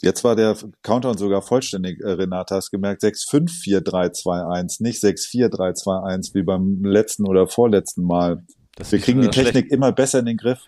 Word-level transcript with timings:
Jetzt 0.00 0.22
war 0.22 0.36
der 0.36 0.56
Countdown 0.82 1.18
sogar 1.18 1.42
vollständig, 1.42 2.00
äh, 2.00 2.10
Renata, 2.10 2.54
hast 2.56 2.70
gemerkt, 2.70 3.02
6542321, 3.02 4.82
nicht 4.82 5.00
64321 5.00 6.34
wie 6.34 6.42
beim 6.42 6.84
letzten 6.84 7.26
oder 7.26 7.48
vorletzten 7.48 8.04
Mal. 8.04 8.44
Das 8.76 8.92
Wir 8.92 9.00
kriegen 9.00 9.20
die 9.20 9.28
Technik 9.28 9.72
immer 9.72 9.90
besser 9.90 10.20
in 10.20 10.26
den 10.26 10.36
Griff. 10.36 10.60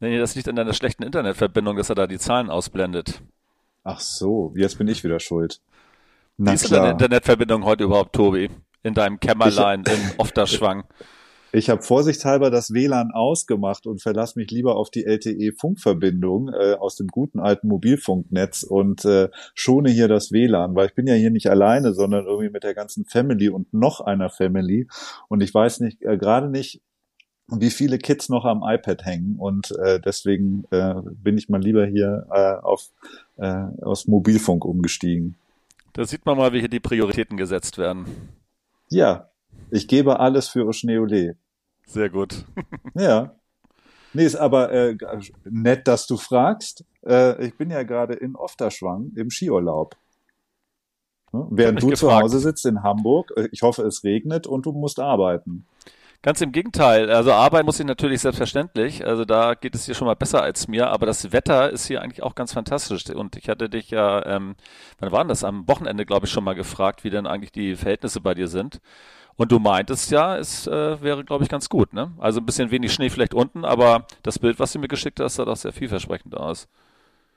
Nee, 0.00 0.18
das 0.18 0.34
liegt 0.34 0.48
an 0.48 0.56
deiner 0.56 0.72
schlechten 0.72 1.04
Internetverbindung, 1.04 1.76
dass 1.76 1.88
er 1.88 1.94
da 1.94 2.08
die 2.08 2.18
Zahlen 2.18 2.50
ausblendet. 2.50 3.22
Ach 3.84 4.00
so, 4.00 4.52
jetzt 4.56 4.78
bin 4.78 4.88
ich 4.88 5.04
wieder 5.04 5.20
schuld. 5.20 5.60
Na 6.36 6.50
Wie 6.50 6.54
ist 6.56 6.64
klar. 6.64 6.80
deine 6.80 6.92
Internetverbindung 6.92 7.64
heute 7.64 7.84
überhaupt, 7.84 8.14
Tobi? 8.14 8.50
In 8.82 8.94
deinem 8.94 9.20
Kämmerlein 9.20 9.84
ich, 9.86 9.92
in 9.92 10.00
Ofterschwang? 10.18 10.84
Ich 11.54 11.68
habe 11.68 11.82
vorsichtshalber 11.82 12.50
das 12.50 12.72
WLAN 12.72 13.10
ausgemacht 13.10 13.86
und 13.86 14.00
verlasse 14.00 14.38
mich 14.38 14.50
lieber 14.50 14.76
auf 14.76 14.90
die 14.90 15.04
LTE-Funkverbindung 15.04 16.48
äh, 16.48 16.74
aus 16.74 16.96
dem 16.96 17.08
guten 17.08 17.40
alten 17.40 17.68
Mobilfunknetz 17.68 18.62
und 18.62 19.04
äh, 19.04 19.28
schone 19.54 19.90
hier 19.90 20.08
das 20.08 20.32
WLAN, 20.32 20.74
weil 20.74 20.86
ich 20.86 20.94
bin 20.94 21.06
ja 21.06 21.12
hier 21.12 21.30
nicht 21.30 21.50
alleine, 21.50 21.92
sondern 21.92 22.24
irgendwie 22.24 22.48
mit 22.48 22.64
der 22.64 22.72
ganzen 22.72 23.04
Family 23.04 23.50
und 23.50 23.74
noch 23.74 24.00
einer 24.00 24.30
Family. 24.30 24.88
Und 25.28 25.42
ich 25.42 25.52
weiß 25.52 25.80
nicht, 25.80 26.00
äh, 26.00 26.16
gerade 26.16 26.48
nicht, 26.48 26.80
wie 27.48 27.70
viele 27.70 27.98
Kids 27.98 28.30
noch 28.30 28.46
am 28.46 28.62
iPad 28.64 29.04
hängen 29.04 29.36
und 29.36 29.72
äh, 29.72 30.00
deswegen 30.00 30.64
äh, 30.70 30.94
bin 31.04 31.36
ich 31.36 31.50
mal 31.50 31.60
lieber 31.60 31.84
hier 31.84 32.26
äh, 32.30 32.64
auf 32.64 32.88
äh, 33.36 33.64
aus 33.82 34.06
Mobilfunk 34.06 34.64
umgestiegen. 34.64 35.36
Da 35.92 36.06
sieht 36.06 36.24
man 36.24 36.38
mal, 36.38 36.54
wie 36.54 36.60
hier 36.60 36.70
die 36.70 36.80
Prioritäten 36.80 37.36
gesetzt 37.36 37.76
werden. 37.76 38.06
Ja, 38.88 39.28
ich 39.70 39.86
gebe 39.86 40.20
alles 40.20 40.48
für 40.48 40.66
Oschneole. 40.66 41.36
Sehr 41.92 42.08
gut. 42.08 42.46
ja. 42.94 43.34
Nee, 44.14 44.24
ist 44.24 44.36
aber 44.36 44.72
äh, 44.72 44.96
nett, 45.44 45.86
dass 45.86 46.06
du 46.06 46.16
fragst. 46.16 46.84
Äh, 47.06 47.46
ich 47.46 47.56
bin 47.56 47.70
ja 47.70 47.82
gerade 47.82 48.14
in 48.14 48.34
Ofterschwang 48.34 49.12
im 49.14 49.30
Skiurlaub. 49.30 49.94
Hm? 51.32 51.48
Während 51.50 51.82
du 51.82 51.88
gefragt. 51.88 51.98
zu 51.98 52.14
Hause 52.14 52.38
sitzt 52.38 52.64
in 52.64 52.82
Hamburg, 52.82 53.30
äh, 53.36 53.48
ich 53.52 53.60
hoffe, 53.60 53.82
es 53.82 54.04
regnet 54.04 54.46
und 54.46 54.64
du 54.64 54.72
musst 54.72 55.00
arbeiten. 55.00 55.66
Ganz 56.22 56.40
im 56.40 56.52
Gegenteil. 56.52 57.10
Also 57.10 57.32
arbeiten 57.32 57.66
muss 57.66 57.80
ich 57.80 57.86
natürlich 57.86 58.20
selbstverständlich. 58.20 59.04
Also 59.04 59.24
da 59.24 59.54
geht 59.54 59.74
es 59.74 59.86
hier 59.86 59.94
schon 59.94 60.06
mal 60.06 60.14
besser 60.14 60.40
als 60.40 60.68
mir. 60.68 60.88
Aber 60.88 61.04
das 61.04 61.32
Wetter 61.32 61.70
ist 61.70 61.86
hier 61.86 62.00
eigentlich 62.00 62.22
auch 62.22 62.36
ganz 62.36 62.52
fantastisch. 62.52 63.10
Und 63.10 63.36
ich 63.36 63.48
hatte 63.48 63.68
dich 63.68 63.90
ja, 63.90 64.24
ähm, 64.24 64.54
wann 65.00 65.10
war 65.10 65.20
denn 65.20 65.28
das? 65.28 65.42
Am 65.42 65.66
Wochenende, 65.66 66.06
glaube 66.06 66.26
ich, 66.26 66.32
schon 66.32 66.44
mal 66.44 66.54
gefragt, 66.54 67.02
wie 67.02 67.10
denn 67.10 67.26
eigentlich 67.26 67.50
die 67.50 67.74
Verhältnisse 67.74 68.20
bei 68.20 68.34
dir 68.34 68.46
sind. 68.46 68.80
Und 69.36 69.50
du 69.50 69.58
meintest 69.58 70.10
ja, 70.10 70.36
es 70.36 70.66
äh, 70.66 71.02
wäre, 71.02 71.24
glaube 71.24 71.44
ich, 71.44 71.50
ganz 71.50 71.68
gut. 71.68 71.92
Ne? 71.92 72.12
Also 72.18 72.40
ein 72.40 72.46
bisschen 72.46 72.70
wenig 72.70 72.92
Schnee 72.92 73.10
vielleicht 73.10 73.34
unten, 73.34 73.64
aber 73.64 74.06
das 74.22 74.38
Bild, 74.38 74.58
was 74.58 74.72
du 74.72 74.78
mir 74.78 74.88
geschickt 74.88 75.20
hast, 75.20 75.36
sah 75.36 75.44
doch 75.44 75.56
sehr 75.56 75.72
vielversprechend 75.72 76.36
aus. 76.36 76.68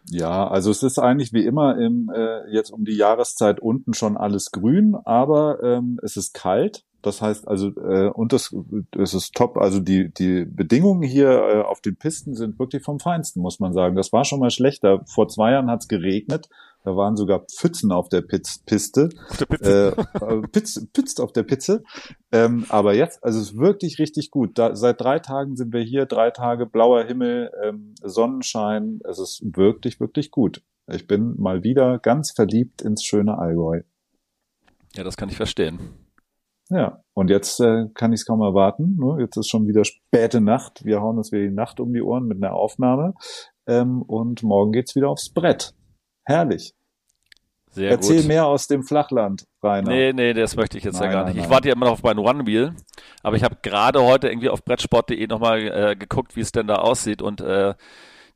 Ja, 0.09 0.47
also 0.47 0.69
es 0.69 0.83
ist 0.83 0.99
eigentlich 0.99 1.33
wie 1.33 1.45
immer 1.45 1.77
im, 1.79 2.11
äh, 2.13 2.47
jetzt 2.51 2.69
um 2.69 2.85
die 2.85 2.95
Jahreszeit 2.95 3.59
unten 3.59 3.93
schon 3.93 4.17
alles 4.17 4.51
grün, 4.51 4.95
aber 5.03 5.63
ähm, 5.63 5.99
es 6.03 6.15
ist 6.15 6.33
kalt. 6.33 6.83
Das 7.01 7.21
heißt 7.21 7.47
also, 7.47 7.67
äh, 7.67 8.09
und 8.09 8.33
das, 8.33 8.55
das 8.91 9.13
ist 9.13 9.33
top. 9.35 9.57
Also 9.57 9.79
die, 9.79 10.11
die 10.11 10.45
Bedingungen 10.45 11.03
hier 11.03 11.29
äh, 11.29 11.61
auf 11.61 11.81
den 11.81 11.95
Pisten 11.95 12.35
sind 12.35 12.57
wirklich 12.57 12.83
vom 12.83 12.99
Feinsten, 12.99 13.41
muss 13.41 13.59
man 13.59 13.73
sagen. 13.73 13.95
Das 13.95 14.11
war 14.11 14.25
schon 14.25 14.39
mal 14.39 14.49
schlechter. 14.49 15.01
Vor 15.05 15.27
zwei 15.27 15.51
Jahren 15.51 15.69
hat 15.69 15.81
es 15.81 15.87
geregnet. 15.87 16.49
Da 16.85 16.95
waren 16.95 17.15
sogar 17.15 17.45
Pfützen 17.51 17.91
auf 17.91 18.09
der 18.09 18.21
Piz 18.21 18.59
Piste. 18.63 19.09
Auf 19.29 19.37
der 19.37 19.45
Pizze. 19.47 19.95
Äh, 20.13 20.47
Pizz, 20.51 20.87
pützt 20.93 21.19
auf 21.19 21.33
der 21.33 21.41
Pizze. 21.41 21.83
Ähm, 22.31 22.65
aber 22.69 22.93
jetzt, 22.93 23.23
also 23.23 23.39
es 23.39 23.51
ist 23.51 23.57
wirklich 23.57 23.97
richtig 23.97 24.29
gut. 24.29 24.57
Da, 24.59 24.75
seit 24.75 25.01
drei 25.01 25.17
Tagen 25.17 25.55
sind 25.55 25.73
wir 25.73 25.81
hier, 25.81 26.05
drei 26.05 26.29
Tage 26.29 26.67
blauer 26.67 27.03
Himmel, 27.03 27.51
ähm, 27.63 27.95
Sonnenschein. 28.03 28.99
Es 29.03 29.17
ist 29.17 29.41
wirklich, 29.43 29.99
wirklich 29.99 30.29
gut. 30.29 30.61
Ich 30.87 31.07
bin 31.07 31.33
mal 31.37 31.63
wieder 31.63 31.97
ganz 31.97 32.31
verliebt 32.31 32.83
ins 32.83 33.03
schöne 33.03 33.39
Allgäu. 33.39 33.81
Ja, 34.93 35.03
das 35.03 35.17
kann 35.17 35.29
ich 35.29 35.37
verstehen. 35.37 35.79
Ja, 36.69 37.01
und 37.13 37.31
jetzt 37.31 37.59
äh, 37.61 37.85
kann 37.95 38.13
ich 38.13 38.21
es 38.21 38.25
kaum 38.27 38.41
erwarten. 38.41 38.97
Ne? 38.99 39.17
Jetzt 39.21 39.37
ist 39.37 39.49
schon 39.49 39.67
wieder 39.67 39.85
späte 39.85 40.39
Nacht. 40.39 40.85
Wir 40.85 41.01
hauen 41.01 41.17
uns 41.17 41.31
wieder 41.31 41.43
die 41.43 41.51
Nacht 41.53 41.79
um 41.79 41.93
die 41.93 42.01
Ohren 42.01 42.27
mit 42.27 42.37
einer 42.37 42.53
Aufnahme. 42.53 43.15
Ähm, 43.65 44.03
und 44.03 44.43
morgen 44.43 44.71
geht's 44.71 44.95
wieder 44.95 45.09
aufs 45.09 45.29
Brett. 45.29 45.73
Herrlich. 46.25 46.73
Sehr 47.71 47.91
Erzähl 47.91 48.19
gut. 48.19 48.27
mehr 48.27 48.45
aus 48.45 48.67
dem 48.67 48.83
Flachland, 48.83 49.45
Rainer. 49.61 49.89
Nee, 49.89 50.13
nee, 50.13 50.33
das 50.33 50.55
möchte 50.55 50.77
ich 50.77 50.85
jetzt 50.85 50.99
nein, 50.99 51.11
ja 51.11 51.11
gar 51.11 51.25
nicht. 51.25 51.35
Nein, 51.35 51.43
ich 51.43 51.49
warte 51.49 51.67
ja 51.67 51.75
immer 51.75 51.87
noch 51.87 51.93
auf 51.93 52.03
meinen 52.03 52.19
One 52.19 52.47
Wheel, 52.47 52.73
aber 53.21 53.35
ich 53.35 53.43
habe 53.43 53.57
gerade 53.61 54.01
heute 54.01 54.29
irgendwie 54.29 54.49
auf 54.49 54.63
brettsport.de 54.63 55.27
nochmal 55.27 55.59
äh, 55.67 55.95
geguckt, 55.97 56.37
wie 56.37 56.41
es 56.41 56.53
denn 56.53 56.67
da 56.67 56.75
aussieht 56.75 57.21
und 57.21 57.41
äh, 57.41 57.73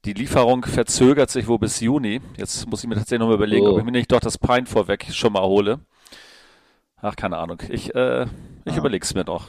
die 0.05 0.13
Lieferung 0.13 0.65
verzögert 0.65 1.29
sich 1.29 1.47
wohl 1.47 1.59
bis 1.59 1.79
Juni. 1.79 2.21
Jetzt 2.37 2.67
muss 2.69 2.83
ich 2.83 2.89
mir 2.89 2.95
tatsächlich 2.95 3.19
nochmal 3.19 3.35
überlegen, 3.35 3.67
oh. 3.67 3.71
ob 3.71 3.79
ich 3.79 3.85
mir 3.85 3.91
nicht 3.91 4.11
doch 4.11 4.19
das 4.19 4.37
Pine 4.37 4.65
vorweg 4.65 5.05
schon 5.11 5.33
mal 5.33 5.43
hole. 5.43 5.79
Ach, 7.01 7.15
keine 7.15 7.37
Ahnung. 7.37 7.61
Ich, 7.69 7.93
äh, 7.95 8.23
ich 8.65 8.73
ah. 8.73 8.77
überleg's 8.77 9.13
mir 9.13 9.25
noch. 9.25 9.47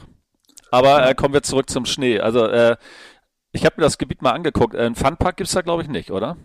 Aber 0.71 1.07
äh, 1.07 1.15
kommen 1.15 1.33
wir 1.33 1.43
zurück 1.43 1.69
zum 1.69 1.85
Schnee. 1.85 2.19
Also, 2.19 2.45
äh, 2.47 2.77
ich 3.51 3.65
habe 3.65 3.75
mir 3.77 3.83
das 3.83 3.97
Gebiet 3.97 4.21
mal 4.21 4.31
angeguckt. 4.31 4.73
Äh, 4.73 4.79
einen 4.79 4.95
Funpark 4.95 5.37
gibt's 5.37 5.53
da, 5.53 5.61
glaube 5.61 5.83
ich, 5.83 5.89
nicht, 5.89 6.11
oder? 6.11 6.37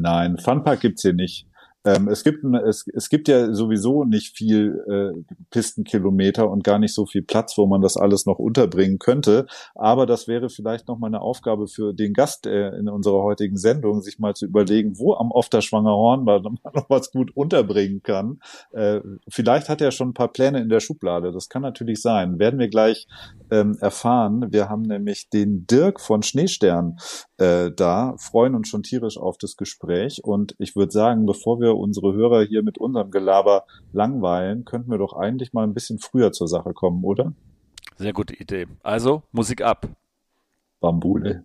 Nein, 0.00 0.38
Funpark 0.38 0.80
gibt's 0.80 1.02
hier 1.02 1.12
nicht. 1.12 1.46
Ähm, 1.84 2.08
es, 2.08 2.24
gibt, 2.24 2.44
es, 2.44 2.84
es 2.92 3.08
gibt 3.08 3.26
ja 3.28 3.54
sowieso 3.54 4.04
nicht 4.04 4.36
viel 4.36 4.84
äh, 4.86 5.34
Pistenkilometer 5.50 6.50
und 6.50 6.62
gar 6.62 6.78
nicht 6.78 6.94
so 6.94 7.06
viel 7.06 7.22
Platz, 7.22 7.56
wo 7.56 7.66
man 7.66 7.80
das 7.80 7.96
alles 7.96 8.26
noch 8.26 8.38
unterbringen 8.38 8.98
könnte. 8.98 9.46
Aber 9.74 10.04
das 10.04 10.28
wäre 10.28 10.50
vielleicht 10.50 10.88
noch 10.88 10.98
mal 10.98 11.06
eine 11.06 11.22
Aufgabe 11.22 11.68
für 11.68 11.94
den 11.94 12.12
Gast 12.12 12.46
äh, 12.46 12.76
in 12.76 12.88
unserer 12.88 13.22
heutigen 13.22 13.56
Sendung, 13.56 14.02
sich 14.02 14.18
mal 14.18 14.34
zu 14.34 14.44
überlegen, 14.44 14.98
wo 14.98 15.14
am 15.14 15.30
Ofterschwanger 15.30 15.92
Horn 15.92 16.24
man 16.24 16.42
noch 16.74 16.90
was 16.90 17.12
gut 17.12 17.34
unterbringen 17.34 18.02
kann. 18.02 18.40
Äh, 18.72 19.00
vielleicht 19.28 19.70
hat 19.70 19.80
er 19.80 19.90
schon 19.90 20.10
ein 20.10 20.14
paar 20.14 20.32
Pläne 20.32 20.60
in 20.60 20.68
der 20.68 20.80
Schublade. 20.80 21.32
Das 21.32 21.48
kann 21.48 21.62
natürlich 21.62 22.02
sein. 22.02 22.38
Werden 22.38 22.60
wir 22.60 22.68
gleich 22.68 23.06
ähm, 23.50 23.76
erfahren. 23.80 24.52
Wir 24.52 24.68
haben 24.68 24.82
nämlich 24.82 25.28
den 25.30 25.66
Dirk 25.66 26.00
von 26.00 26.22
Schneestern 26.22 26.96
äh, 27.38 27.70
da, 27.70 28.14
freuen 28.18 28.54
uns 28.54 28.68
schon 28.68 28.82
tierisch 28.82 29.18
auf 29.18 29.38
das 29.38 29.56
Gespräch. 29.56 30.20
Und 30.22 30.54
ich 30.58 30.76
würde 30.76 30.92
sagen, 30.92 31.26
bevor 31.26 31.60
wir 31.60 31.76
unsere 31.76 32.12
Hörer 32.12 32.42
hier 32.42 32.62
mit 32.62 32.78
unserem 32.78 33.10
Gelaber 33.10 33.64
langweilen, 33.92 34.64
könnten 34.64 34.90
wir 34.90 34.98
doch 34.98 35.14
eigentlich 35.14 35.52
mal 35.52 35.64
ein 35.64 35.74
bisschen 35.74 35.98
früher 35.98 36.32
zur 36.32 36.48
Sache 36.48 36.72
kommen, 36.72 37.04
oder? 37.04 37.32
Sehr 37.96 38.12
gute 38.12 38.34
Idee. 38.34 38.66
Also, 38.82 39.22
Musik 39.32 39.62
ab. 39.62 39.88
Bambule. 40.80 41.44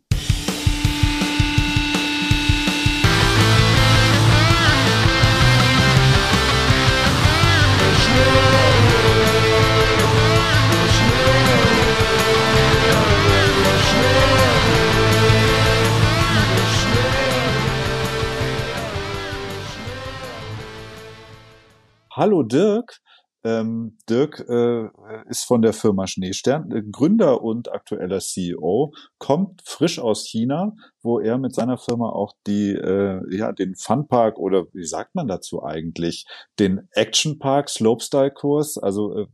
Hallo 22.16 22.44
Dirk. 22.44 23.02
Ähm, 23.44 23.98
Dirk 24.09 24.40
äh, 24.48 24.88
ist 25.28 25.44
von 25.44 25.62
der 25.62 25.74
Firma 25.74 26.08
Schneestern, 26.08 26.72
äh, 26.72 26.81
Gründer 26.90 27.44
und 27.44 27.70
aktueller 27.70 28.22
CEO, 28.22 28.94
kommt 29.20 29.62
frisch 29.66 30.00
aus 30.00 30.25
China, 30.25 30.72
wo 31.04 31.20
er 31.20 31.38
mit 31.38 31.54
seiner 31.54 31.78
Firma 31.78 32.08
auch 32.08 32.31
die, 32.48 32.72
äh, 32.72 33.20
ja, 33.36 33.52
den 33.52 33.75
Funpark 33.75 34.40
oder 34.40 34.66
wie 34.72 34.86
sagt 34.86 35.14
man 35.14 35.28
dazu 35.28 35.62
eigentlich, 35.62 36.25
den 36.58 36.88
Action 36.94 37.38
Park 37.38 37.70
Slopestyle 37.70 38.31
Kurs, 38.31 38.78
also 38.78 39.14
äh, 39.18 39.28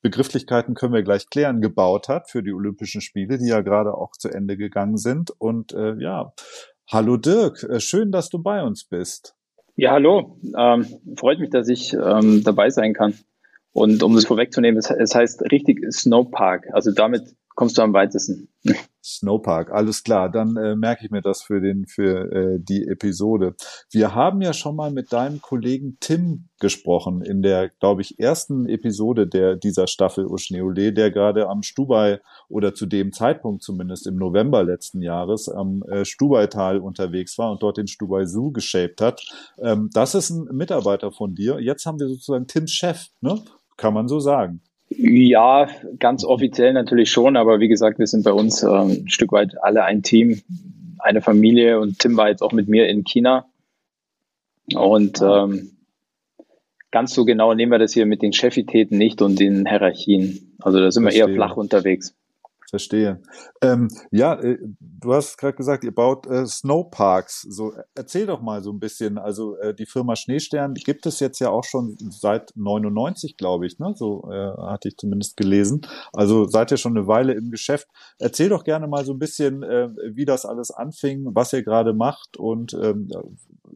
Begrifflichkeiten 0.00 0.74
können 0.74 0.94
wir 0.94 1.02
gleich 1.02 1.28
klären, 1.28 1.60
gebaut 1.60 2.08
hat 2.08 2.30
für 2.30 2.44
die 2.44 2.52
Olympischen 2.52 3.00
Spiele, 3.00 3.36
die 3.36 3.48
ja 3.48 3.62
gerade 3.62 3.94
auch 3.94 4.12
zu 4.12 4.28
Ende 4.28 4.56
gegangen 4.56 4.96
sind. 4.96 5.32
Und 5.38 5.72
äh, 5.72 5.96
ja, 5.98 6.32
hallo 6.88 7.16
Dirk, 7.16 7.64
äh, 7.64 7.80
schön, 7.80 8.12
dass 8.12 8.28
du 8.28 8.40
bei 8.40 8.62
uns 8.62 8.84
bist. 8.84 9.34
Ja, 9.74 9.92
hallo. 9.92 10.38
Ähm, 10.56 10.86
freut 11.16 11.38
mich, 11.38 11.50
dass 11.50 11.68
ich 11.68 11.94
ähm, 11.94 12.42
dabei 12.44 12.70
sein 12.70 12.92
kann. 12.92 13.14
Und 13.72 14.02
um 14.02 14.14
das 14.14 14.26
vorwegzunehmen, 14.26 14.78
es, 14.78 14.90
es 14.90 15.14
heißt 15.14 15.50
richtig 15.50 15.80
Snowpark. 15.90 16.68
Also 16.72 16.92
damit 16.92 17.34
kommst 17.62 17.78
du 17.78 17.82
am 17.82 17.92
weitesten. 17.92 18.48
Snowpark, 19.04 19.70
alles 19.70 20.02
klar. 20.02 20.28
Dann 20.28 20.56
äh, 20.56 20.74
merke 20.74 21.04
ich 21.04 21.12
mir 21.12 21.22
das 21.22 21.42
für 21.42 21.60
den 21.60 21.86
für 21.86 22.32
äh, 22.32 22.58
die 22.58 22.88
Episode. 22.88 23.54
Wir 23.92 24.16
haben 24.16 24.42
ja 24.42 24.52
schon 24.52 24.74
mal 24.74 24.90
mit 24.90 25.12
deinem 25.12 25.40
Kollegen 25.40 25.96
Tim 26.00 26.48
gesprochen 26.58 27.22
in 27.22 27.40
der, 27.40 27.68
glaube 27.68 28.02
ich, 28.02 28.18
ersten 28.18 28.68
Episode 28.68 29.28
der 29.28 29.54
dieser 29.54 29.86
Staffel 29.86 30.26
Uschneole, 30.26 30.92
der 30.92 31.12
gerade 31.12 31.48
am 31.48 31.62
Stubai 31.62 32.20
oder 32.48 32.74
zu 32.74 32.86
dem 32.86 33.12
Zeitpunkt 33.12 33.62
zumindest 33.62 34.08
im 34.08 34.16
November 34.16 34.64
letzten 34.64 35.00
Jahres 35.00 35.48
am 35.48 35.84
äh, 35.84 36.04
Stubaital 36.04 36.80
unterwegs 36.80 37.38
war 37.38 37.52
und 37.52 37.62
dort 37.62 37.76
den 37.76 37.86
Stubai 37.86 38.24
Zoo 38.24 38.50
geshaped 38.50 39.00
hat. 39.00 39.22
Ähm, 39.60 39.88
das 39.92 40.16
ist 40.16 40.30
ein 40.30 40.48
Mitarbeiter 40.50 41.12
von 41.12 41.36
dir. 41.36 41.60
Jetzt 41.60 41.86
haben 41.86 42.00
wir 42.00 42.08
sozusagen 42.08 42.48
Tims 42.48 42.72
Chef, 42.72 43.06
ne? 43.20 43.40
Kann 43.76 43.94
man 43.94 44.08
so 44.08 44.18
sagen. 44.18 44.62
Ja, 44.98 45.68
ganz 45.98 46.24
offiziell 46.24 46.72
natürlich 46.72 47.10
schon, 47.10 47.36
aber 47.36 47.60
wie 47.60 47.68
gesagt, 47.68 47.98
wir 47.98 48.06
sind 48.06 48.24
bei 48.24 48.32
uns 48.32 48.62
ähm, 48.62 49.04
ein 49.04 49.08
Stück 49.08 49.32
weit 49.32 49.54
alle 49.62 49.84
ein 49.84 50.02
Team, 50.02 50.40
eine 50.98 51.20
Familie 51.20 51.80
und 51.80 51.98
Tim 51.98 52.16
war 52.16 52.28
jetzt 52.28 52.42
auch 52.42 52.52
mit 52.52 52.68
mir 52.68 52.88
in 52.88 53.04
China. 53.04 53.46
Und 54.74 55.20
ähm, 55.22 55.72
ganz 56.90 57.14
so 57.14 57.24
genau 57.24 57.54
nehmen 57.54 57.72
wir 57.72 57.78
das 57.78 57.92
hier 57.92 58.06
mit 58.06 58.22
den 58.22 58.32
Chefitäten 58.32 58.98
nicht 58.98 59.20
und 59.22 59.40
den 59.40 59.66
Hierarchien. 59.66 60.56
Also 60.60 60.78
da 60.78 60.90
sind 60.90 61.02
Verstehe. 61.02 61.26
wir 61.26 61.28
eher 61.28 61.34
flach 61.34 61.56
unterwegs. 61.56 62.14
Verstehe. 62.72 63.20
Ähm, 63.60 63.88
ja, 64.10 64.32
äh, 64.40 64.56
du 64.80 65.12
hast 65.12 65.36
gerade 65.36 65.54
gesagt, 65.54 65.84
ihr 65.84 65.94
baut 65.94 66.26
äh, 66.26 66.46
Snowparks. 66.46 67.42
So, 67.42 67.74
erzähl 67.94 68.24
doch 68.24 68.40
mal 68.40 68.62
so 68.62 68.72
ein 68.72 68.80
bisschen. 68.80 69.18
Also 69.18 69.58
äh, 69.58 69.74
die 69.74 69.84
Firma 69.84 70.16
Schneestern 70.16 70.72
gibt 70.72 71.04
es 71.04 71.20
jetzt 71.20 71.38
ja 71.38 71.50
auch 71.50 71.64
schon 71.64 71.98
seit 71.98 72.50
99, 72.56 73.36
glaube 73.36 73.66
ich. 73.66 73.78
Ne? 73.78 73.92
So 73.94 74.26
äh, 74.32 74.56
hatte 74.56 74.88
ich 74.88 74.96
zumindest 74.96 75.36
gelesen. 75.36 75.82
Also 76.14 76.46
seid 76.46 76.70
ihr 76.70 76.78
schon 76.78 76.96
eine 76.96 77.06
Weile 77.06 77.34
im 77.34 77.50
Geschäft. 77.50 77.88
Erzähl 78.18 78.48
doch 78.48 78.64
gerne 78.64 78.86
mal 78.86 79.04
so 79.04 79.12
ein 79.12 79.18
bisschen, 79.18 79.62
äh, 79.62 79.90
wie 80.14 80.24
das 80.24 80.46
alles 80.46 80.70
anfing, 80.70 81.26
was 81.34 81.52
ihr 81.52 81.64
gerade 81.64 81.92
macht. 81.92 82.38
Und 82.38 82.72
ähm, 82.72 83.10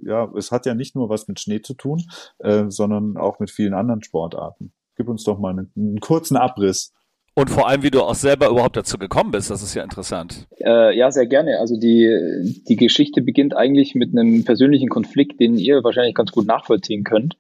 ja, 0.01 0.33
es 0.39 0.51
hat 0.51 0.65
ja 0.65 0.75
nicht 0.75 0.97
nur 0.97 1.11
was 1.11 1.29
mit 1.29 1.39
Schnee 1.39 1.61
zu 1.61 1.75
tun, 1.75 2.03
äh, 2.39 2.65
sondern 2.71 3.19
auch 3.19 3.41
mit 3.41 3.51
vielen 3.51 3.75
anderen 3.75 4.03
Sportarten. 4.03 4.73
Gib 4.97 5.11
uns 5.11 5.25
doch 5.25 5.39
mal 5.39 5.51
einen, 5.51 5.71
einen 5.77 6.01
kurzen 6.01 6.39
Abriss. 6.39 6.95
Und 7.39 7.51
vor 7.51 7.69
allem, 7.69 7.83
wie 7.83 7.91
du 7.91 8.01
auch 8.01 8.15
selber 8.15 8.49
überhaupt 8.49 8.79
dazu 8.79 8.97
gekommen 8.97 9.31
bist, 9.31 9.51
das 9.51 9.63
ist 9.63 9.75
ja 9.75 9.83
interessant. 9.83 10.47
Äh, 10.59 10.97
ja, 10.97 11.11
sehr 11.11 11.27
gerne. 11.27 11.59
Also 11.61 11.79
die, 11.79 12.63
die 12.67 12.77
Geschichte 12.77 13.21
beginnt 13.21 13.55
eigentlich 13.55 13.95
mit 13.95 14.17
einem 14.17 14.43
persönlichen 14.45 14.89
Konflikt, 14.89 15.39
den 15.39 15.59
ihr 15.59 15.85
wahrscheinlich 15.85 16.15
ganz 16.15 16.33
gut 16.33 16.47
nachvollziehen 16.47 17.05
könnt. 17.05 17.37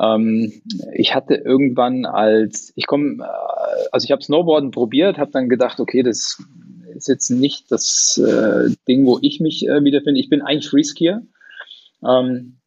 Ähm, 0.00 0.52
ich 0.92 1.14
hatte 1.14 1.34
irgendwann 1.34 2.04
als, 2.04 2.72
ich 2.74 2.88
komme, 2.88 3.22
äh, 3.22 3.88
also 3.92 4.04
ich 4.04 4.10
habe 4.10 4.24
Snowboarden 4.24 4.72
probiert, 4.72 5.18
habe 5.18 5.30
dann 5.30 5.48
gedacht, 5.48 5.78
okay, 5.78 6.02
das 6.02 6.42
ist 6.96 7.06
jetzt 7.06 7.30
nicht 7.30 7.70
das 7.70 8.18
äh, 8.18 8.74
Ding, 8.88 9.06
wo 9.06 9.20
ich 9.22 9.38
mich 9.38 9.68
äh, 9.68 9.84
wiederfinde. 9.84 10.18
Ich 10.18 10.28
bin 10.28 10.42
eigentlich 10.42 10.68
Freeskier. 10.68 11.22
Ähm, 12.04 12.58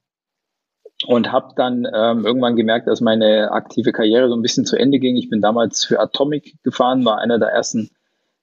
und 1.07 1.31
habe 1.31 1.53
dann 1.55 1.85
ähm, 1.85 2.25
irgendwann 2.25 2.55
gemerkt, 2.55 2.87
dass 2.87 3.01
meine 3.01 3.51
aktive 3.51 3.91
Karriere 3.91 4.29
so 4.29 4.35
ein 4.35 4.41
bisschen 4.41 4.65
zu 4.65 4.77
Ende 4.77 4.99
ging. 4.99 5.15
Ich 5.15 5.29
bin 5.29 5.41
damals 5.41 5.85
für 5.85 5.99
Atomic 5.99 6.61
gefahren, 6.63 7.05
war 7.05 7.19
einer 7.19 7.39
der 7.39 7.49
ersten 7.49 7.89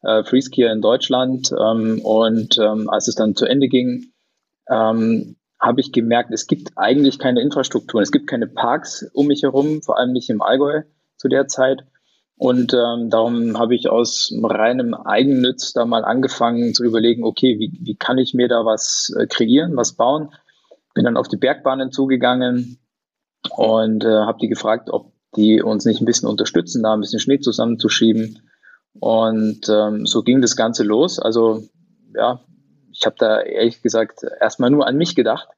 äh, 0.03 0.23
Freeskier 0.25 0.73
in 0.73 0.81
Deutschland 0.81 1.53
ähm, 1.53 2.01
und 2.03 2.59
ähm, 2.59 2.89
als 2.89 3.09
es 3.09 3.15
dann 3.15 3.35
zu 3.35 3.47
Ende 3.47 3.69
ging, 3.69 4.13
ähm, 4.69 5.37
habe 5.61 5.81
ich 5.81 5.93
gemerkt, 5.93 6.31
es 6.33 6.47
gibt 6.47 6.73
eigentlich 6.77 7.19
keine 7.19 7.41
Infrastruktur, 7.41 8.01
es 8.01 8.13
gibt 8.13 8.29
keine 8.29 8.47
Parks 8.47 9.09
um 9.13 9.27
mich 9.27 9.43
herum, 9.43 9.83
vor 9.83 9.99
allem 9.99 10.13
nicht 10.13 10.31
im 10.31 10.41
Allgäu 10.41 10.83
zu 11.17 11.29
der 11.29 11.49
Zeit. 11.49 11.85
Und 12.37 12.73
ähm, 12.73 13.11
darum 13.11 13.59
habe 13.59 13.75
ich 13.75 13.89
aus 13.89 14.33
reinem 14.41 14.95
Eigennütz 14.95 15.73
da 15.73 15.85
mal 15.85 16.05
angefangen 16.05 16.73
zu 16.73 16.85
überlegen, 16.85 17.25
okay, 17.25 17.59
wie, 17.59 17.77
wie 17.83 17.97
kann 17.97 18.19
ich 18.19 18.33
mir 18.33 18.47
da 18.47 18.65
was 18.65 19.13
äh, 19.19 19.27
kreieren, 19.27 19.77
was 19.77 19.95
bauen? 19.95 20.31
Bin 20.99 21.05
dann 21.05 21.17
auf 21.17 21.29
die 21.29 21.37
Bergbahnen 21.37 21.93
zugegangen 21.93 22.81
und 23.56 24.05
äh, 24.05 24.09
habe 24.09 24.41
die 24.43 24.49
gefragt, 24.49 24.91
ob 24.91 25.12
die 25.37 25.62
uns 25.62 25.85
nicht 25.85 26.00
ein 26.00 26.06
bisschen 26.06 26.29
unterstützen, 26.29 26.83
da 26.83 26.93
ein 26.93 26.99
bisschen 26.99 27.21
Schnee 27.21 27.39
zusammenzuschieben. 27.39 28.43
Und 28.99 29.69
ähm, 29.69 30.06
so 30.06 30.25
ging 30.25 30.41
das 30.41 30.56
Ganze 30.56 30.83
los. 30.83 31.21
Also 31.21 31.62
ja, 32.17 32.41
ich 32.91 33.06
habe 33.06 33.15
da 33.17 33.41
ehrlich 33.41 33.81
gesagt 33.81 34.25
erstmal 34.41 34.71
nur 34.71 34.89
an 34.89 34.97
mich 34.97 35.15
gedacht. 35.15 35.49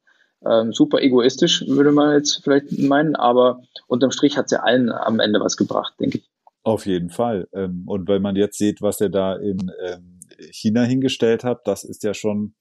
Ähm, 0.45 0.75
super 0.75 1.01
egoistisch, 1.01 1.67
würde 1.67 1.93
man 1.93 2.15
jetzt 2.17 2.45
vielleicht 2.45 2.79
meinen, 2.79 3.17
aber 3.17 3.63
unterm 3.87 4.11
Strich 4.11 4.37
hat 4.37 4.45
es 4.45 4.51
ja 4.51 4.59
allen 4.61 4.93
am 4.93 5.21
Ende 5.21 5.41
was 5.41 5.57
gebracht, 5.57 5.95
denke 6.01 6.19
ich. 6.19 6.31
Auf 6.65 6.85
jeden 6.85 7.09
Fall. 7.09 7.49
Ähm, 7.55 7.85
und 7.87 8.09
wenn 8.09 8.21
man 8.21 8.37
jetzt 8.37 8.59
sieht, 8.59 8.83
was 8.83 9.01
er 9.01 9.09
da 9.09 9.37
in 9.37 9.73
ähm, 9.83 10.21
China 10.51 10.83
hingestellt 10.83 11.45
hat, 11.45 11.67
das 11.67 11.83
ist 11.83 12.03
ja 12.03 12.13
schon 12.13 12.53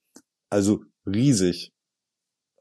also 0.50 0.80
riesig 1.06 1.74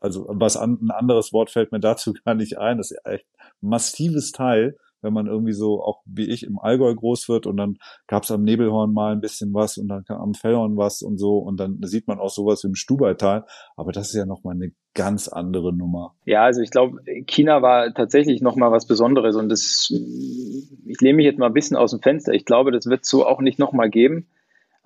also 0.00 0.27
was 0.29 0.56
an, 0.56 0.79
ein 0.81 0.91
anderes 0.91 1.33
Wort 1.33 1.50
fällt 1.50 1.73
mir 1.73 1.81
dazu 1.81 2.12
gar 2.25 2.35
nicht 2.35 2.59
ein. 2.59 2.79
Das 2.79 2.91
ist 2.91 3.05
echt 3.05 3.27
massives 3.61 4.33
Teil, 4.33 4.77
wenn 5.03 5.12
man 5.12 5.27
irgendwie 5.27 5.53
so 5.53 5.83
auch 5.83 6.03
wie 6.06 6.29
ich 6.29 6.45
im 6.45 6.59
Allgäu 6.59 6.95
groß 6.95 7.29
wird 7.29 7.47
und 7.47 7.56
dann 7.56 7.79
gab 8.06 8.25
es 8.25 8.31
am 8.31 8.43
Nebelhorn 8.43 8.93
mal 8.93 9.12
ein 9.12 9.21
bisschen 9.21 9.55
was 9.55 9.79
und 9.79 9.89
dann 9.89 10.05
kam 10.05 10.21
am 10.21 10.35
Fellhorn 10.35 10.77
was 10.77 11.03
und 11.03 11.19
so 11.19 11.39
und 11.39 11.59
dann 11.59 11.79
sieht 11.83 12.09
man 12.09 12.19
auch 12.19 12.31
sowas 12.31 12.65
im 12.65 12.75
Stubaital. 12.75 13.45
Aber 13.77 13.93
das 13.93 14.09
ist 14.09 14.15
ja 14.15 14.27
nochmal 14.27 14.55
eine 14.55 14.73
ganz 14.95 15.29
andere 15.29 15.73
Nummer. 15.73 16.17
Ja, 16.25 16.43
also 16.43 16.61
ich 16.61 16.71
glaube, 16.71 16.99
China 17.27 17.62
war 17.62 17.94
tatsächlich 17.94 18.43
nochmal 18.43 18.73
was 18.73 18.87
Besonderes 18.87 19.37
und 19.37 19.49
das, 19.49 19.91
ich 19.91 21.01
lehne 21.01 21.17
mich 21.17 21.27
jetzt 21.27 21.39
mal 21.39 21.47
ein 21.47 21.53
bisschen 21.53 21.77
aus 21.77 21.93
dem 21.93 22.01
Fenster. 22.01 22.33
Ich 22.33 22.44
glaube, 22.44 22.73
das 22.73 22.87
wird 22.87 23.05
so 23.05 23.25
auch 23.25 23.41
nicht 23.41 23.59
nochmal 23.59 23.91
geben. 23.91 24.27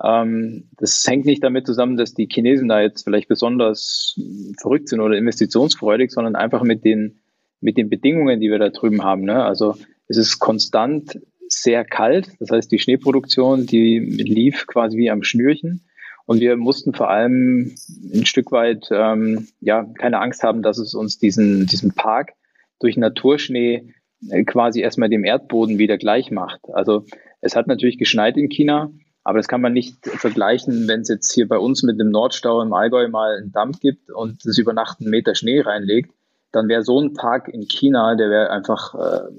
Ähm, 0.01 0.69
das 0.77 1.05
hängt 1.07 1.25
nicht 1.25 1.43
damit 1.43 1.65
zusammen, 1.65 1.97
dass 1.97 2.13
die 2.13 2.27
Chinesen 2.31 2.69
da 2.69 2.81
jetzt 2.81 3.03
vielleicht 3.03 3.27
besonders 3.27 4.19
verrückt 4.59 4.89
sind 4.89 5.01
oder 5.01 5.17
investitionsfreudig, 5.17 6.11
sondern 6.11 6.35
einfach 6.35 6.63
mit 6.63 6.83
den, 6.83 7.21
mit 7.61 7.77
den 7.77 7.89
Bedingungen, 7.89 8.39
die 8.39 8.49
wir 8.49 8.59
da 8.59 8.69
drüben 8.69 9.03
haben. 9.03 9.23
Ne? 9.23 9.43
Also 9.43 9.75
es 10.07 10.17
ist 10.17 10.39
konstant 10.39 11.19
sehr 11.47 11.85
kalt. 11.85 12.29
Das 12.39 12.51
heißt, 12.51 12.71
die 12.71 12.79
Schneeproduktion, 12.79 13.65
die 13.65 13.99
lief 13.99 14.67
quasi 14.67 14.97
wie 14.97 15.09
am 15.09 15.23
Schnürchen. 15.23 15.85
Und 16.25 16.39
wir 16.39 16.55
mussten 16.55 16.93
vor 16.93 17.09
allem 17.09 17.75
ein 18.13 18.25
Stück 18.25 18.51
weit 18.51 18.87
ähm, 18.91 19.47
ja 19.59 19.85
keine 19.97 20.19
Angst 20.19 20.43
haben, 20.43 20.61
dass 20.61 20.77
es 20.77 20.93
uns 20.93 21.19
diesen, 21.19 21.67
diesen 21.67 21.93
Park 21.93 22.33
durch 22.79 22.95
Naturschnee 22.95 23.93
äh, 24.29 24.43
quasi 24.45 24.81
erstmal 24.81 25.09
dem 25.09 25.25
Erdboden 25.25 25.77
wieder 25.77 25.97
gleich 25.97 26.31
macht. 26.31 26.61
Also 26.71 27.05
es 27.41 27.55
hat 27.55 27.67
natürlich 27.67 27.97
geschneit 27.97 28.37
in 28.37 28.47
China, 28.47 28.91
aber 29.23 29.39
das 29.39 29.47
kann 29.47 29.61
man 29.61 29.73
nicht 29.73 30.05
vergleichen, 30.05 30.87
wenn 30.87 31.01
es 31.01 31.07
jetzt 31.07 31.31
hier 31.31 31.47
bei 31.47 31.57
uns 31.57 31.83
mit 31.83 31.99
dem 31.99 32.11
Nordstau 32.11 32.61
im 32.61 32.73
Allgäu 32.73 33.07
mal 33.07 33.37
einen 33.37 33.51
Dampf 33.51 33.79
gibt 33.79 34.11
und 34.11 34.45
es 34.45 34.57
über 34.57 34.73
Nacht 34.73 34.99
einen 34.99 35.09
Meter 35.09 35.33
Schnee 35.33 35.61
reinlegt, 35.61 36.13
dann 36.51 36.67
wäre 36.67 36.83
so 36.83 36.99
ein 36.99 37.13
Tag 37.13 37.47
in 37.47 37.67
China, 37.67 38.15
der 38.15 38.29
wäre 38.29 38.49
einfach, 38.51 38.93
äh, 38.93 39.29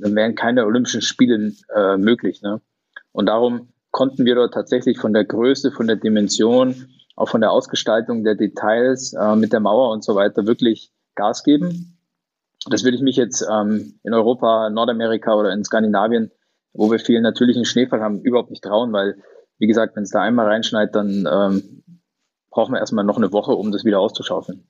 dann 0.00 0.14
wären 0.14 0.34
keine 0.34 0.64
Olympischen 0.64 1.02
Spiele 1.02 1.52
äh, 1.74 1.96
möglich. 1.96 2.40
Ne? 2.42 2.60
Und 3.12 3.26
darum 3.26 3.68
konnten 3.90 4.24
wir 4.24 4.36
dort 4.36 4.54
tatsächlich 4.54 4.98
von 4.98 5.12
der 5.12 5.24
Größe, 5.24 5.70
von 5.70 5.86
der 5.86 5.96
Dimension, 5.96 6.88
auch 7.14 7.28
von 7.28 7.42
der 7.42 7.50
Ausgestaltung 7.50 8.24
der 8.24 8.36
Details 8.36 9.12
äh, 9.12 9.36
mit 9.36 9.52
der 9.52 9.60
Mauer 9.60 9.90
und 9.90 10.02
so 10.02 10.14
weiter 10.14 10.46
wirklich 10.46 10.92
Gas 11.14 11.42
geben. 11.42 11.98
Das 12.70 12.84
würde 12.84 12.96
ich 12.96 13.02
mich 13.02 13.16
jetzt 13.16 13.46
ähm, 13.50 13.98
in 14.02 14.14
Europa, 14.14 14.70
Nordamerika 14.70 15.34
oder 15.34 15.52
in 15.52 15.64
Skandinavien, 15.64 16.30
wo 16.72 16.90
wir 16.90 16.98
viel 16.98 17.20
natürlichen 17.20 17.64
Schneefall 17.64 18.00
haben, 18.00 18.20
überhaupt 18.20 18.50
nicht 18.50 18.64
trauen, 18.64 18.92
weil 18.92 19.16
wie 19.58 19.66
gesagt, 19.66 19.94
wenn 19.94 20.02
es 20.02 20.10
da 20.10 20.22
einmal 20.22 20.46
reinschneit, 20.46 20.94
dann 20.94 21.28
ähm, 21.30 21.84
brauchen 22.50 22.74
wir 22.74 22.80
erstmal 22.80 23.04
noch 23.04 23.16
eine 23.16 23.32
Woche, 23.32 23.52
um 23.52 23.70
das 23.70 23.84
wieder 23.84 24.00
auszuschaufeln. 24.00 24.68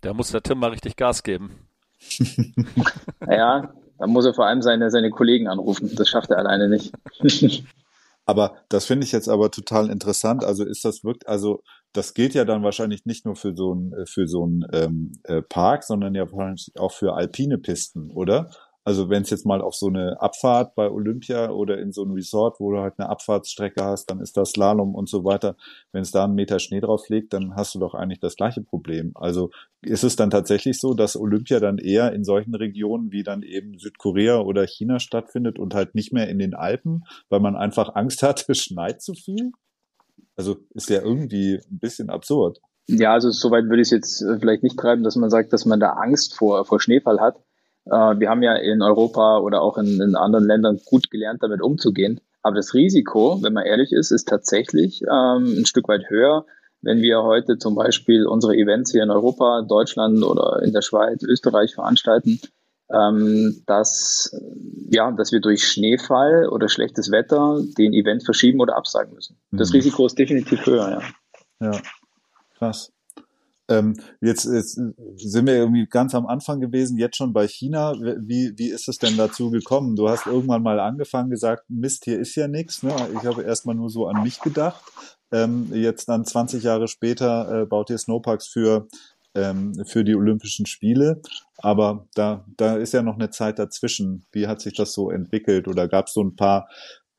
Da 0.00 0.12
muss 0.12 0.30
der 0.30 0.42
Tim 0.42 0.58
mal 0.58 0.70
richtig 0.70 0.96
Gas 0.96 1.22
geben. 1.22 1.68
ja, 3.28 3.72
da 3.98 4.06
muss 4.06 4.26
er 4.26 4.34
vor 4.34 4.46
allem 4.46 4.62
seine, 4.62 4.90
seine 4.90 5.10
Kollegen 5.10 5.48
anrufen. 5.48 5.94
Das 5.96 6.08
schafft 6.08 6.30
er 6.30 6.38
alleine 6.38 6.68
nicht. 6.68 6.92
aber 8.26 8.56
das 8.68 8.86
finde 8.86 9.04
ich 9.04 9.12
jetzt 9.12 9.28
aber 9.28 9.50
total 9.50 9.90
interessant. 9.90 10.44
Also 10.44 10.64
ist 10.64 10.84
das 10.84 11.04
wirklich, 11.04 11.28
also 11.28 11.62
das 11.92 12.14
gilt 12.14 12.34
ja 12.34 12.44
dann 12.44 12.62
wahrscheinlich 12.62 13.06
nicht 13.06 13.24
nur 13.24 13.34
für 13.34 13.56
so 13.56 13.74
ein 13.74 13.94
für 14.06 14.28
so 14.28 14.46
ein 14.46 14.66
ähm, 14.72 15.12
äh, 15.24 15.42
Park, 15.42 15.84
sondern 15.84 16.14
ja 16.14 16.30
wahrscheinlich 16.30 16.72
auch 16.78 16.92
für 16.92 17.14
alpine 17.14 17.58
Pisten, 17.58 18.10
oder? 18.10 18.50
Also 18.88 19.10
wenn 19.10 19.20
es 19.20 19.28
jetzt 19.28 19.44
mal 19.44 19.60
auf 19.60 19.74
so 19.74 19.88
eine 19.88 20.18
Abfahrt 20.18 20.74
bei 20.74 20.90
Olympia 20.90 21.50
oder 21.50 21.76
in 21.76 21.92
so 21.92 22.02
ein 22.04 22.12
Resort, 22.12 22.58
wo 22.58 22.72
du 22.72 22.78
halt 22.78 22.94
eine 22.96 23.10
Abfahrtsstrecke 23.10 23.84
hast, 23.84 24.06
dann 24.06 24.22
ist 24.22 24.38
das 24.38 24.52
Slalom 24.52 24.94
und 24.94 25.10
so 25.10 25.26
weiter. 25.26 25.56
Wenn 25.92 26.00
es 26.00 26.10
da 26.10 26.24
einen 26.24 26.34
Meter 26.34 26.58
Schnee 26.58 26.80
drauf 26.80 27.06
liegt, 27.10 27.34
dann 27.34 27.54
hast 27.54 27.74
du 27.74 27.80
doch 27.80 27.92
eigentlich 27.92 28.20
das 28.20 28.34
gleiche 28.34 28.62
Problem. 28.62 29.12
Also 29.14 29.50
ist 29.82 30.04
es 30.04 30.16
dann 30.16 30.30
tatsächlich 30.30 30.80
so, 30.80 30.94
dass 30.94 31.18
Olympia 31.18 31.60
dann 31.60 31.76
eher 31.76 32.14
in 32.14 32.24
solchen 32.24 32.54
Regionen 32.54 33.12
wie 33.12 33.22
dann 33.22 33.42
eben 33.42 33.78
Südkorea 33.78 34.40
oder 34.40 34.66
China 34.66 35.00
stattfindet 35.00 35.58
und 35.58 35.74
halt 35.74 35.94
nicht 35.94 36.14
mehr 36.14 36.30
in 36.30 36.38
den 36.38 36.54
Alpen, 36.54 37.04
weil 37.28 37.40
man 37.40 37.56
einfach 37.56 37.94
Angst 37.94 38.22
hat, 38.22 38.46
es 38.48 38.56
schneit 38.56 39.02
zu 39.02 39.12
viel? 39.12 39.52
Also 40.34 40.56
ist 40.70 40.88
ja 40.88 41.02
irgendwie 41.02 41.60
ein 41.70 41.78
bisschen 41.78 42.08
absurd. 42.08 42.58
Ja, 42.86 43.12
also 43.12 43.30
soweit 43.30 43.64
würde 43.64 43.82
ich 43.82 43.88
es 43.88 43.90
jetzt 43.90 44.22
äh, 44.22 44.38
vielleicht 44.38 44.62
nicht 44.62 44.78
treiben, 44.78 45.02
dass 45.02 45.16
man 45.16 45.28
sagt, 45.28 45.52
dass 45.52 45.66
man 45.66 45.78
da 45.78 45.90
Angst 45.90 46.34
vor, 46.34 46.64
vor 46.64 46.80
Schneefall 46.80 47.20
hat. 47.20 47.36
Äh, 47.90 48.20
wir 48.20 48.28
haben 48.28 48.42
ja 48.42 48.54
in 48.54 48.82
Europa 48.82 49.38
oder 49.38 49.62
auch 49.62 49.78
in, 49.78 50.00
in, 50.00 50.14
anderen 50.14 50.46
Ländern 50.46 50.80
gut 50.84 51.10
gelernt, 51.10 51.42
damit 51.42 51.62
umzugehen. 51.62 52.20
Aber 52.42 52.56
das 52.56 52.74
Risiko, 52.74 53.42
wenn 53.42 53.52
man 53.52 53.66
ehrlich 53.66 53.92
ist, 53.92 54.10
ist 54.10 54.28
tatsächlich 54.28 55.02
ähm, 55.02 55.58
ein 55.58 55.66
Stück 55.66 55.88
weit 55.88 56.08
höher, 56.08 56.46
wenn 56.80 57.02
wir 57.02 57.22
heute 57.22 57.58
zum 57.58 57.74
Beispiel 57.74 58.26
unsere 58.26 58.54
Events 58.54 58.92
hier 58.92 59.02
in 59.02 59.10
Europa, 59.10 59.62
Deutschland 59.62 60.22
oder 60.22 60.62
in 60.62 60.72
der 60.72 60.82
Schweiz, 60.82 61.22
Österreich 61.22 61.74
veranstalten, 61.74 62.40
ähm, 62.90 63.62
dass, 63.66 64.34
ja, 64.90 65.10
dass 65.10 65.32
wir 65.32 65.40
durch 65.40 65.66
Schneefall 65.66 66.48
oder 66.48 66.68
schlechtes 66.68 67.10
Wetter 67.10 67.60
den 67.76 67.92
Event 67.92 68.24
verschieben 68.24 68.60
oder 68.60 68.76
absagen 68.76 69.14
müssen. 69.14 69.36
Das 69.50 69.70
mhm. 69.70 69.76
Risiko 69.76 70.06
ist 70.06 70.18
definitiv 70.18 70.64
höher, 70.64 71.02
ja. 71.60 71.72
Ja, 71.72 71.80
krass. 72.56 72.92
Ähm, 73.68 73.94
jetzt, 74.20 74.44
jetzt 74.46 74.80
sind 75.16 75.46
wir 75.46 75.54
irgendwie 75.54 75.86
ganz 75.86 76.14
am 76.14 76.26
Anfang 76.26 76.60
gewesen, 76.60 76.96
jetzt 76.96 77.16
schon 77.16 77.32
bei 77.32 77.46
China. 77.46 77.94
Wie, 77.94 78.52
wie 78.56 78.68
ist 78.68 78.88
es 78.88 78.98
denn 78.98 79.16
dazu 79.16 79.50
gekommen? 79.50 79.94
Du 79.94 80.08
hast 80.08 80.26
irgendwann 80.26 80.62
mal 80.62 80.80
angefangen, 80.80 81.30
gesagt, 81.30 81.64
Mist, 81.68 82.04
hier 82.04 82.18
ist 82.18 82.34
ja 82.34 82.48
nichts. 82.48 82.82
Ne? 82.82 82.94
Ich 83.14 83.24
habe 83.24 83.42
erstmal 83.42 83.74
nur 83.74 83.90
so 83.90 84.06
an 84.06 84.22
mich 84.22 84.40
gedacht. 84.40 84.82
Ähm, 85.30 85.68
jetzt 85.72 86.08
dann 86.08 86.24
20 86.24 86.62
Jahre 86.62 86.88
später 86.88 87.62
äh, 87.62 87.66
baut 87.66 87.90
ihr 87.90 87.98
Snowparks 87.98 88.46
für 88.46 88.88
ähm, 89.34 89.84
für 89.86 90.04
die 90.04 90.14
Olympischen 90.14 90.66
Spiele. 90.66 91.20
Aber 91.58 92.06
da, 92.14 92.44
da 92.56 92.76
ist 92.76 92.92
ja 92.92 93.02
noch 93.02 93.16
eine 93.16 93.30
Zeit 93.30 93.58
dazwischen. 93.58 94.24
Wie 94.32 94.46
hat 94.46 94.60
sich 94.60 94.74
das 94.74 94.92
so 94.92 95.10
entwickelt? 95.10 95.68
Oder 95.68 95.88
gab 95.88 96.06
es 96.06 96.14
so 96.14 96.22
ein 96.22 96.36
paar 96.36 96.68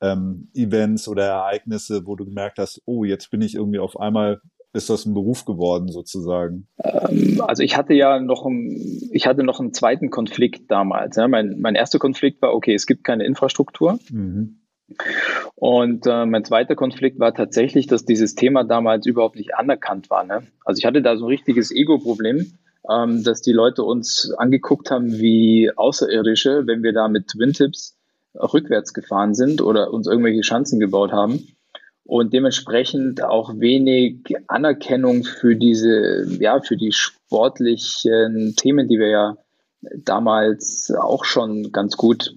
ähm, 0.00 0.48
Events 0.54 1.08
oder 1.08 1.24
Ereignisse, 1.26 2.06
wo 2.06 2.16
du 2.16 2.24
gemerkt 2.24 2.58
hast, 2.58 2.82
oh, 2.86 3.04
jetzt 3.04 3.30
bin 3.30 3.42
ich 3.42 3.54
irgendwie 3.54 3.78
auf 3.78 3.98
einmal 3.98 4.40
ist 4.72 4.90
das 4.90 5.06
ein 5.06 5.14
Beruf 5.14 5.44
geworden 5.44 5.88
sozusagen? 5.88 6.68
Ähm, 6.82 7.42
also 7.46 7.62
ich 7.62 7.76
hatte 7.76 7.94
ja 7.94 8.20
noch, 8.20 8.46
einen, 8.46 9.10
ich 9.12 9.26
hatte 9.26 9.42
noch 9.42 9.60
einen 9.60 9.72
zweiten 9.72 10.10
Konflikt 10.10 10.70
damals. 10.70 11.16
Ja. 11.16 11.28
Mein, 11.28 11.60
mein 11.60 11.74
erster 11.74 11.98
Konflikt 11.98 12.40
war, 12.42 12.54
okay, 12.54 12.74
es 12.74 12.86
gibt 12.86 13.04
keine 13.04 13.24
Infrastruktur. 13.24 13.98
Mhm. 14.10 14.60
Und 15.54 16.06
äh, 16.06 16.26
mein 16.26 16.44
zweiter 16.44 16.74
Konflikt 16.74 17.20
war 17.20 17.32
tatsächlich, 17.34 17.86
dass 17.86 18.04
dieses 18.04 18.34
Thema 18.34 18.64
damals 18.64 19.06
überhaupt 19.06 19.36
nicht 19.36 19.54
anerkannt 19.54 20.10
war. 20.10 20.24
Ne? 20.24 20.42
Also 20.64 20.78
ich 20.78 20.84
hatte 20.84 21.02
da 21.02 21.16
so 21.16 21.26
ein 21.26 21.28
richtiges 21.28 21.70
Ego-Problem, 21.70 22.52
ähm, 22.90 23.22
dass 23.22 23.40
die 23.40 23.52
Leute 23.52 23.84
uns 23.84 24.32
angeguckt 24.36 24.90
haben 24.90 25.12
wie 25.12 25.70
Außerirdische, 25.74 26.66
wenn 26.66 26.82
wir 26.82 26.92
da 26.92 27.08
mit 27.08 27.28
Twin 27.28 27.52
Tips 27.52 27.96
rückwärts 28.34 28.94
gefahren 28.94 29.34
sind 29.34 29.60
oder 29.60 29.92
uns 29.92 30.06
irgendwelche 30.06 30.44
Schanzen 30.44 30.78
gebaut 30.78 31.12
haben 31.12 31.44
und 32.10 32.32
dementsprechend 32.32 33.22
auch 33.22 33.60
wenig 33.60 34.34
Anerkennung 34.48 35.22
für 35.22 35.54
diese, 35.54 36.26
ja, 36.40 36.60
für 36.60 36.76
die 36.76 36.90
sportlichen 36.90 38.56
Themen, 38.56 38.88
die 38.88 38.98
wir 38.98 39.08
ja 39.08 39.36
damals 39.96 40.92
auch 40.92 41.24
schon 41.24 41.70
ganz 41.70 41.96
gut, 41.96 42.34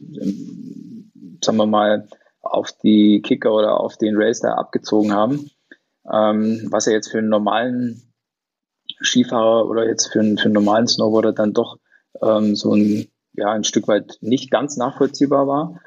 sagen 1.44 1.58
wir 1.58 1.66
mal, 1.66 2.08
auf 2.44 2.72
die 2.84 3.24
Kicker 3.24 3.52
oder 3.52 3.80
auf 3.80 3.98
den 3.98 4.16
Race 4.16 4.42
da 4.42 4.54
abgezogen 4.54 5.12
haben. 5.12 5.50
Ähm, 6.08 6.68
was 6.70 6.86
ja 6.86 6.92
jetzt 6.92 7.10
für 7.10 7.18
einen 7.18 7.30
normalen 7.30 8.04
Skifahrer 9.02 9.68
oder 9.68 9.88
jetzt 9.88 10.14
für 10.14 10.20
einen, 10.20 10.38
für 10.38 10.46
einen 10.46 10.54
normalen 10.54 10.88
Snowboarder 10.88 11.34
dann 11.34 11.54
doch 11.54 11.80
ähm, 12.22 12.56
so 12.56 12.76
ein, 12.76 13.08
ja, 13.34 13.52
ein 13.52 13.64
Stück 13.64 13.88
weit 13.88 14.20
nicht 14.22 14.52
ganz 14.52 14.78
nachvollziehbar 14.78 15.48
war. 15.48 15.82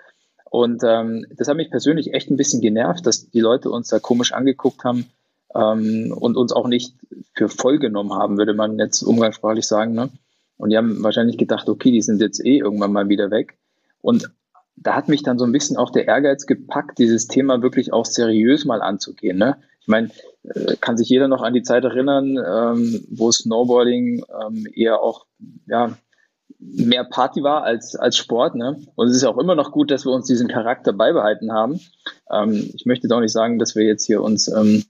Und 0.51 0.83
ähm, 0.85 1.27
das 1.37 1.49
hat 1.49 1.57
mich 1.57 1.71
persönlich 1.71 2.15
echt 2.15 2.31
ein 2.31 2.37
bisschen 2.37 2.61
genervt, 2.61 3.07
dass 3.07 3.31
die 3.31 3.41
Leute 3.41 3.71
uns 3.71 3.89
da 3.89 3.99
komisch 3.99 4.33
angeguckt 4.33 4.85
haben 4.85 5.07
ähm, 5.55 6.15
und 6.17 6.37
uns 6.37 6.53
auch 6.53 6.69
nicht 6.69 6.95
für 7.35 7.49
voll 7.49 7.79
genommen 7.79 8.13
haben, 8.13 8.39
würde 8.39 8.55
man 8.55 8.79
jetzt 8.79 9.03
umgangssprachlich 9.03 9.67
sagen. 9.67 9.93
Ne? 9.93 10.11
Und 10.57 10.71
die 10.71 10.77
haben 10.77 11.03
wahrscheinlich 11.03 11.37
gedacht, 11.37 11.69
okay, 11.69 11.91
die 11.91 12.03
sind 12.03 12.21
jetzt 12.21 12.45
eh 12.45 12.59
irgendwann 12.59 12.93
mal 12.93 13.09
wieder 13.09 13.31
weg. 13.31 13.59
Und 14.01 14.31
da 14.77 14.95
hat 14.95 15.09
mich 15.09 15.23
dann 15.23 15.39
so 15.39 15.45
ein 15.45 15.53
bisschen 15.53 15.77
auch 15.77 15.91
der 15.91 16.07
Ehrgeiz 16.07 16.47
gepackt, 16.47 16.99
dieses 16.99 17.27
Thema 17.27 17.63
wirklich 17.63 17.93
auch 17.93 18.05
seriös 18.05 18.65
mal 18.65 18.83
anzugehen. 18.83 19.39
Ne? 19.39 19.57
Ich 19.81 19.89
meine, 19.89 20.11
äh, 20.45 20.77
kann 20.81 20.97
sich 20.97 21.09
jeder 21.09 21.29
noch 21.29 21.43
an 21.43 21.55
die 21.55 21.63
Zeit 21.63 21.85
erinnern, 21.85 22.37
ähm, 22.37 23.05
wo 23.11 23.33
Snowboarding 23.33 24.25
ähm, 24.43 24.67
eher 24.75 25.01
auch 25.01 25.27
ja, 25.67 25.97
mehr 26.59 27.05
Party 27.05 27.43
war 27.43 27.63
als, 27.65 27.97
als 27.97 28.17
Sport. 28.17 28.55
Ne? 28.55 28.83
Und 28.95 29.09
es 29.09 29.17
ist 29.17 29.25
auch 29.25 29.39
immer 29.39 29.55
noch 29.55 29.73
gut, 29.73 29.91
dass 29.91 30.05
wir 30.05 30.13
uns 30.13 30.27
diesen 30.27 30.49
Charakter 30.49 30.93
beibehalten 30.93 31.53
haben. 31.53 31.81
Ähm, 32.31 32.71
ich 32.75 32.87
möchte 32.87 33.09
doch 33.09 33.21
nicht 33.21 33.33
sagen, 33.33 33.59
dass 33.59 33.75
wir 33.75 33.85
jetzt 33.85 34.05
hier 34.05 34.23
uns 34.23 34.49
ähm, 34.49 34.85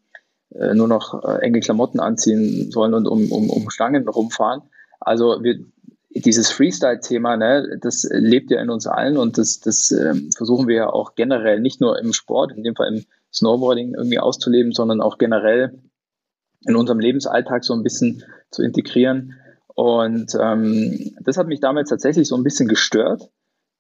äh, 0.55 0.75
nur 0.75 0.89
noch 0.89 1.25
äh, 1.25 1.39
enge 1.43 1.61
Klamotten 1.61 2.01
anziehen 2.01 2.71
sollen 2.71 2.95
und 2.95 3.07
um, 3.07 3.31
um, 3.33 3.51
um 3.51 3.71
Stangen 3.71 4.09
rumfahren. 4.09 4.63
Also 5.01 5.43
wir, 5.43 5.59
dieses 6.11 6.51
Freestyle-Thema, 6.51 7.37
ne, 7.37 7.79
das 7.81 8.09
lebt 8.11 8.51
ja 8.51 8.61
in 8.61 8.71
uns 8.71 8.87
allen 8.87 9.17
und 9.17 9.39
das, 9.39 9.61
das 9.61 9.91
ähm, 9.91 10.31
versuchen 10.35 10.67
wir 10.69 10.77
ja 10.77 10.91
auch 10.91 11.15
generell 11.15 11.61
nicht 11.61 11.81
nur 11.81 11.99
im 11.99 12.13
Sport, 12.13 12.53
in 12.53 12.65
dem 12.65 12.75
Fall 12.75 12.95
im 12.95 13.05
Snowboarding 13.33 13.95
irgendwie 13.95 14.19
auszuleben, 14.19 14.73
sondern 14.73 15.01
auch 15.01 15.19
generell 15.19 15.79
in 16.67 16.77
unserem 16.77 17.01
Lebensalltag 17.01 17.65
so 17.65 17.75
ein 17.75 17.83
bisschen 17.83 18.25
zu 18.51 18.63
integrieren. 18.63 19.35
Und 19.77 20.35
ähm, 20.41 21.15
das 21.21 21.37
hat 21.37 21.49
mich 21.49 21.61
damals 21.61 21.91
tatsächlich 21.91 22.27
so 22.27 22.35
ein 22.35 22.43
bisschen 22.43 22.67
gestört, 22.67 23.31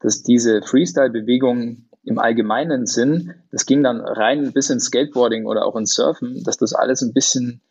dass 0.00 0.22
diese 0.22 0.60
Freestyle-Bewegung 0.60 1.86
im 2.04 2.18
allgemeinen 2.18 2.84
Sinn, 2.84 3.32
das 3.50 3.64
ging 3.64 3.82
dann 3.82 4.02
rein 4.02 4.52
bis 4.52 4.68
ins 4.68 4.84
Skateboarding 4.84 5.46
oder 5.46 5.64
auch 5.64 5.74
ins 5.74 5.94
Surfen, 5.94 6.44
dass 6.44 6.58
das 6.58 6.74
alles 6.74 7.00
ein 7.00 7.14
bisschen 7.14 7.62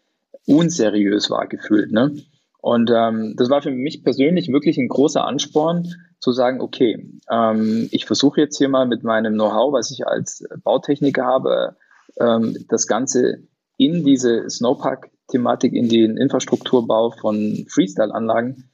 unseriös 0.47 1.29
war 1.29 1.47
gefühlt. 1.47 1.91
Ne? 1.91 2.15
Und 2.61 2.91
ähm, 2.91 3.35
das 3.37 3.51
war 3.51 3.61
für 3.61 3.69
mich 3.69 4.03
persönlich 4.03 4.51
wirklich 4.51 4.79
ein 4.79 4.89
großer 4.89 5.23
Ansporn, 5.23 5.93
zu 6.17 6.31
sagen, 6.31 6.61
okay, 6.61 7.07
ähm, 7.29 7.87
ich 7.91 8.07
versuche 8.07 8.41
jetzt 8.41 8.57
hier 8.57 8.69
mal 8.69 8.87
mit 8.87 9.03
meinem 9.03 9.35
Know-how, 9.35 9.71
was 9.71 9.91
ich 9.91 10.07
als 10.07 10.43
Bautechniker 10.63 11.23
habe, 11.23 11.75
ähm, 12.19 12.65
das 12.69 12.87
Ganze 12.87 13.43
in 13.77 14.03
diese 14.03 14.49
Snowpark 14.49 15.11
Thematik 15.27 15.73
in 15.73 15.89
den 15.89 16.17
Infrastrukturbau 16.17 17.11
von 17.11 17.65
Freestyle-Anlagen 17.69 18.69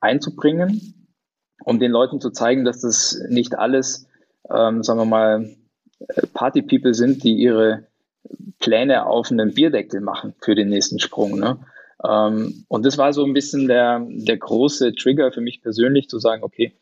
einzubringen, 0.00 1.08
um 1.64 1.78
den 1.78 1.90
Leuten 1.90 2.20
zu 2.20 2.30
zeigen, 2.30 2.64
dass 2.64 2.80
das 2.80 3.20
nicht 3.28 3.58
alles, 3.58 4.06
ähm, 4.50 4.82
sagen 4.82 5.00
wir 5.00 5.04
mal, 5.04 5.50
Party-People 6.32 6.94
sind, 6.94 7.22
die 7.24 7.34
ihre 7.34 7.86
Pläne 8.58 9.06
auf 9.06 9.30
einem 9.30 9.52
Bierdeckel 9.52 10.00
machen 10.00 10.34
für 10.40 10.54
den 10.54 10.68
nächsten 10.68 10.98
Sprung. 10.98 11.38
Ne? 11.38 11.58
Ähm, 12.04 12.64
und 12.68 12.86
das 12.86 12.98
war 12.98 13.12
so 13.12 13.24
ein 13.24 13.34
bisschen 13.34 13.68
der, 13.68 14.06
der 14.08 14.36
große 14.36 14.94
Trigger 14.94 15.32
für 15.32 15.40
mich 15.40 15.62
persönlich, 15.62 16.08
zu 16.08 16.18
sagen, 16.18 16.42
okay, 16.42 16.72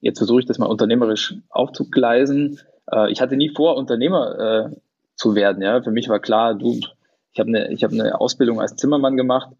jetzt 0.00 0.18
versuche 0.18 0.40
ich 0.40 0.46
das 0.46 0.58
mal 0.58 0.66
unternehmerisch 0.66 1.34
aufzugleisen. 1.50 2.58
Äh, 2.90 3.10
ich 3.10 3.20
hatte 3.20 3.36
nie 3.36 3.50
vor, 3.50 3.76
Unternehmer 3.76 4.70
äh, 4.72 4.76
zu 5.14 5.34
werden. 5.34 5.62
Ja? 5.62 5.82
Für 5.82 5.90
mich 5.90 6.08
war 6.08 6.20
klar, 6.20 6.54
du, 6.54 6.80
ich 7.32 7.40
habe 7.40 7.48
eine, 7.48 7.72
ich 7.72 7.82
hab 7.84 7.92
eine 7.92 8.20
Ausbildung 8.20 8.60
als 8.60 8.76
Zimmermann 8.76 9.16
gemacht, 9.16 9.50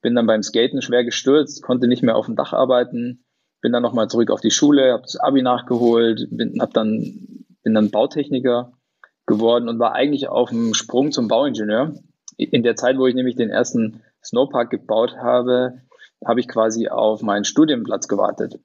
bin 0.00 0.14
dann 0.14 0.26
beim 0.26 0.42
Skaten 0.42 0.82
schwer 0.82 1.04
gestürzt, 1.04 1.62
konnte 1.62 1.88
nicht 1.88 2.02
mehr 2.02 2.16
auf 2.16 2.26
dem 2.26 2.36
Dach 2.36 2.52
arbeiten, 2.52 3.24
bin 3.62 3.72
dann 3.72 3.82
nochmal 3.82 4.08
zurück 4.08 4.30
auf 4.30 4.42
die 4.42 4.50
Schule, 4.50 4.92
habe 4.92 5.02
das 5.02 5.16
Abi 5.16 5.40
nachgeholt, 5.40 6.28
bin, 6.30 6.60
hab 6.60 6.74
dann, 6.74 7.46
bin 7.62 7.74
dann 7.74 7.90
Bautechniker 7.90 8.72
geworden 9.26 9.68
und 9.68 9.78
war 9.78 9.94
eigentlich 9.94 10.28
auf 10.28 10.50
dem 10.50 10.74
Sprung 10.74 11.12
zum 11.12 11.28
Bauingenieur. 11.28 11.94
In 12.36 12.62
der 12.62 12.76
Zeit, 12.76 12.98
wo 12.98 13.06
ich 13.06 13.14
nämlich 13.14 13.36
den 13.36 13.48
ersten 13.48 14.02
Snowpark 14.22 14.68
gebaut 14.68 15.16
habe, 15.16 15.80
habe 16.24 16.40
ich 16.40 16.48
quasi 16.48 16.88
auf 16.88 17.22
meinen 17.22 17.44
Studienplatz 17.44 18.08
gewartet. 18.08 18.60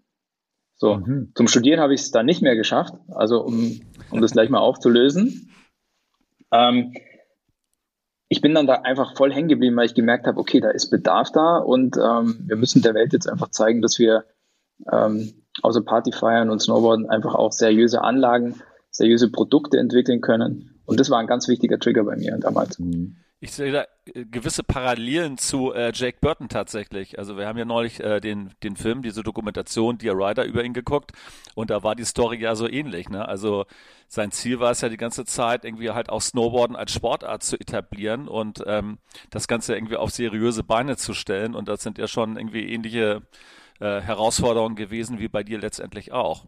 So, 0.76 0.98
mhm. 0.98 1.32
zum 1.36 1.48
Studieren 1.48 1.80
habe 1.80 1.94
ich 1.94 2.02
es 2.02 2.12
dann 2.12 2.26
nicht 2.26 2.42
mehr 2.42 2.56
geschafft, 2.56 2.94
also 3.10 3.42
um, 3.42 3.80
um 4.12 4.22
das 4.22 4.32
gleich 4.32 4.50
mal 4.50 4.60
aufzulösen. 4.60 5.50
Ähm, 6.52 6.94
ich 8.30 8.42
bin 8.42 8.54
dann 8.54 8.68
da 8.68 8.76
einfach 8.76 9.16
voll 9.16 9.34
hängen 9.34 9.50
geblieben, 9.50 9.76
weil 9.76 9.88
ich 9.88 9.96
gemerkt 9.96 10.28
habe, 10.28 10.40
okay, 10.40 10.60
da 10.60 10.70
ist 10.70 10.90
Bedarf 10.90 11.32
da 11.32 11.58
und 11.58 11.98
ähm, 11.98 12.46
wir 12.46 12.56
müssen 12.56 12.82
der 12.82 12.94
Welt 12.94 13.12
jetzt 13.12 13.28
einfach 13.28 13.50
zeigen, 13.50 13.82
dass 13.82 14.00
wir 14.00 14.26
ähm, 14.92 15.34
außer 15.62 15.82
Party 15.82 16.12
feiern 16.12 16.50
und 16.50 16.62
Snowboarden 16.62 17.10
einfach 17.10 17.36
auch 17.36 17.52
seriöse 17.52 18.02
Anlagen, 18.02 18.62
seriöse 18.92 19.32
Produkte 19.32 19.78
entwickeln 19.78 20.22
können. 20.22 20.80
Und 20.86 21.00
das 21.00 21.10
war 21.10 21.20
ein 21.20 21.28
ganz 21.28 21.48
wichtiger 21.48 21.80
Trigger 21.80 22.04
bei 22.04 22.16
mir 22.16 22.38
damals. 22.38 22.80
Mhm 22.80 23.18
ich 23.42 23.54
sehe 23.54 23.72
da 23.72 23.86
äh, 24.14 24.26
gewisse 24.26 24.64
Parallelen 24.64 25.38
zu 25.38 25.74
äh, 25.74 25.92
Jake 25.94 26.18
Burton 26.22 26.50
tatsächlich. 26.50 27.18
Also 27.18 27.38
wir 27.38 27.48
haben 27.48 27.58
ja 27.58 27.66
neulich 27.66 28.00
äh, 28.02 28.20
den, 28.20 28.54
den 28.64 28.76
Film, 28.76 29.02
diese 29.02 29.24
Dokumentation 29.24 29.98
Dear 29.98 30.16
Rider 30.16 30.46
über 30.46 30.64
ihn 30.64 30.74
geguckt 30.74 31.12
und 31.56 31.70
da 31.70 31.84
war 31.84 31.96
die 31.96 32.06
Story 32.06 32.38
ja 32.40 32.56
so 32.56 32.68
ähnlich. 32.68 33.10
Ne? 33.10 33.28
Also 33.28 33.66
sein 34.08 34.32
Ziel 34.32 34.60
war 34.60 34.72
es 34.72 34.82
ja 34.82 34.90
die 34.90 34.98
ganze 34.98 35.26
Zeit 35.26 35.64
irgendwie 35.64 35.92
halt 35.92 36.10
auch 36.10 36.22
Snowboarden 36.22 36.76
als 36.76 36.92
Sportart 36.92 37.44
zu 37.44 37.60
etablieren 37.60 38.28
und 38.28 38.64
ähm, 38.66 39.00
das 39.30 39.48
Ganze 39.48 39.76
irgendwie 39.76 39.98
auf 39.98 40.12
seriöse 40.12 40.64
Beine 40.64 40.98
zu 40.98 41.14
stellen 41.14 41.56
und 41.56 41.68
das 41.68 41.82
sind 41.82 41.98
ja 41.98 42.08
schon 42.08 42.38
irgendwie 42.38 42.72
ähnliche 42.74 43.22
äh, 43.80 44.02
Herausforderungen 44.02 44.76
gewesen 44.76 45.20
wie 45.20 45.30
bei 45.30 45.44
dir 45.44 45.60
letztendlich 45.60 46.12
auch. 46.12 46.46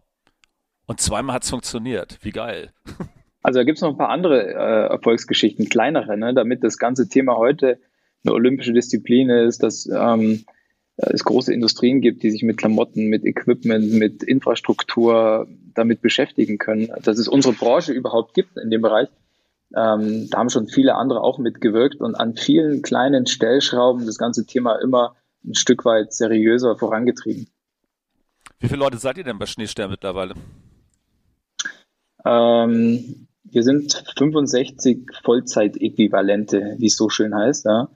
Und 0.86 1.00
zweimal 1.00 1.36
hat 1.36 1.44
es 1.44 1.50
funktioniert. 1.50 2.18
Wie 2.22 2.32
geil. 2.32 2.72
Also 3.42 3.58
da 3.58 3.64
gibt 3.64 3.78
es 3.78 3.82
noch 3.82 3.90
ein 3.90 3.98
paar 3.98 4.10
andere 4.10 4.46
äh, 4.46 4.88
Erfolgsgeschichten, 4.88 5.68
kleinere, 5.68 6.16
ne, 6.16 6.32
damit 6.32 6.62
das 6.62 6.78
ganze 6.78 7.08
Thema 7.08 7.36
heute 7.36 7.78
eine 8.24 8.34
olympische 8.34 8.72
Disziplin 8.72 9.30
ist, 9.30 9.62
dass 9.62 9.88
ähm, 9.92 10.44
es 10.96 11.24
große 11.24 11.52
Industrien 11.52 12.00
gibt, 12.00 12.22
die 12.22 12.30
sich 12.30 12.42
mit 12.42 12.58
Klamotten, 12.58 13.08
mit 13.08 13.24
Equipment, 13.24 13.92
mit 13.94 14.22
Infrastruktur 14.22 15.48
damit 15.74 16.02
beschäftigen 16.02 16.58
können. 16.58 16.92
Dass 17.02 17.18
es 17.18 17.28
unsere 17.28 17.54
Branche 17.54 17.92
überhaupt 17.92 18.34
gibt 18.34 18.56
in 18.58 18.70
dem 18.70 18.82
Bereich, 18.82 19.08
ähm, 19.74 20.28
da 20.30 20.38
haben 20.38 20.50
schon 20.50 20.68
viele 20.68 20.94
andere 20.94 21.22
auch 21.22 21.38
mitgewirkt 21.38 22.00
und 22.00 22.14
an 22.14 22.36
vielen 22.36 22.82
kleinen 22.82 23.26
Stellschrauben 23.26 24.06
das 24.06 24.18
ganze 24.18 24.46
Thema 24.46 24.76
immer 24.76 25.16
ein 25.44 25.54
Stück 25.54 25.84
weit 25.84 26.12
seriöser 26.12 26.76
vorangetrieben. 26.76 27.48
Wie 28.60 28.68
viele 28.68 28.80
Leute 28.80 28.98
seid 28.98 29.18
ihr 29.18 29.24
denn 29.24 29.38
bei 29.38 29.46
Schneestern 29.46 29.90
mittlerweile? 29.90 30.34
Ähm, 32.24 33.26
wir 33.44 33.62
sind 33.62 34.04
65 34.16 35.06
Vollzeitäquivalente, 35.24 36.76
wie 36.78 36.86
es 36.86 36.96
so 36.96 37.08
schön 37.08 37.34
heißt. 37.34 37.66
Ja. 37.66 37.90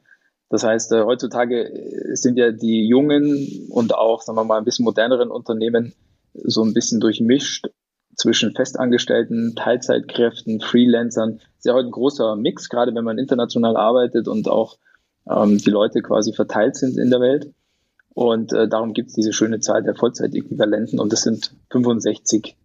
Das 0.48 0.64
heißt, 0.64 0.92
äh, 0.92 1.02
heutzutage 1.02 1.70
sind 2.12 2.38
ja 2.38 2.52
die 2.52 2.86
jungen 2.86 3.68
und 3.70 3.94
auch, 3.94 4.22
sagen 4.22 4.38
wir 4.38 4.44
mal, 4.44 4.58
ein 4.58 4.64
bisschen 4.64 4.84
moderneren 4.84 5.30
Unternehmen 5.30 5.94
so 6.34 6.62
ein 6.62 6.74
bisschen 6.74 7.00
durchmischt 7.00 7.68
zwischen 8.14 8.54
Festangestellten, 8.54 9.54
Teilzeitkräften, 9.56 10.60
Freelancern. 10.60 11.38
Das 11.38 11.58
ist 11.58 11.64
ja 11.66 11.74
heute 11.74 11.88
ein 11.88 11.92
großer 11.92 12.36
Mix, 12.36 12.68
gerade 12.68 12.94
wenn 12.94 13.04
man 13.04 13.18
international 13.18 13.76
arbeitet 13.76 14.28
und 14.28 14.48
auch 14.48 14.78
ähm, 15.28 15.58
die 15.58 15.70
Leute 15.70 16.02
quasi 16.02 16.32
verteilt 16.32 16.76
sind 16.76 16.98
in 16.98 17.10
der 17.10 17.20
Welt. 17.20 17.52
Und 18.14 18.52
äh, 18.52 18.68
darum 18.68 18.94
gibt 18.94 19.08
es 19.08 19.14
diese 19.14 19.32
schöne 19.32 19.60
Zahl 19.60 19.82
der 19.82 19.94
Vollzeitäquivalenten 19.94 20.98
und 20.98 21.12
das 21.12 21.22
sind 21.22 21.52
65 21.70 22.56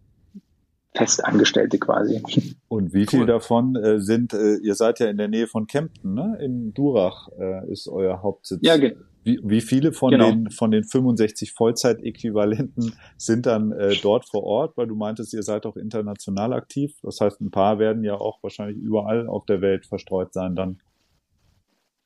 Festangestellte 0.94 1.78
quasi. 1.78 2.22
Und 2.68 2.92
wie 2.92 3.06
viel 3.06 3.24
davon 3.24 3.76
äh, 3.76 4.00
sind, 4.00 4.34
äh, 4.34 4.56
ihr 4.56 4.74
seid 4.74 4.98
ja 5.00 5.06
in 5.06 5.16
der 5.16 5.28
Nähe 5.28 5.46
von 5.46 5.66
Kempten, 5.66 6.14
ne? 6.14 6.38
In 6.40 6.74
Durach 6.74 7.28
äh, 7.38 7.70
ist 7.70 7.88
euer 7.88 8.22
Hauptsitz. 8.22 8.60
Ja, 8.62 8.76
genau. 8.76 8.96
Wie, 9.24 9.38
wie 9.44 9.60
viele 9.60 9.92
von 9.92 10.10
genau. 10.10 10.30
den 10.30 10.50
von 10.50 10.72
den 10.72 10.82
65 10.82 11.52
Vollzeitäquivalenten 11.52 12.94
sind 13.16 13.46
dann 13.46 13.70
äh, 13.70 13.94
dort 14.02 14.28
vor 14.28 14.42
Ort? 14.42 14.76
Weil 14.76 14.88
du 14.88 14.96
meintest, 14.96 15.32
ihr 15.32 15.44
seid 15.44 15.64
auch 15.64 15.76
international 15.76 16.52
aktiv. 16.52 16.96
Das 17.02 17.20
heißt, 17.20 17.40
ein 17.40 17.52
paar 17.52 17.78
werden 17.78 18.02
ja 18.02 18.14
auch 18.14 18.42
wahrscheinlich 18.42 18.76
überall 18.76 19.28
auf 19.28 19.46
der 19.46 19.60
Welt 19.60 19.86
verstreut 19.86 20.32
sein 20.32 20.56
dann. 20.56 20.80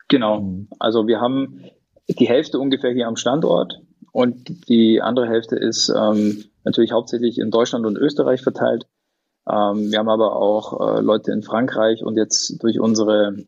Genau. 0.09 0.43
Mhm. 0.43 0.69
Also 0.79 1.07
wir 1.07 1.21
haben 1.21 1.65
die 2.07 2.29
Hälfte 2.29 2.59
ungefähr 2.59 2.93
hier 2.93 3.09
am 3.09 3.17
Standort 3.17 3.81
und 4.13 4.69
die 4.69 5.01
andere 5.01 5.27
Hälfte 5.27 5.57
ist 5.57 5.89
ähm, 5.89 6.45
natürlich 6.67 6.93
hauptsächlich 6.93 7.39
in 7.39 7.51
Deutschland 7.51 7.87
und 7.87 7.97
Österreich 7.97 8.43
verteilt. 8.43 8.87
Ähm, 9.49 9.91
wir 9.91 9.99
haben 9.99 10.09
aber 10.09 10.37
auch 10.37 10.99
äh, 10.99 11.01
Leute 11.01 11.33
in 11.33 11.43
Frankreich 11.43 12.05
und 12.05 12.17
jetzt 12.17 12.63
durch 12.63 12.81
unsere 12.81 13.45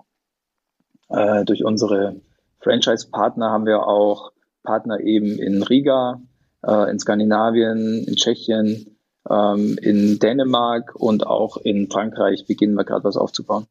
äh, 1.08 1.44
durch 1.44 1.64
unsere 1.64 2.20
Franchise-Partner 2.60 3.50
haben 3.50 3.66
wir 3.66 3.86
auch 3.86 4.32
Partner 4.62 5.00
eben 5.00 5.38
in 5.38 5.62
Riga, 5.62 6.20
äh, 6.62 6.90
in 6.90 6.98
Skandinavien, 6.98 8.04
in 8.06 8.14
Tschechien, 8.14 8.98
ähm, 9.28 9.76
in 9.82 10.18
Dänemark 10.18 10.94
und 10.94 11.26
auch 11.26 11.56
in 11.56 11.90
Frankreich 11.90 12.46
beginnen 12.46 12.74
wir 12.74 12.84
gerade 12.84 13.04
was 13.04 13.16
aufzubauen. 13.16 13.66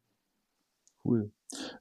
Cool. 1.04 1.30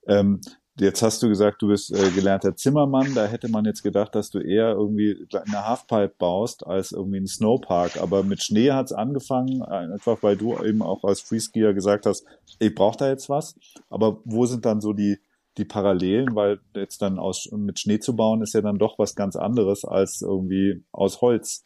Ähm, 0.07 0.39
Jetzt 0.79 1.01
hast 1.01 1.23
du 1.23 1.27
gesagt, 1.27 1.61
du 1.63 1.69
bist 1.69 1.91
äh, 1.91 2.11
gelernter 2.11 2.55
Zimmermann. 2.55 3.15
Da 3.15 3.25
hätte 3.25 3.49
man 3.49 3.65
jetzt 3.65 3.81
gedacht, 3.81 4.13
dass 4.13 4.29
du 4.29 4.39
eher 4.39 4.73
irgendwie 4.73 5.27
eine 5.31 5.67
Halfpipe 5.67 6.13
baust 6.19 6.67
als 6.67 6.91
irgendwie 6.91 7.17
einen 7.17 7.27
Snowpark. 7.27 7.99
Aber 7.99 8.21
mit 8.21 8.43
Schnee 8.43 8.71
hat's 8.71 8.91
angefangen, 8.91 9.63
einfach 9.63 10.21
weil 10.21 10.37
du 10.37 10.55
eben 10.63 10.83
auch 10.83 11.03
als 11.03 11.21
Freeskier 11.21 11.73
gesagt 11.73 12.05
hast, 12.05 12.25
ich 12.59 12.75
brauche 12.75 12.97
da 12.97 13.09
jetzt 13.09 13.27
was. 13.27 13.55
Aber 13.89 14.19
wo 14.23 14.45
sind 14.45 14.65
dann 14.65 14.79
so 14.79 14.93
die, 14.93 15.17
die 15.57 15.65
Parallelen? 15.65 16.35
Weil 16.35 16.59
jetzt 16.75 17.01
dann 17.01 17.17
aus, 17.17 17.49
mit 17.51 17.79
Schnee 17.79 17.99
zu 17.99 18.15
bauen 18.15 18.43
ist 18.43 18.53
ja 18.53 18.61
dann 18.61 18.77
doch 18.77 18.99
was 18.99 19.15
ganz 19.15 19.35
anderes 19.35 19.83
als 19.83 20.21
irgendwie 20.21 20.83
aus 20.91 21.21
Holz. 21.21 21.65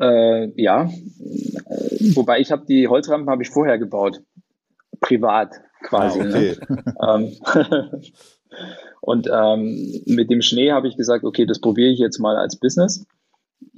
Äh, 0.00 0.52
ja, 0.60 0.88
wobei 2.14 2.40
ich 2.40 2.50
habe 2.50 2.64
die 2.66 2.88
Holzrampen 2.88 3.28
habe 3.28 3.42
ich 3.42 3.50
vorher 3.50 3.78
gebaut, 3.78 4.22
privat 5.00 5.50
quasi. 5.82 6.20
Ah, 6.20 6.26
okay. 6.28 6.56
Ne? 6.68 6.84
Ähm, 7.08 8.02
Und 9.00 9.28
ähm, 9.32 10.02
mit 10.06 10.30
dem 10.30 10.42
Schnee 10.42 10.72
habe 10.72 10.88
ich 10.88 10.96
gesagt, 10.96 11.24
okay, 11.24 11.46
das 11.46 11.60
probiere 11.60 11.90
ich 11.90 11.98
jetzt 11.98 12.18
mal 12.18 12.36
als 12.36 12.56
Business. 12.56 13.06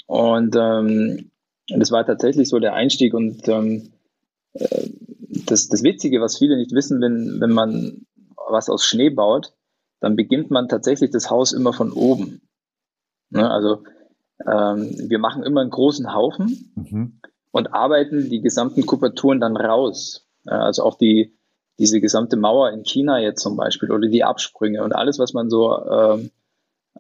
Und 0.07 0.57
ähm, 0.59 1.31
das 1.69 1.93
war 1.93 2.05
tatsächlich 2.05 2.49
so 2.49 2.59
der 2.59 2.75
Einstieg. 2.75 3.15
Und 3.15 3.47
ähm, 3.49 3.93
äh, 4.55 4.89
das, 5.47 5.69
das 5.69 5.83
Witzige, 5.83 6.21
was 6.21 6.39
viele 6.39 6.57
nicht 6.57 6.73
wissen, 6.73 7.01
wenn, 7.01 7.41
wenn 7.41 7.53
man 7.53 8.07
was 8.49 8.69
aus 8.69 8.85
Schnee 8.85 9.11
baut, 9.11 9.53
dann 10.01 10.17
beginnt 10.17 10.51
man 10.51 10.69
tatsächlich 10.69 11.11
das 11.11 11.31
Haus 11.31 11.53
immer 11.53 11.73
von 11.73 11.93
oben. 11.93 12.41
Ne? 13.31 13.49
Also 13.49 13.85
ähm, 14.47 15.09
wir 15.09 15.19
machen 15.19 15.43
immer 15.43 15.61
einen 15.61 15.71
großen 15.71 16.15
Haufen 16.15 16.73
mhm. 16.75 17.21
und 17.53 17.75
arbeiten 17.75 18.31
die 18.31 18.41
gesamten 18.41 18.87
Kuperturen 18.87 19.41
dann 19.41 19.57
raus. 19.57 20.27
Also 20.47 20.83
auch 20.83 20.97
die, 20.97 21.39
diese 21.81 22.01
gesamte 22.01 22.37
Mauer 22.37 22.71
in 22.71 22.85
China 22.85 23.19
jetzt 23.19 23.43
zum 23.43 23.57
Beispiel 23.57 23.91
oder 23.91 24.07
die 24.07 24.23
Absprünge 24.23 24.85
und 24.85 24.93
alles, 24.95 25.19
was 25.19 25.33
man 25.33 25.49
so 25.49 25.83
ähm, 25.87 26.31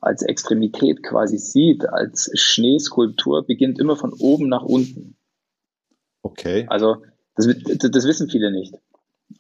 als 0.00 0.22
Extremität 0.22 1.02
quasi 1.02 1.36
sieht, 1.36 1.86
als 1.86 2.30
Schneeskulptur, 2.34 3.46
beginnt 3.46 3.78
immer 3.78 3.96
von 3.96 4.14
oben 4.14 4.48
nach 4.48 4.62
unten. 4.62 5.16
Okay. 6.22 6.66
Also 6.70 7.02
das, 7.36 7.46
das 7.46 8.06
wissen 8.06 8.30
viele 8.30 8.50
nicht. 8.50 8.74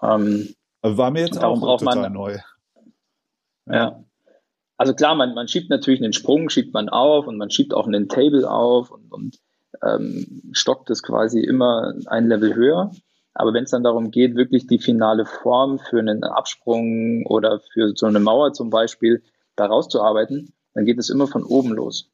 Ähm, 0.02 0.54
war 0.82 1.10
mir 1.10 1.22
jetzt 1.22 1.42
auch 1.42 1.58
braucht 1.58 1.80
total 1.84 2.02
man, 2.02 2.12
neu. 2.12 2.38
Ja. 3.66 4.04
Also 4.76 4.94
klar, 4.94 5.14
man, 5.14 5.34
man 5.34 5.48
schiebt 5.48 5.70
natürlich 5.70 6.02
einen 6.02 6.12
Sprung, 6.12 6.50
schiebt 6.50 6.74
man 6.74 6.90
auf 6.90 7.26
und 7.26 7.38
man 7.38 7.50
schiebt 7.50 7.72
auch 7.72 7.86
einen 7.86 8.08
Table 8.08 8.50
auf 8.50 8.90
und, 8.90 9.10
und 9.10 9.38
ähm, 9.82 10.50
stockt 10.52 10.90
es 10.90 11.02
quasi 11.02 11.40
immer 11.40 11.94
ein 12.06 12.28
Level 12.28 12.54
höher. 12.54 12.90
Aber 13.34 13.54
wenn 13.54 13.64
es 13.64 13.70
dann 13.70 13.84
darum 13.84 14.10
geht, 14.10 14.34
wirklich 14.34 14.66
die 14.66 14.78
finale 14.78 15.24
Form 15.24 15.78
für 15.78 15.98
einen 15.98 16.24
Absprung 16.24 17.24
oder 17.26 17.60
für 17.60 17.92
so 17.94 18.06
eine 18.06 18.20
Mauer 18.20 18.52
zum 18.52 18.70
Beispiel 18.70 19.22
da 19.56 19.66
rauszuarbeiten, 19.66 20.52
dann 20.74 20.84
geht 20.84 20.98
es 20.98 21.10
immer 21.10 21.26
von 21.26 21.44
oben 21.44 21.70
los 21.72 22.10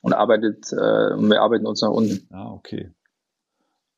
und 0.00 0.12
arbeitet, 0.12 0.72
äh, 0.72 1.14
und 1.14 1.28
wir 1.30 1.42
arbeiten 1.42 1.66
uns 1.66 1.82
nach 1.82 1.90
unten. 1.90 2.28
Ah, 2.32 2.52
okay. 2.52 2.90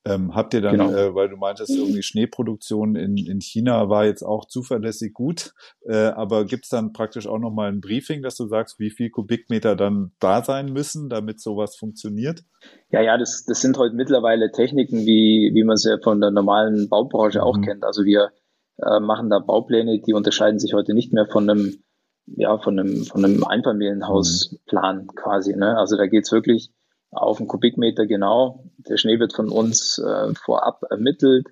Ähm, 0.08 0.34
habt 0.34 0.54
ihr 0.54 0.60
dann, 0.60 0.78
genau. 0.78 0.90
äh, 0.90 1.14
weil 1.14 1.28
du 1.28 1.36
meintest, 1.36 1.70
irgendwie 1.70 2.02
Schneeproduktion 2.02 2.96
in, 2.96 3.16
in 3.16 3.40
China 3.40 3.88
war 3.88 4.06
jetzt 4.06 4.22
auch 4.22 4.46
zuverlässig 4.46 5.12
gut, 5.12 5.52
äh, 5.86 5.96
aber 5.96 6.44
gibt's 6.44 6.68
dann 6.68 6.92
praktisch 6.92 7.26
auch 7.26 7.38
nochmal 7.38 7.70
ein 7.70 7.80
Briefing, 7.80 8.22
dass 8.22 8.36
du 8.36 8.46
sagst, 8.46 8.78
wie 8.78 8.90
viel 8.90 9.10
Kubikmeter 9.10 9.76
dann 9.76 10.12
da 10.20 10.42
sein 10.42 10.72
müssen, 10.72 11.08
damit 11.08 11.40
sowas 11.40 11.76
funktioniert? 11.76 12.44
Ja, 12.90 13.02
ja, 13.02 13.18
das, 13.18 13.44
das 13.44 13.60
sind 13.60 13.76
heute 13.78 13.94
mittlerweile 13.94 14.50
Techniken, 14.50 15.06
wie, 15.06 15.50
wie 15.52 15.64
man 15.64 15.76
sie 15.76 15.90
ja 15.90 15.98
von 16.02 16.20
der 16.20 16.30
normalen 16.30 16.88
Baubranche 16.88 17.42
auch 17.42 17.56
mhm. 17.56 17.62
kennt. 17.62 17.84
Also 17.84 18.04
wir 18.04 18.30
äh, 18.78 19.00
machen 19.00 19.30
da 19.30 19.38
Baupläne, 19.38 20.00
die 20.00 20.14
unterscheiden 20.14 20.58
sich 20.58 20.72
heute 20.72 20.94
nicht 20.94 21.12
mehr 21.12 21.26
von 21.26 21.48
einem, 21.48 21.82
ja, 22.26 22.58
von 22.58 22.78
einem, 22.78 23.04
von 23.04 23.24
einem 23.24 23.44
Einfamilienhausplan 23.44 25.02
mhm. 25.02 25.06
quasi. 25.14 25.56
Ne? 25.56 25.76
Also 25.76 25.96
da 25.96 26.06
geht's 26.06 26.32
wirklich 26.32 26.70
auf 27.10 27.38
einen 27.38 27.48
Kubikmeter 27.48 28.06
genau. 28.06 28.67
Der 28.78 28.96
Schnee 28.96 29.18
wird 29.18 29.32
von 29.32 29.48
uns 29.48 29.98
äh, 29.98 30.34
vorab 30.34 30.82
ermittelt. 30.90 31.48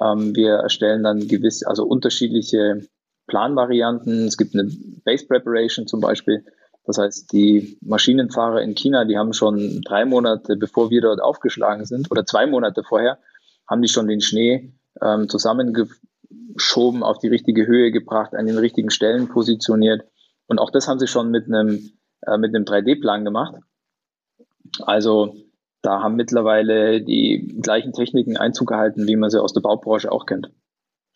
Ähm, 0.00 0.34
wir 0.34 0.54
erstellen 0.54 1.02
dann 1.02 1.26
gewisse, 1.26 1.66
also 1.66 1.84
unterschiedliche 1.84 2.86
Planvarianten. 3.26 4.26
Es 4.26 4.36
gibt 4.36 4.54
eine 4.54 4.70
Base 5.04 5.26
Preparation 5.26 5.86
zum 5.86 6.00
Beispiel. 6.00 6.44
Das 6.84 6.98
heißt, 6.98 7.32
die 7.32 7.78
Maschinenfahrer 7.82 8.62
in 8.62 8.74
China, 8.74 9.04
die 9.04 9.18
haben 9.18 9.32
schon 9.32 9.82
drei 9.82 10.04
Monate, 10.04 10.56
bevor 10.56 10.90
wir 10.90 11.00
dort 11.00 11.20
aufgeschlagen 11.20 11.84
sind, 11.84 12.10
oder 12.10 12.24
zwei 12.24 12.46
Monate 12.46 12.82
vorher, 12.82 13.18
haben 13.68 13.82
die 13.82 13.88
schon 13.88 14.08
den 14.08 14.20
Schnee 14.20 14.72
ähm, 15.00 15.28
zusammengeschoben, 15.28 17.02
auf 17.02 17.18
die 17.18 17.28
richtige 17.28 17.66
Höhe 17.66 17.92
gebracht, 17.92 18.34
an 18.34 18.46
den 18.46 18.58
richtigen 18.58 18.90
Stellen 18.90 19.28
positioniert. 19.28 20.02
Und 20.46 20.58
auch 20.58 20.70
das 20.70 20.88
haben 20.88 20.98
sie 20.98 21.06
schon 21.06 21.30
mit 21.30 21.46
einem, 21.46 21.90
äh, 22.22 22.38
mit 22.38 22.54
einem 22.54 22.64
3D-Plan 22.64 23.24
gemacht. 23.24 23.54
Also 24.80 25.36
da 25.82 26.02
haben 26.02 26.16
mittlerweile 26.16 27.00
die 27.00 27.56
gleichen 27.62 27.92
Techniken 27.92 28.36
Einzug 28.36 28.68
gehalten, 28.68 29.06
wie 29.06 29.16
man 29.16 29.30
sie 29.30 29.40
aus 29.42 29.52
der 29.52 29.60
Baubranche 29.60 30.12
auch 30.12 30.26
kennt. 30.26 30.50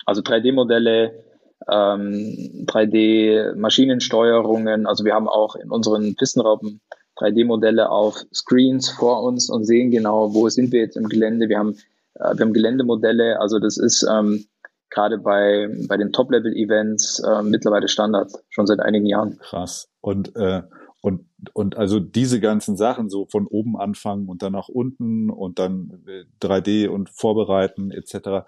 Also 0.07 0.23
3D-Modelle, 0.23 1.25
ähm, 1.71 2.65
3D-Maschinensteuerungen. 2.67 4.87
Also 4.87 5.05
wir 5.05 5.15
haben 5.15 5.29
auch 5.29 5.55
in 5.57 5.71
unseren 5.71 6.15
Pistenraupen 6.17 6.81
3D-Modelle 7.19 7.91
auf 7.91 8.25
Screens 8.33 8.89
vor 8.91 9.23
uns 9.23 9.51
und 9.51 9.65
sehen 9.65 9.91
genau, 9.91 10.33
wo 10.35 10.49
sind 10.49 10.73
wir 10.73 10.81
jetzt 10.81 10.97
im 10.97 11.09
Gelände. 11.09 11.49
Wir 11.49 11.59
haben, 11.59 11.77
äh, 12.15 12.37
wir 12.37 12.45
haben 12.45 12.53
Geländemodelle. 12.53 13.41
Also 13.41 13.59
das 13.59 13.77
ist 13.77 14.07
ähm, 14.11 14.47
gerade 14.91 15.19
bei, 15.19 15.69
bei 15.89 15.97
den 15.97 16.13
Top-Level-Events 16.13 17.21
äh, 17.21 17.43
mittlerweile 17.43 17.89
Standard, 17.89 18.31
schon 18.49 18.67
seit 18.67 18.81
einigen 18.81 19.07
Jahren. 19.07 19.39
Krass. 19.39 19.89
Und 20.01 20.35
äh, 20.37 20.63
und, 21.05 21.27
und 21.53 21.77
also 21.77 22.01
diese 22.01 22.41
ganzen 22.41 22.77
Sachen 22.77 23.09
so 23.11 23.27
von 23.27 23.47
oben 23.47 23.77
anfangen 23.77 24.29
und 24.29 24.43
dann 24.43 24.53
nach 24.53 24.69
unten 24.69 25.31
und 25.31 25.59
dann 25.59 26.05
3D 26.41 26.85
äh, 26.85 26.89
und 26.89 27.11
vorbereiten 27.11 27.91
etc. 27.91 28.47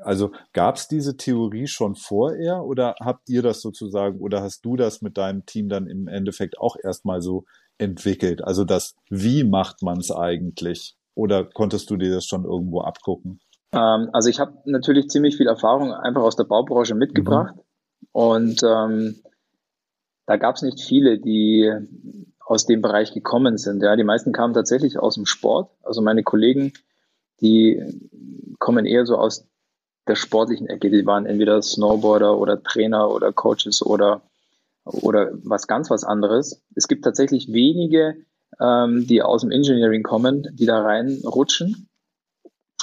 Also 0.00 0.32
gab 0.52 0.76
es 0.76 0.88
diese 0.88 1.16
Theorie 1.16 1.66
schon 1.66 1.94
vorher 1.94 2.64
oder 2.64 2.94
habt 3.00 3.28
ihr 3.28 3.42
das 3.42 3.60
sozusagen 3.60 4.18
oder 4.20 4.42
hast 4.42 4.64
du 4.64 4.76
das 4.76 5.02
mit 5.02 5.18
deinem 5.18 5.46
Team 5.46 5.68
dann 5.68 5.86
im 5.86 6.08
Endeffekt 6.08 6.58
auch 6.58 6.76
erstmal 6.82 7.22
so 7.22 7.44
entwickelt? 7.78 8.44
Also 8.44 8.64
das, 8.64 8.94
wie 9.08 9.44
macht 9.44 9.82
man 9.82 9.98
es 9.98 10.10
eigentlich? 10.10 10.96
Oder 11.14 11.44
konntest 11.44 11.90
du 11.90 11.96
dir 11.96 12.14
das 12.14 12.26
schon 12.26 12.44
irgendwo 12.44 12.82
abgucken? 12.82 13.40
Ähm, 13.72 14.10
also 14.12 14.28
ich 14.28 14.40
habe 14.40 14.54
natürlich 14.64 15.08
ziemlich 15.08 15.36
viel 15.36 15.48
Erfahrung 15.48 15.92
einfach 15.92 16.22
aus 16.22 16.36
der 16.36 16.44
Baubranche 16.44 16.94
mitgebracht. 16.94 17.56
Mhm. 17.56 17.62
Und 18.12 18.62
ähm, 18.62 19.22
da 20.26 20.36
gab 20.36 20.56
es 20.56 20.62
nicht 20.62 20.80
viele, 20.80 21.18
die 21.18 21.70
aus 22.40 22.66
dem 22.66 22.82
Bereich 22.82 23.12
gekommen 23.12 23.58
sind. 23.58 23.82
Ja, 23.82 23.96
die 23.96 24.04
meisten 24.04 24.32
kamen 24.32 24.54
tatsächlich 24.54 24.98
aus 24.98 25.14
dem 25.14 25.26
Sport. 25.26 25.70
Also 25.82 26.02
meine 26.02 26.22
Kollegen, 26.22 26.72
die 27.40 27.82
kommen 28.58 28.86
eher 28.86 29.06
so 29.06 29.16
aus 29.16 29.46
der 30.08 30.16
sportlichen 30.16 30.66
Ecke. 30.68 30.90
Die 30.90 31.06
waren 31.06 31.26
entweder 31.26 31.62
Snowboarder 31.62 32.38
oder 32.38 32.62
Trainer 32.62 33.10
oder 33.10 33.32
Coaches 33.32 33.82
oder 33.82 34.22
oder 34.84 35.30
was 35.44 35.66
ganz 35.66 35.90
was 35.90 36.04
anderes. 36.04 36.62
Es 36.74 36.88
gibt 36.88 37.04
tatsächlich 37.04 37.52
wenige, 37.52 38.16
ähm, 38.60 39.06
die 39.06 39.22
aus 39.22 39.42
dem 39.42 39.50
Engineering 39.50 40.02
kommen, 40.02 40.48
die 40.52 40.66
da 40.66 40.80
reinrutschen. 40.82 41.88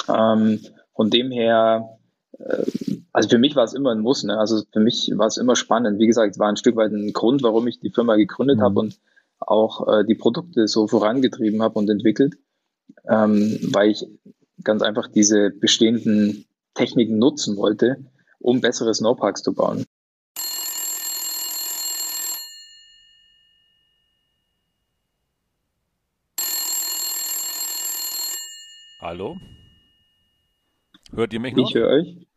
Ähm, 0.07 0.61
von 0.95 1.09
dem 1.09 1.31
her 1.31 1.96
also 3.13 3.29
für 3.29 3.37
mich 3.37 3.55
war 3.55 3.63
es 3.63 3.73
immer 3.73 3.91
ein 3.91 4.01
Muss. 4.01 4.23
Ne? 4.23 4.37
Also 4.37 4.63
für 4.71 4.79
mich 4.79 5.11
war 5.15 5.27
es 5.27 5.37
immer 5.37 5.55
spannend. 5.55 5.99
Wie 5.99 6.07
gesagt, 6.07 6.31
es 6.31 6.39
war 6.39 6.49
ein 6.49 6.57
Stück 6.57 6.75
weit 6.75 6.91
ein 6.91 7.13
Grund, 7.13 7.43
warum 7.43 7.67
ich 7.67 7.79
die 7.79 7.89
Firma 7.89 8.15
gegründet 8.15 8.57
mhm. 8.57 8.61
habe 8.61 8.79
und 8.79 8.99
auch 9.39 9.87
äh, 9.87 10.05
die 10.05 10.15
Produkte 10.15 10.67
so 10.67 10.87
vorangetrieben 10.87 11.61
habe 11.61 11.79
und 11.79 11.89
entwickelt, 11.89 12.35
ähm, 13.07 13.59
weil 13.71 13.91
ich 13.91 14.05
ganz 14.63 14.81
einfach 14.81 15.07
diese 15.07 15.51
bestehenden 15.51 16.45
Techniken 16.73 17.17
nutzen 17.17 17.57
wollte, 17.57 17.97
um 18.39 18.61
bessere 18.61 18.93
Snowparks 18.93 19.41
zu 19.41 19.53
bauen. 19.53 19.85
Hallo? 28.99 29.37
Hört 31.13 31.33
ihr 31.33 31.39
mich 31.39 31.55
noch? 31.55 31.69
Ich 31.69 31.75
höre 31.75 31.89
euch. 31.89 32.27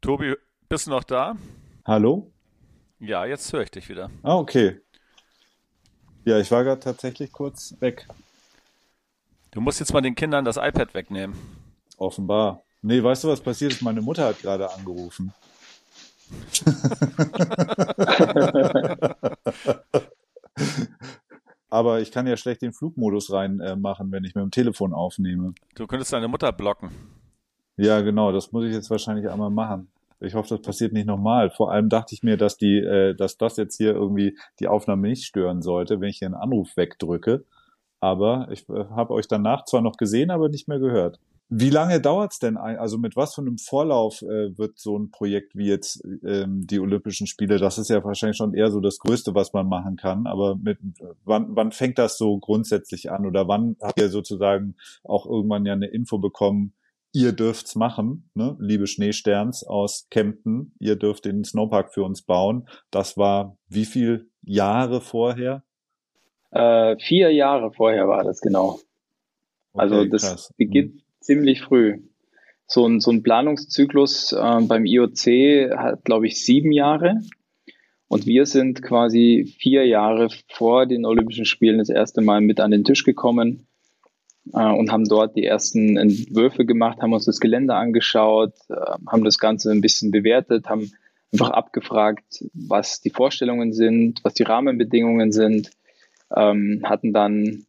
Tobi, 0.00 0.34
bist 0.68 0.86
du 0.86 0.90
noch 0.90 1.04
da? 1.04 1.36
Hallo? 1.84 2.30
Ja, 3.00 3.24
jetzt 3.24 3.52
höre 3.52 3.62
ich 3.62 3.70
dich 3.70 3.88
wieder. 3.88 4.10
Ah, 4.22 4.36
okay. 4.36 4.80
Ja, 6.24 6.38
ich 6.38 6.50
war 6.52 6.62
gerade 6.62 6.80
tatsächlich 6.80 7.32
kurz 7.32 7.74
weg. 7.80 8.06
Du 9.50 9.60
musst 9.60 9.80
jetzt 9.80 9.92
mal 9.92 10.00
den 10.00 10.14
Kindern 10.14 10.44
das 10.44 10.56
iPad 10.56 10.94
wegnehmen. 10.94 11.36
Offenbar. 11.96 12.62
Nee, 12.80 13.02
weißt 13.02 13.24
du, 13.24 13.28
was 13.28 13.40
passiert 13.40 13.72
ist? 13.72 13.82
Meine 13.82 14.02
Mutter 14.02 14.26
hat 14.26 14.40
gerade 14.40 14.72
angerufen. 14.72 15.34
Aber 21.70 22.00
ich 22.00 22.12
kann 22.12 22.26
ja 22.26 22.36
schlecht 22.36 22.62
den 22.62 22.72
Flugmodus 22.72 23.32
reinmachen, 23.32 24.08
äh, 24.08 24.12
wenn 24.12 24.24
ich 24.24 24.34
mit 24.34 24.42
dem 24.42 24.50
Telefon 24.50 24.92
aufnehme. 24.92 25.54
Du 25.74 25.86
könntest 25.86 26.12
deine 26.12 26.28
Mutter 26.28 26.52
blocken. 26.52 26.90
Ja, 27.76 28.00
genau, 28.00 28.32
das 28.32 28.52
muss 28.52 28.64
ich 28.64 28.72
jetzt 28.72 28.90
wahrscheinlich 28.90 29.28
einmal 29.28 29.50
machen. 29.50 29.88
Ich 30.20 30.34
hoffe, 30.34 30.50
das 30.50 30.62
passiert 30.62 30.92
nicht 30.92 31.06
nochmal. 31.06 31.50
Vor 31.50 31.72
allem 31.72 31.88
dachte 31.88 32.14
ich 32.14 32.22
mir, 32.22 32.36
dass 32.36 32.56
die, 32.56 32.78
äh, 32.78 33.14
dass 33.14 33.38
das 33.38 33.56
jetzt 33.56 33.76
hier 33.76 33.92
irgendwie 33.92 34.38
die 34.60 34.68
Aufnahme 34.68 35.08
nicht 35.08 35.24
stören 35.24 35.62
sollte, 35.62 36.00
wenn 36.00 36.10
ich 36.10 36.18
hier 36.18 36.26
einen 36.28 36.36
Anruf 36.36 36.76
wegdrücke. 36.76 37.44
Aber 38.00 38.48
ich 38.52 38.68
äh, 38.68 38.84
habe 38.90 39.14
euch 39.14 39.26
danach 39.26 39.64
zwar 39.64 39.80
noch 39.80 39.96
gesehen, 39.96 40.30
aber 40.30 40.48
nicht 40.48 40.68
mehr 40.68 40.78
gehört. 40.78 41.18
Wie 41.54 41.70
lange 41.70 42.00
dauert's 42.00 42.38
denn? 42.38 42.56
Ein, 42.56 42.78
also 42.78 42.98
mit 42.98 43.14
was 43.14 43.34
für 43.34 43.42
einem 43.42 43.58
Vorlauf 43.58 44.22
äh, 44.22 44.56
wird 44.56 44.78
so 44.78 44.98
ein 44.98 45.10
Projekt 45.10 45.54
wie 45.54 45.66
jetzt 45.66 46.02
ähm, 46.24 46.66
die 46.66 46.80
Olympischen 46.80 47.26
Spiele? 47.26 47.58
Das 47.58 47.76
ist 47.76 47.90
ja 47.90 48.02
wahrscheinlich 48.04 48.38
schon 48.38 48.54
eher 48.54 48.70
so 48.70 48.80
das 48.80 48.98
Größte, 48.98 49.34
was 49.34 49.52
man 49.52 49.68
machen 49.68 49.96
kann. 49.96 50.26
Aber 50.26 50.56
mit 50.56 50.78
wann, 51.24 51.54
wann 51.54 51.72
fängt 51.72 51.98
das 51.98 52.16
so 52.16 52.38
grundsätzlich 52.38 53.10
an? 53.10 53.26
Oder 53.26 53.48
wann 53.48 53.76
habt 53.82 54.00
ihr 54.00 54.08
sozusagen 54.08 54.76
auch 55.04 55.26
irgendwann 55.26 55.66
ja 55.66 55.74
eine 55.74 55.88
Info 55.88 56.18
bekommen? 56.18 56.72
Ihr 57.12 57.32
dürft's 57.32 57.74
machen, 57.74 58.30
ne? 58.34 58.56
liebe 58.58 58.86
Schneesterns 58.86 59.64
aus 59.64 60.06
Kempten. 60.10 60.74
Ihr 60.78 60.96
dürft 60.96 61.26
den 61.26 61.44
Snowpark 61.44 61.92
für 61.92 62.04
uns 62.04 62.22
bauen. 62.22 62.68
Das 62.90 63.16
war 63.16 63.56
wie 63.68 63.84
viel 63.84 64.30
Jahre 64.42 65.00
vorher? 65.00 65.62
Äh, 66.50 66.96
vier 66.98 67.30
Jahre 67.30 67.72
vorher 67.72 68.08
war 68.08 68.24
das 68.24 68.40
genau. 68.40 68.78
Also 69.74 70.00
okay, 70.00 70.08
das 70.10 70.22
krass. 70.22 70.54
beginnt 70.56 70.94
mhm 70.94 71.02
ziemlich 71.22 71.62
früh. 71.62 71.98
So 72.66 72.86
ein, 72.86 73.00
so 73.00 73.10
ein 73.10 73.22
Planungszyklus 73.22 74.32
äh, 74.32 74.60
beim 74.62 74.86
IOC 74.86 75.76
hat, 75.76 76.04
glaube 76.04 76.26
ich, 76.26 76.44
sieben 76.44 76.72
Jahre. 76.72 77.20
Und 78.08 78.26
wir 78.26 78.44
sind 78.46 78.82
quasi 78.82 79.54
vier 79.58 79.86
Jahre 79.86 80.28
vor 80.48 80.86
den 80.86 81.06
Olympischen 81.06 81.46
Spielen 81.46 81.78
das 81.78 81.88
erste 81.88 82.20
Mal 82.20 82.40
mit 82.40 82.60
an 82.60 82.70
den 82.70 82.84
Tisch 82.84 83.04
gekommen 83.04 83.66
und 84.50 84.90
haben 84.90 85.04
dort 85.04 85.36
die 85.36 85.44
ersten 85.44 85.96
Entwürfe 85.96 86.64
gemacht, 86.64 87.00
haben 87.00 87.12
uns 87.12 87.26
das 87.26 87.40
Gelände 87.40 87.74
angeschaut, 87.74 88.54
äh, 88.68 88.74
haben 89.06 89.24
das 89.24 89.38
Ganze 89.38 89.70
ein 89.70 89.80
bisschen 89.80 90.10
bewertet, 90.10 90.68
haben 90.68 90.90
einfach 91.32 91.50
abgefragt, 91.50 92.44
was 92.52 93.00
die 93.00 93.10
Vorstellungen 93.10 93.72
sind, 93.72 94.20
was 94.24 94.34
die 94.34 94.42
Rahmenbedingungen 94.42 95.32
sind, 95.32 95.70
ähm, 96.34 96.82
hatten 96.84 97.12
dann 97.12 97.64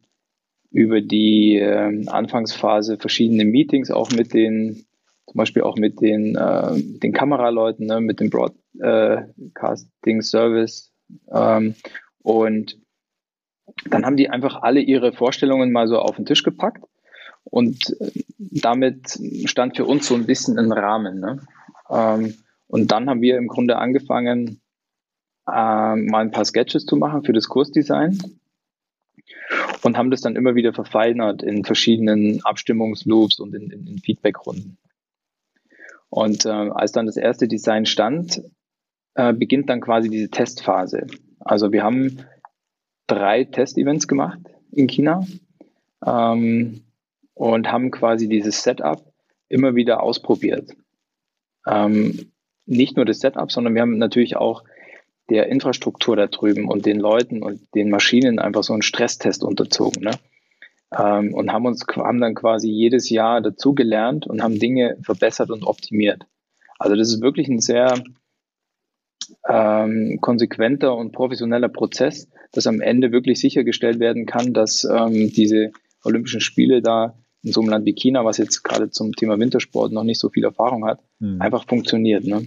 über 0.70 1.00
die 1.00 1.56
äh, 1.56 2.04
Anfangsphase 2.08 2.98
verschiedene 2.98 3.44
Meetings 3.44 3.90
auch 3.90 4.10
mit 4.10 4.34
den, 4.34 4.84
zum 5.26 5.38
Beispiel 5.38 5.62
auch 5.62 5.76
mit 5.76 6.00
den, 6.00 6.34
äh, 6.34 6.72
den 6.74 7.12
Kameraleuten, 7.12 7.86
ne, 7.86 8.00
mit 8.00 8.18
dem 8.20 8.30
Broadcasting 8.30 10.22
Service. 10.22 10.92
Ähm, 11.32 11.76
und 12.22 12.76
dann 13.86 14.04
haben 14.04 14.16
die 14.16 14.30
einfach 14.30 14.62
alle 14.62 14.80
ihre 14.80 15.12
Vorstellungen 15.12 15.72
mal 15.72 15.88
so 15.88 15.98
auf 15.98 16.16
den 16.16 16.26
Tisch 16.26 16.42
gepackt. 16.42 16.84
Und 17.44 17.96
äh, 18.00 18.22
damit 18.38 19.18
stand 19.44 19.76
für 19.76 19.84
uns 19.84 20.06
so 20.06 20.14
ein 20.14 20.26
bisschen 20.26 20.58
ein 20.58 20.72
Rahmen. 20.72 21.20
Ne? 21.20 21.40
Ähm, 21.90 22.34
und 22.66 22.90
dann 22.90 23.08
haben 23.08 23.20
wir 23.20 23.36
im 23.36 23.48
Grunde 23.48 23.76
angefangen, 23.76 24.60
äh, 25.46 25.96
mal 25.96 26.20
ein 26.20 26.30
paar 26.30 26.44
Sketches 26.44 26.86
zu 26.86 26.96
machen 26.96 27.24
für 27.24 27.32
das 27.32 27.48
Kursdesign 27.48 28.18
und 29.82 29.98
haben 29.98 30.10
das 30.10 30.22
dann 30.22 30.36
immer 30.36 30.54
wieder 30.54 30.72
verfeinert 30.72 31.42
in 31.42 31.64
verschiedenen 31.64 32.44
Abstimmungsloops 32.44 33.38
und 33.40 33.54
in, 33.54 33.70
in, 33.70 33.86
in 33.86 33.98
Feedbackrunden. 33.98 34.78
Und 36.08 36.46
äh, 36.46 36.50
als 36.50 36.92
dann 36.92 37.06
das 37.06 37.16
erste 37.16 37.48
Design 37.48 37.86
stand, 37.86 38.42
äh, 39.14 39.32
beginnt 39.32 39.68
dann 39.68 39.80
quasi 39.80 40.08
diese 40.08 40.30
Testphase. 40.30 41.06
Also 41.40 41.72
wir 41.72 41.82
haben 41.82 42.24
drei 43.06 43.44
Testevents 43.44 44.08
gemacht 44.08 44.40
in 44.72 44.86
China 44.86 45.26
ähm, 46.04 46.82
und 47.34 47.70
haben 47.70 47.90
quasi 47.90 48.28
dieses 48.28 48.62
Setup 48.62 49.04
immer 49.48 49.74
wieder 49.74 50.02
ausprobiert. 50.02 50.70
Ähm, 51.66 52.32
nicht 52.66 52.96
nur 52.96 53.04
das 53.04 53.20
Setup, 53.20 53.50
sondern 53.50 53.74
wir 53.74 53.82
haben 53.82 53.98
natürlich 53.98 54.36
auch 54.36 54.64
der 55.30 55.48
Infrastruktur 55.48 56.16
da 56.16 56.26
drüben 56.26 56.68
und 56.68 56.86
den 56.86 56.98
Leuten 56.98 57.42
und 57.42 57.60
den 57.74 57.90
Maschinen 57.90 58.38
einfach 58.38 58.62
so 58.62 58.72
einen 58.72 58.82
Stresstest 58.82 59.42
unterzogen. 59.42 60.02
Ne? 60.02 60.12
Ähm, 60.96 61.34
und 61.34 61.52
haben 61.52 61.66
uns 61.66 61.86
haben 61.94 62.20
dann 62.20 62.34
quasi 62.34 62.68
jedes 62.68 63.08
Jahr 63.10 63.40
dazugelernt 63.40 64.26
und 64.26 64.42
haben 64.42 64.58
Dinge 64.58 64.98
verbessert 65.02 65.50
und 65.50 65.64
optimiert. 65.64 66.26
Also 66.78 66.96
das 66.96 67.08
ist 67.08 67.22
wirklich 67.22 67.48
ein 67.48 67.60
sehr 67.60 68.02
ähm, 69.48 70.18
konsequenter 70.20 70.96
und 70.96 71.12
professioneller 71.12 71.68
Prozess, 71.68 72.28
dass 72.52 72.66
am 72.66 72.80
Ende 72.80 73.12
wirklich 73.12 73.40
sichergestellt 73.40 73.98
werden 74.00 74.26
kann, 74.26 74.52
dass 74.52 74.84
ähm, 74.84 75.32
diese 75.32 75.72
Olympischen 76.04 76.40
Spiele 76.40 76.82
da 76.82 77.18
in 77.42 77.52
so 77.52 77.60
einem 77.60 77.70
Land 77.70 77.86
wie 77.86 77.94
China, 77.94 78.24
was 78.24 78.38
jetzt 78.38 78.62
gerade 78.62 78.90
zum 78.90 79.12
Thema 79.12 79.38
Wintersport 79.38 79.92
noch 79.92 80.04
nicht 80.04 80.18
so 80.18 80.30
viel 80.30 80.44
Erfahrung 80.44 80.86
hat, 80.86 81.00
mhm. 81.18 81.40
einfach 81.40 81.66
funktioniert. 81.66 82.24
Ne? 82.24 82.46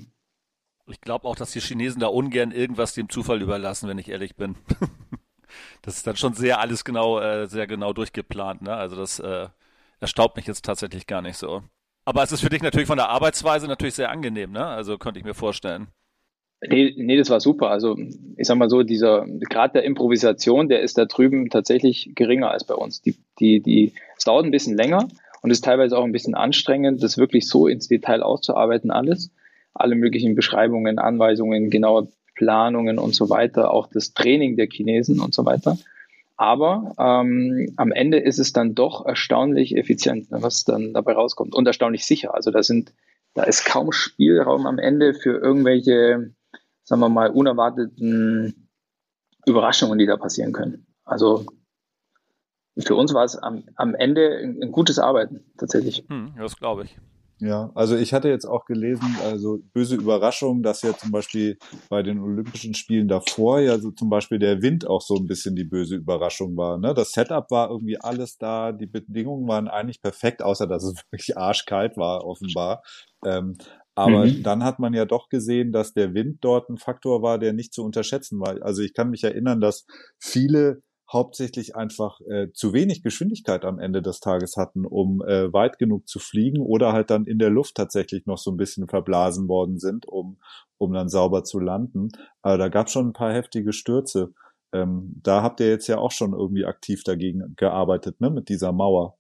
Ich 0.88 1.02
glaube 1.02 1.28
auch, 1.28 1.36
dass 1.36 1.52
die 1.52 1.60
Chinesen 1.60 2.00
da 2.00 2.08
ungern 2.08 2.52
irgendwas 2.52 2.94
dem 2.94 3.10
Zufall 3.10 3.42
überlassen, 3.42 3.88
wenn 3.90 4.00
ich 4.00 4.10
ehrlich 4.10 4.36
bin. 4.36 4.56
das 5.82 5.98
ist 5.98 6.08
dann 6.08 6.16
schon 6.16 6.34
sehr 6.34 6.60
alles 6.60 6.84
genau, 6.84 7.20
äh, 7.20 7.48
sehr 7.48 7.68
genau 7.68 7.94
durchgeplant. 7.94 8.64
Ne? 8.64 8.74
Also 8.74 8.96
das 8.96 9.20
äh, 9.20 9.50
erstaubt 10.00 10.36
mich 10.36 10.48
jetzt 10.48 10.66
tatsächlich 10.66 11.06
gar 11.06 11.22
nicht 11.22 11.38
so. 11.38 11.64
Aber 12.06 12.24
es 12.24 12.32
ist 12.32 12.42
für 12.42 12.50
dich 12.50 12.64
natürlich 12.64 12.88
von 12.88 12.98
der 12.98 13.10
Arbeitsweise 13.10 13.68
natürlich 13.68 13.96
sehr 13.96 14.10
angenehm, 14.10 14.54
ne? 14.54 14.66
Also 14.66 14.98
könnte 14.98 15.20
ich 15.20 15.26
mir 15.26 15.34
vorstellen. 15.34 15.90
Nee, 16.62 16.94
nee, 16.98 17.18
das 17.18 17.30
war 17.30 17.40
super. 17.40 17.70
Also 17.70 17.96
ich 18.36 18.48
sag 18.48 18.58
mal 18.58 18.70
so, 18.70 18.84
dieser 18.84 19.28
Grad 19.50 19.76
der 19.76 19.84
Improvisation, 19.84 20.70
der 20.70 20.82
ist 20.82 20.98
da 20.98 21.06
drüben 21.06 21.50
tatsächlich 21.50 22.12
geringer 22.16 22.50
als 22.50 22.64
bei 22.64 22.74
uns. 22.74 23.02
Die, 23.02 23.16
die, 23.40 23.60
die, 23.60 23.94
es 24.18 24.24
dauert 24.24 24.46
ein 24.46 24.52
bisschen 24.52 24.76
länger 24.76 25.08
und 25.44 25.52
ist 25.52 25.64
teilweise 25.64 25.98
auch 25.98 26.04
ein 26.04 26.12
bisschen 26.12 26.34
anstrengend, 26.34 27.04
das 27.04 27.18
wirklich 27.18 27.48
so 27.48 27.68
ins 27.68 27.88
Detail 27.88 28.24
auszuarbeiten 28.24 28.90
alles 28.90 29.30
alle 29.80 29.96
möglichen 29.96 30.36
Beschreibungen, 30.36 31.00
Anweisungen, 31.00 31.70
genaue 31.70 32.08
Planungen 32.36 33.00
und 33.00 33.16
so 33.16 33.30
weiter, 33.30 33.72
auch 33.72 33.88
das 33.88 34.14
Training 34.14 34.58
der 34.58 34.68
Chinesen 34.68 35.20
und 35.20 35.34
so 35.34 35.46
weiter. 35.46 35.78
Aber 36.36 36.94
ähm, 37.00 37.74
am 37.78 37.92
Ende 37.92 38.20
ist 38.20 38.38
es 38.38 38.54
dann 38.54 38.76
doch 38.76 39.06
erstaunlich 39.06 39.76
effizient, 39.76 40.30
ne, 40.30 40.42
was 40.42 40.66
dann 40.66 40.94
dabei 40.94 41.14
rauskommt 41.14 41.56
und 41.56 41.66
erstaunlich 41.66 42.06
sicher. 42.06 42.36
Also 42.36 42.52
da 42.52 42.62
sind, 42.62 42.94
da 43.34 43.44
ist 43.44 43.66
kaum 43.66 43.92
Spielraum 43.92 44.68
am 44.68 44.78
Ende 44.78 45.16
für 45.16 45.40
irgendwelche, 45.40 46.32
sagen 46.88 47.02
wir 47.02 47.10
mal, 47.10 47.30
unerwarteten 47.30 48.70
Überraschungen, 49.46 50.00
die 50.00 50.06
da 50.06 50.16
passieren 50.16 50.54
können. 50.54 50.88
Also 51.04 51.46
für 52.80 52.96
uns 52.96 53.14
war 53.14 53.26
es 53.26 53.36
am, 53.36 53.64
am 53.76 53.94
Ende 53.94 54.38
ein, 54.42 54.64
ein 54.64 54.72
gutes 54.72 54.98
Arbeiten 54.98 55.44
tatsächlich. 55.58 56.06
Hm, 56.08 56.34
das 56.38 56.56
glaube 56.56 56.86
ich. 56.86 56.98
Ja, 57.40 57.72
also 57.76 57.96
ich 57.96 58.14
hatte 58.14 58.30
jetzt 58.30 58.46
auch 58.46 58.66
gelesen, 58.66 59.16
also 59.22 59.60
böse 59.74 59.96
Überraschung, 59.96 60.64
dass 60.64 60.82
ja 60.82 60.98
zum 60.98 61.12
Beispiel 61.12 61.58
bei 61.90 62.02
den 62.02 62.20
Olympischen 62.20 62.74
Spielen 62.74 63.08
davor 63.08 63.60
ja 63.60 63.78
so 63.78 63.92
zum 63.92 64.10
Beispiel 64.10 64.40
der 64.40 64.62
Wind 64.62 64.88
auch 64.88 65.02
so 65.02 65.18
ein 65.18 65.28
bisschen 65.28 65.56
die 65.56 65.66
böse 65.66 65.98
Überraschung 65.98 66.56
war. 66.56 66.80
Ne? 66.80 66.94
Das 66.96 67.12
Setup 67.12 67.52
war 67.52 67.70
irgendwie 67.70 68.00
alles 68.00 68.38
da, 68.38 68.72
die 68.72 68.88
Bedingungen 68.88 69.48
waren 69.48 69.68
eigentlich 69.68 70.02
perfekt, 70.02 70.42
außer 70.42 70.68
dass 70.68 70.84
es 70.84 70.96
wirklich 71.12 71.38
arschkalt 71.38 71.98
war, 71.98 72.26
offenbar. 72.26 72.82
Ähm, 73.26 73.58
aber 73.98 74.26
mhm. 74.26 74.44
dann 74.44 74.64
hat 74.64 74.78
man 74.78 74.94
ja 74.94 75.06
doch 75.06 75.28
gesehen, 75.28 75.72
dass 75.72 75.94
der 75.94 76.14
Wind 76.14 76.38
dort 76.42 76.70
ein 76.70 76.78
Faktor 76.78 77.24
war, 77.24 77.40
der 77.40 77.52
nicht 77.52 77.74
zu 77.74 77.84
unterschätzen 77.84 78.40
war. 78.40 78.62
Also 78.62 78.84
ich 78.84 78.94
kann 78.94 79.10
mich 79.10 79.24
erinnern, 79.24 79.60
dass 79.60 79.88
viele 80.20 80.84
hauptsächlich 81.12 81.76
einfach 81.76 82.22
äh, 82.30 82.52
zu 82.54 82.74
wenig 82.74 83.02
Geschwindigkeit 83.02 83.66
am 83.66 83.80
Ende 83.80 84.04
des 84.04 84.20
Tages 84.20 84.56
hatten, 84.56 84.86
um 84.86 85.24
äh, 85.24 85.52
weit 85.52 85.80
genug 85.80 86.08
zu 86.08 86.20
fliegen 86.20 86.62
oder 86.62 86.94
halt 86.94 87.10
dann 87.10 87.26
in 87.26 87.40
der 87.40 87.50
Luft 87.50 87.74
tatsächlich 87.74 88.28
noch 88.28 88.38
so 88.38 88.52
ein 88.52 88.58
bisschen 88.58 88.88
verblasen 88.88 89.48
worden 89.48 89.80
sind, 89.80 90.08
um, 90.08 90.38
um 90.78 90.94
dann 90.94 91.10
sauber 91.10 91.44
zu 91.44 91.60
landen. 91.60 92.10
Aber 92.44 92.60
da 92.60 92.68
gab 92.68 92.92
schon 92.92 93.08
ein 93.08 93.14
paar 93.14 93.34
heftige 93.34 93.74
Stürze. 93.74 94.32
Ähm, 94.74 95.20
da 95.24 95.42
habt 95.42 95.60
ihr 95.60 95.70
jetzt 95.70 95.88
ja 95.88 95.98
auch 95.98 96.12
schon 96.12 96.34
irgendwie 96.34 96.66
aktiv 96.66 97.04
dagegen 97.04 97.56
gearbeitet, 97.56 98.22
ne, 98.22 98.30
mit 98.30 98.50
dieser 98.50 98.74
Mauer. 98.74 99.18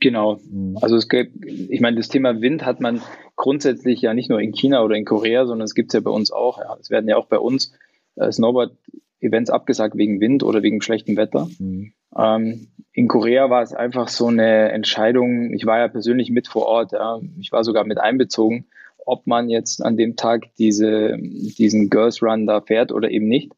Genau. 0.00 0.38
Mhm. 0.48 0.78
Also 0.80 0.96
es 0.96 1.08
gibt, 1.08 1.44
ich 1.44 1.80
meine, 1.80 1.96
das 1.96 2.08
Thema 2.08 2.40
Wind 2.40 2.64
hat 2.64 2.80
man 2.80 3.02
grundsätzlich 3.36 4.00
ja 4.00 4.14
nicht 4.14 4.30
nur 4.30 4.40
in 4.40 4.52
China 4.52 4.82
oder 4.82 4.94
in 4.94 5.04
Korea, 5.04 5.46
sondern 5.46 5.64
es 5.64 5.74
gibt 5.74 5.90
es 5.90 5.94
ja 5.94 6.00
bei 6.00 6.10
uns 6.10 6.30
auch. 6.30 6.58
Ja. 6.58 6.76
Es 6.80 6.90
werden 6.90 7.08
ja 7.08 7.16
auch 7.16 7.26
bei 7.26 7.38
uns 7.38 7.72
äh, 8.16 8.30
Snowboard-Events 8.30 9.50
abgesagt 9.50 9.96
wegen 9.96 10.20
Wind 10.20 10.42
oder 10.42 10.62
wegen 10.62 10.80
schlechtem 10.82 11.16
Wetter. 11.16 11.48
Mhm. 11.58 11.92
Ähm, 12.16 12.68
in 12.92 13.08
Korea 13.08 13.50
war 13.50 13.62
es 13.62 13.74
einfach 13.74 14.08
so 14.08 14.26
eine 14.26 14.70
Entscheidung. 14.72 15.52
Ich 15.52 15.66
war 15.66 15.78
ja 15.78 15.88
persönlich 15.88 16.30
mit 16.30 16.48
vor 16.48 16.66
Ort. 16.66 16.92
Ja. 16.92 17.20
Ich 17.38 17.52
war 17.52 17.64
sogar 17.64 17.84
mit 17.84 17.98
einbezogen, 17.98 18.66
ob 19.04 19.26
man 19.26 19.48
jetzt 19.48 19.84
an 19.84 19.96
dem 19.96 20.16
Tag 20.16 20.46
diese, 20.58 21.16
diesen 21.18 21.90
Girls 21.90 22.22
Run 22.22 22.46
da 22.46 22.60
fährt 22.60 22.92
oder 22.92 23.10
eben 23.10 23.26
nicht. 23.26 23.52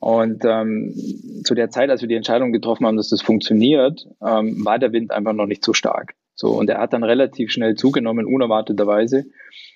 Und 0.00 0.44
ähm, 0.44 0.94
zu 1.44 1.54
der 1.54 1.70
Zeit, 1.70 1.90
als 1.90 2.02
wir 2.02 2.08
die 2.08 2.14
Entscheidung 2.14 2.52
getroffen 2.52 2.86
haben, 2.86 2.96
dass 2.96 3.08
das 3.08 3.20
funktioniert, 3.20 4.06
ähm, 4.24 4.64
war 4.64 4.78
der 4.78 4.92
Wind 4.92 5.10
einfach 5.10 5.32
noch 5.32 5.46
nicht 5.46 5.64
so 5.64 5.72
stark. 5.72 6.14
So, 6.34 6.50
und 6.50 6.70
er 6.70 6.78
hat 6.78 6.92
dann 6.92 7.02
relativ 7.02 7.50
schnell 7.50 7.74
zugenommen, 7.74 8.24
unerwarteterweise. 8.24 9.26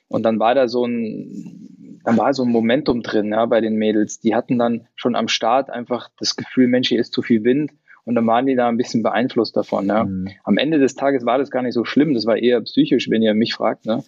Und 0.07 0.23
dann 0.23 0.39
war 0.39 0.55
da 0.55 0.69
so 0.69 0.85
ein, 0.85 2.01
dann 2.05 2.17
war 2.19 2.35
so 2.35 2.45
ein 2.45 2.51
Momentum 2.51 3.03
drin, 3.03 3.31
ja, 3.31 3.47
bei 3.47 3.61
den 3.61 3.75
Mädels. 3.75 4.21
Die 4.21 4.35
hatten 4.35 4.59
dann 4.59 4.87
schon 4.95 5.17
am 5.17 5.27
Start 5.27 5.71
einfach 5.71 6.11
das 6.19 6.37
Gefühl, 6.37 6.69
Mensch, 6.69 6.89
hier 6.89 7.01
ist 7.01 7.13
zu 7.13 7.23
viel 7.23 7.43
Wind. 7.43 7.73
Und 8.05 8.15
dann 8.15 8.27
waren 8.27 8.47
die 8.47 8.55
da 8.55 8.69
ein 8.69 8.77
bisschen 8.77 9.03
beeinflusst 9.03 9.57
davon. 9.57 9.87
Ja. 9.87 10.05
Mhm. 10.05 10.29
Am 10.45 10.57
Ende 10.57 10.79
des 10.79 10.95
Tages 10.95 11.25
war 11.25 11.39
das 11.39 11.51
gar 11.51 11.63
nicht 11.63 11.75
so 11.75 11.85
schlimm. 11.85 12.15
Das 12.15 12.27
war 12.27 12.37
eher 12.37 12.61
psychisch, 12.61 13.11
wenn 13.11 13.23
ihr 13.23 13.35
mich 13.35 13.55
fragt. 13.55 13.87
Ne. 13.87 14.05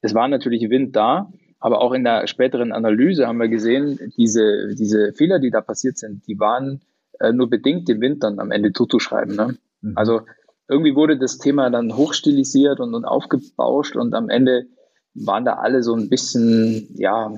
Es 0.00 0.14
war 0.14 0.28
natürlich 0.28 0.68
Wind 0.70 0.96
da, 0.96 1.30
aber 1.60 1.82
auch 1.82 1.92
in 1.92 2.04
der 2.04 2.26
späteren 2.26 2.72
Analyse 2.72 3.26
haben 3.26 3.38
wir 3.38 3.48
gesehen, 3.48 4.12
diese, 4.16 4.74
diese 4.74 5.12
Fehler, 5.12 5.38
die 5.38 5.50
da 5.50 5.60
passiert 5.60 5.98
sind, 5.98 6.26
die 6.26 6.38
waren 6.40 6.80
äh, 7.20 7.32
nur 7.32 7.50
bedingt 7.50 7.86
dem 7.88 8.00
Wind 8.00 8.22
dann 8.22 8.40
am 8.40 8.50
Ende 8.50 8.72
zuzuschreiben. 8.72 9.36
Ne? 9.36 9.56
Mhm. 9.82 9.92
Also 9.94 10.22
irgendwie 10.68 10.96
wurde 10.96 11.18
das 11.18 11.38
Thema 11.38 11.68
dann 11.68 11.96
hochstilisiert 11.96 12.80
und, 12.80 12.94
und 12.94 13.04
aufgebauscht 13.04 13.94
und 13.94 14.14
am 14.14 14.30
Ende 14.30 14.66
waren 15.14 15.44
da 15.44 15.54
alle 15.54 15.82
so 15.82 15.94
ein 15.94 16.08
bisschen, 16.08 16.88
ja, 16.94 17.32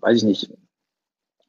weiß 0.00 0.18
ich 0.18 0.24
nicht, 0.24 0.52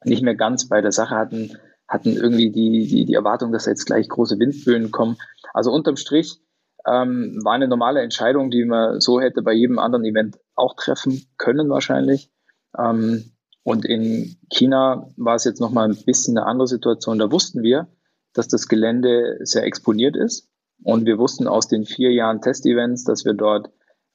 nicht 0.06 0.22
mehr 0.22 0.36
ganz 0.36 0.70
bei 0.70 0.82
der 0.82 0.92
Sache, 0.92 1.16
hatten, 1.16 1.58
hatten 1.88 2.16
irgendwie 2.16 2.52
die, 2.52 2.88
die, 2.88 3.06
die 3.06 3.14
Erwartung, 3.14 3.52
dass 3.52 3.66
jetzt 3.66 3.86
gleich 3.86 4.08
große 4.08 4.40
Windböen 4.40 4.92
kommen. 4.92 5.18
Also 5.54 5.72
unterm 5.72 5.98
Strich 5.98 6.40
ähm, 6.86 7.40
war 7.44 7.54
eine 7.54 7.68
normale 7.68 8.02
Entscheidung, 8.02 8.50
die 8.50 8.64
man 8.64 9.02
so 9.02 9.20
hätte 9.20 9.42
bei 9.42 9.54
jedem 9.54 9.80
anderen 9.80 10.06
Event 10.06 10.38
auch 10.56 10.76
treffen 10.76 11.26
können 11.38 11.70
wahrscheinlich. 11.70 12.32
Ähm, 12.78 13.32
und 13.64 13.86
in 13.86 14.36
China 14.50 15.10
war 15.16 15.36
es 15.36 15.46
jetzt 15.46 15.62
nochmal 15.62 15.90
ein 15.90 16.04
bisschen 16.06 16.38
eine 16.38 16.48
andere 16.48 16.68
Situation. 16.68 17.20
Da 17.20 17.32
wussten 17.32 17.64
wir, 17.64 17.88
dass 18.34 18.48
das 18.48 18.68
Gelände 18.68 19.40
sehr 19.42 19.64
exponiert 19.64 20.16
ist. 20.16 20.50
Und 20.84 21.06
wir 21.06 21.18
wussten 21.18 21.48
aus 21.48 21.68
den 21.68 21.86
vier 21.86 22.12
Jahren 22.12 22.42
Testevents, 22.42 23.06
dass 23.06 23.24
wir 23.24 23.34
dort 23.34 23.70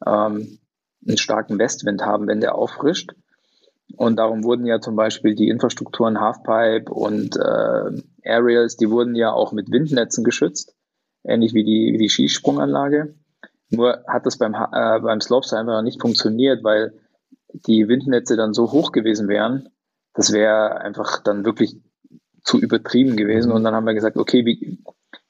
ähm, 0.05 0.59
einen 1.07 1.17
starken 1.17 1.59
Westwind 1.59 2.03
haben, 2.03 2.27
wenn 2.27 2.41
der 2.41 2.57
auffrischt. 2.57 3.15
Und 3.97 4.17
darum 4.17 4.45
wurden 4.45 4.67
ja 4.67 4.81
zum 4.81 4.97
Beispiel 4.97 5.35
die 5.35 5.49
Infrastrukturen 5.49 6.21
Halfpipe 6.21 6.93
und 6.93 7.37
äh, 7.37 8.03
Aerials, 8.29 8.77
die 8.77 8.91
wurden 8.91 9.15
ja 9.15 9.33
auch 9.33 9.53
mit 9.53 9.71
Windnetzen 9.71 10.25
geschützt 10.25 10.75
ähnlich 11.29 11.55
wie 11.55 11.65
die, 11.65 11.93
wie 11.93 11.99
die 11.99 12.09
Skisprunganlage. 12.09 13.15
Nur 13.71 14.05
hat 14.07 14.27
das 14.27 14.39
beim, 14.39 14.55
äh, 14.55 15.01
beim 15.01 15.21
Slopestyle 15.21 15.61
einfach 15.61 15.83
nicht 15.83 16.01
funktioniert, 16.01 16.65
weil 16.65 16.95
die 17.53 17.89
Windnetze 17.89 18.37
dann 18.37 18.55
so 18.55 18.73
hoch 18.73 18.93
gewesen 18.93 19.29
wären, 19.29 19.69
das 20.15 20.33
wäre 20.33 20.81
einfach 20.81 21.23
dann 21.23 21.45
wirklich 21.45 21.77
zu 22.43 22.59
übertrieben 22.59 23.17
gewesen. 23.17 23.53
Und 23.53 23.65
dann 23.65 23.75
haben 23.75 23.87
wir 23.87 23.95
gesagt, 23.95 24.17
okay, 24.17 24.45
wie, 24.45 24.83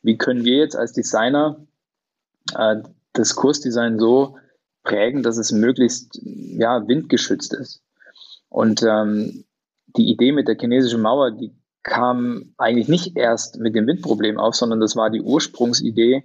wie 0.02 0.18
können 0.18 0.44
wir 0.44 0.58
jetzt 0.58 0.76
als 0.76 0.92
Designer 0.92 1.66
äh, 2.54 2.76
das 3.12 3.34
Kursdesign 3.34 3.98
so 3.98 4.38
prägen, 4.84 5.22
dass 5.22 5.36
es 5.36 5.52
möglichst 5.52 6.20
ja, 6.22 6.86
windgeschützt 6.86 7.52
ist. 7.52 7.82
Und 8.48 8.82
ähm, 8.82 9.44
die 9.96 10.10
Idee 10.10 10.32
mit 10.32 10.48
der 10.48 10.56
chinesischen 10.58 11.02
Mauer, 11.02 11.32
die 11.32 11.54
kam 11.82 12.54
eigentlich 12.56 12.88
nicht 12.88 13.16
erst 13.16 13.58
mit 13.58 13.74
dem 13.74 13.86
Windproblem 13.86 14.38
auf, 14.38 14.54
sondern 14.54 14.80
das 14.80 14.96
war 14.96 15.10
die 15.10 15.22
Ursprungsidee 15.22 16.24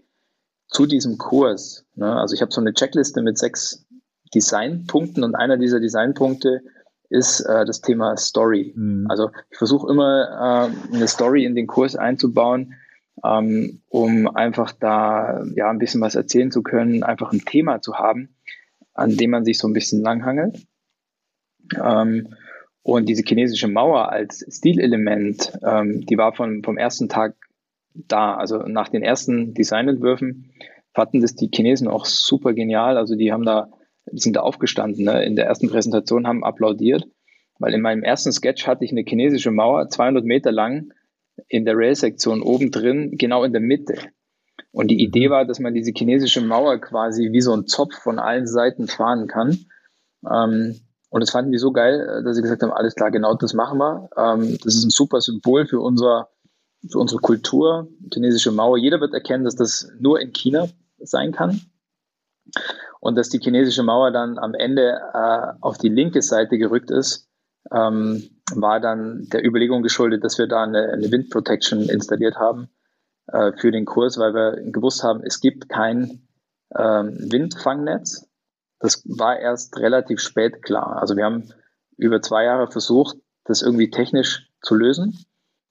zu 0.73 0.85
diesem 0.85 1.17
Kurs. 1.17 1.85
Ne? 1.95 2.13
Also 2.13 2.35
ich 2.35 2.41
habe 2.41 2.51
so 2.51 2.59
eine 2.59 2.73
Checkliste 2.73 3.21
mit 3.21 3.37
sechs 3.37 3.85
Designpunkten 4.33 5.23
und 5.23 5.35
einer 5.35 5.57
dieser 5.57 5.79
Designpunkte 5.79 6.61
ist 7.09 7.41
äh, 7.41 7.63
das 7.65 7.81
Thema 7.81 8.17
Story. 8.17 8.73
Mhm. 8.75 9.05
Also 9.07 9.29
ich 9.51 9.57
versuche 9.57 9.91
immer 9.91 10.71
äh, 10.91 10.95
eine 10.95 11.07
Story 11.07 11.45
in 11.45 11.55
den 11.55 11.67
Kurs 11.67 11.95
einzubauen, 11.95 12.73
ähm, 13.23 13.81
um 13.87 14.27
einfach 14.35 14.71
da 14.71 15.43
ja 15.55 15.69
ein 15.69 15.77
bisschen 15.77 16.01
was 16.01 16.15
erzählen 16.15 16.51
zu 16.51 16.63
können, 16.63 17.03
einfach 17.03 17.31
ein 17.31 17.45
Thema 17.45 17.81
zu 17.81 17.95
haben, 17.95 18.35
an 18.95 19.15
dem 19.15 19.29
man 19.29 19.45
sich 19.45 19.59
so 19.59 19.67
ein 19.67 19.73
bisschen 19.73 20.01
langhangelt. 20.01 20.65
Ähm, 21.79 22.33
und 22.81 23.07
diese 23.07 23.23
chinesische 23.23 23.67
Mauer 23.67 24.11
als 24.11 24.43
Stilelement, 24.49 25.53
ähm, 25.63 26.05
die 26.05 26.17
war 26.17 26.33
von, 26.33 26.63
vom 26.63 26.77
ersten 26.77 27.09
Tag 27.09 27.35
da. 27.93 28.35
Also 28.35 28.59
nach 28.59 28.89
den 28.89 29.03
ersten 29.03 29.53
Designentwürfen 29.53 30.51
fanden 30.93 31.21
das 31.21 31.35
die 31.35 31.49
Chinesen 31.53 31.87
auch 31.87 32.05
super 32.05 32.53
genial. 32.53 32.97
Also 32.97 33.15
die 33.15 33.31
haben 33.31 33.45
da, 33.45 33.69
die 34.11 34.19
sind 34.19 34.35
da 34.35 34.41
aufgestanden 34.41 35.05
ne? 35.05 35.23
in 35.23 35.35
der 35.35 35.45
ersten 35.45 35.69
Präsentation, 35.69 36.27
haben 36.27 36.43
applaudiert, 36.43 37.05
weil 37.59 37.73
in 37.73 37.81
meinem 37.81 38.03
ersten 38.03 38.31
Sketch 38.31 38.67
hatte 38.67 38.85
ich 38.85 38.91
eine 38.91 39.03
chinesische 39.07 39.51
Mauer, 39.51 39.89
200 39.89 40.23
Meter 40.23 40.51
lang, 40.51 40.93
in 41.47 41.65
der 41.65 41.75
Rail-Sektion 41.75 42.41
oben 42.41 42.71
drin, 42.71 43.17
genau 43.17 43.43
in 43.43 43.53
der 43.53 43.61
Mitte. 43.61 43.95
Und 44.71 44.89
die 44.89 45.01
Idee 45.03 45.27
mhm. 45.27 45.31
war, 45.31 45.45
dass 45.45 45.59
man 45.59 45.73
diese 45.73 45.91
chinesische 45.95 46.41
Mauer 46.41 46.79
quasi 46.79 47.31
wie 47.31 47.41
so 47.41 47.53
ein 47.53 47.67
Zopf 47.67 47.95
von 47.95 48.19
allen 48.19 48.47
Seiten 48.47 48.87
fahren 48.87 49.27
kann. 49.27 49.65
Ähm, 50.29 50.79
und 51.09 51.21
das 51.21 51.29
fanden 51.29 51.51
die 51.51 51.59
so 51.59 51.71
geil, 51.71 52.23
dass 52.25 52.35
sie 52.35 52.41
gesagt 52.41 52.63
haben, 52.63 52.71
alles 52.71 52.95
klar, 52.95 53.11
genau 53.11 53.35
das 53.35 53.53
machen 53.53 53.77
wir. 53.77 54.09
Ähm, 54.17 54.57
das 54.63 54.75
ist 54.75 54.83
ein 54.83 54.89
super 54.89 55.21
Symbol 55.21 55.67
für, 55.67 55.79
unser, 55.79 56.29
für 56.89 56.99
unsere 56.99 57.21
Kultur, 57.21 57.87
chinesische 58.11 58.51
Mauer. 58.51 58.77
Jeder 58.77 58.99
wird 58.99 59.13
erkennen, 59.13 59.45
dass 59.45 59.55
das 59.55 59.91
nur 59.99 60.19
in 60.19 60.33
China 60.33 60.67
sein 60.99 61.31
kann. 61.31 61.61
Und 62.99 63.15
dass 63.17 63.29
die 63.29 63.39
chinesische 63.39 63.83
Mauer 63.83 64.11
dann 64.11 64.37
am 64.37 64.53
Ende 64.53 64.99
äh, 65.13 65.53
auf 65.61 65.77
die 65.77 65.89
linke 65.89 66.21
Seite 66.21 66.57
gerückt 66.57 66.91
ist, 66.91 67.29
ähm, 67.71 68.29
war 68.53 68.79
dann 68.79 69.27
der 69.31 69.45
Überlegung 69.45 69.83
geschuldet, 69.83 70.23
dass 70.23 70.37
wir 70.37 70.47
da 70.47 70.63
eine, 70.63 70.89
eine 70.89 71.11
Wind 71.11 71.29
Protection 71.29 71.89
installiert 71.89 72.37
haben 72.37 72.69
äh, 73.27 73.51
für 73.53 73.71
den 73.71 73.85
Kurs, 73.85 74.17
weil 74.17 74.33
wir 74.33 74.71
gewusst 74.71 75.03
haben, 75.03 75.21
es 75.23 75.39
gibt 75.39 75.69
kein 75.69 76.27
ähm, 76.77 77.17
Windfangnetz. 77.31 78.27
Das 78.79 79.01
war 79.05 79.39
erst 79.39 79.77
relativ 79.77 80.19
spät 80.19 80.61
klar. 80.61 80.97
Also 81.01 81.15
wir 81.15 81.23
haben 81.23 81.49
über 81.97 82.21
zwei 82.21 82.43
Jahre 82.43 82.69
versucht, 82.69 83.17
das 83.45 83.61
irgendwie 83.61 83.89
technisch 83.89 84.49
zu 84.61 84.75
lösen. 84.75 85.25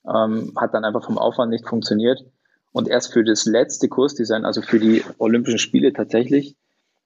Ähm, 0.06 0.52
hat 0.56 0.74
dann 0.74 0.84
einfach 0.84 1.04
vom 1.04 1.18
Aufwand 1.18 1.50
nicht 1.50 1.68
funktioniert. 1.68 2.24
Und 2.72 2.88
erst 2.88 3.12
für 3.12 3.24
das 3.24 3.44
letzte 3.44 3.88
Kursdesign, 3.88 4.44
also 4.44 4.62
für 4.62 4.80
die 4.80 5.04
Olympischen 5.18 5.58
Spiele 5.58 5.92
tatsächlich, 5.92 6.56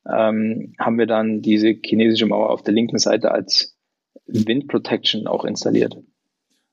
ähm, 0.08 0.74
haben 0.78 0.98
wir 0.98 1.06
dann 1.06 1.42
diese 1.42 1.68
chinesische 1.68 2.26
Mauer 2.26 2.50
auf 2.50 2.62
der 2.62 2.74
linken 2.74 2.98
Seite 2.98 3.32
als 3.32 3.76
Wind 4.26 4.68
Protection 4.68 5.26
auch 5.26 5.44
installiert. 5.44 5.96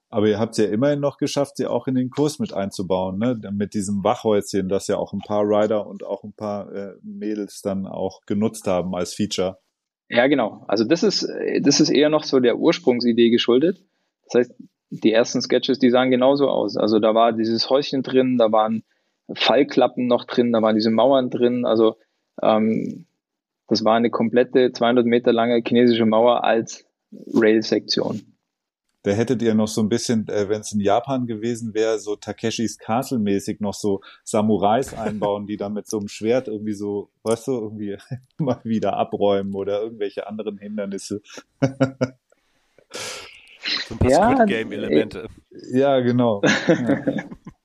Aber 0.10 0.28
ihr 0.28 0.38
habt 0.38 0.52
es 0.52 0.60
ja 0.60 0.66
immerhin 0.66 1.00
noch 1.00 1.18
geschafft, 1.18 1.58
sie 1.58 1.66
auch 1.66 1.88
in 1.88 1.96
den 1.96 2.12
Kurs 2.12 2.38
mit 2.38 2.54
einzubauen, 2.54 3.18
ne? 3.18 3.40
Mit 3.52 3.74
diesem 3.74 4.04
Wachhäuschen, 4.04 4.70
das 4.70 4.88
ja 4.88 4.98
auch 4.98 5.12
ein 5.12 5.22
paar 5.26 5.42
Rider 5.44 5.88
und 5.88 6.06
auch 6.06 6.24
ein 6.24 6.34
paar 6.34 6.72
äh, 6.72 6.94
Mädels 7.02 7.64
dann 7.64 7.88
auch 7.88 8.22
genutzt 8.28 8.68
haben 8.68 8.94
als 8.94 9.16
Feature. 9.16 9.58
Ja, 10.10 10.28
genau. 10.28 10.66
Also 10.68 10.84
das 10.84 11.02
ist, 11.02 11.28
das 11.62 11.80
ist 11.80 11.90
eher 11.90 12.10
noch 12.10 12.24
so 12.24 12.40
der 12.40 12.60
Ursprungsidee 12.60 13.32
geschuldet. 13.32 13.84
Das 14.26 14.42
heißt, 14.42 14.54
die 15.02 15.12
ersten 15.12 15.42
Sketches, 15.42 15.80
die 15.80 15.90
sahen 15.90 16.12
genauso 16.12 16.50
aus. 16.50 16.78
Also 16.78 17.00
da 17.00 17.14
war 17.16 17.34
dieses 17.34 17.70
Häuschen 17.70 18.04
drin, 18.04 18.38
da 18.38 18.52
waren 18.52 18.84
Fallklappen 19.34 20.08
noch 20.08 20.26
drin, 20.26 20.52
da 20.52 20.62
waren 20.62 20.76
diese 20.76 20.92
Mauern 20.92 21.30
drin. 21.30 21.66
Also 21.66 21.98
ähm, 22.42 23.06
das 23.68 23.84
war 23.84 23.96
eine 23.96 24.10
komplette 24.10 24.72
200 24.72 25.06
Meter 25.06 25.34
lange 25.34 25.62
chinesische 25.66 26.06
Mauer 26.06 26.44
als 26.44 26.86
Rail-Sektion 27.34 28.34
da 29.04 29.12
hättet 29.12 29.42
ihr 29.42 29.54
noch 29.54 29.68
so 29.68 29.82
ein 29.82 29.90
bisschen, 29.90 30.28
äh, 30.30 30.48
wenn 30.48 30.62
es 30.62 30.72
in 30.72 30.80
Japan 30.80 31.28
gewesen 31.28 31.74
wäre, 31.74 32.00
so 32.00 32.16
Takeshis 32.16 32.78
Castle 32.78 33.20
mäßig 33.20 33.60
noch 33.60 33.74
so 33.74 34.02
Samurais 34.24 34.94
einbauen, 34.94 35.46
die 35.46 35.58
dann 35.58 35.74
mit 35.74 35.88
so 35.88 36.00
einem 36.00 36.08
Schwert 36.08 36.48
irgendwie 36.48 36.74
so, 36.74 37.10
weißt 37.24 37.48
du, 37.48 37.52
irgendwie 37.52 37.98
mal 38.38 38.62
wieder 38.64 38.96
abräumen 38.96 39.54
oder 39.56 39.82
irgendwelche 39.82 40.26
anderen 40.26 40.58
Hindernisse. 40.58 41.22
so 43.88 43.96
ein 43.96 43.98
paar 43.98 44.10
ja, 44.10 44.36
Squid 44.36 44.48
Game 44.48 44.72
Elemente. 44.72 45.28
Ja, 45.72 46.00
genau. 46.00 46.42
Ja. 46.68 47.24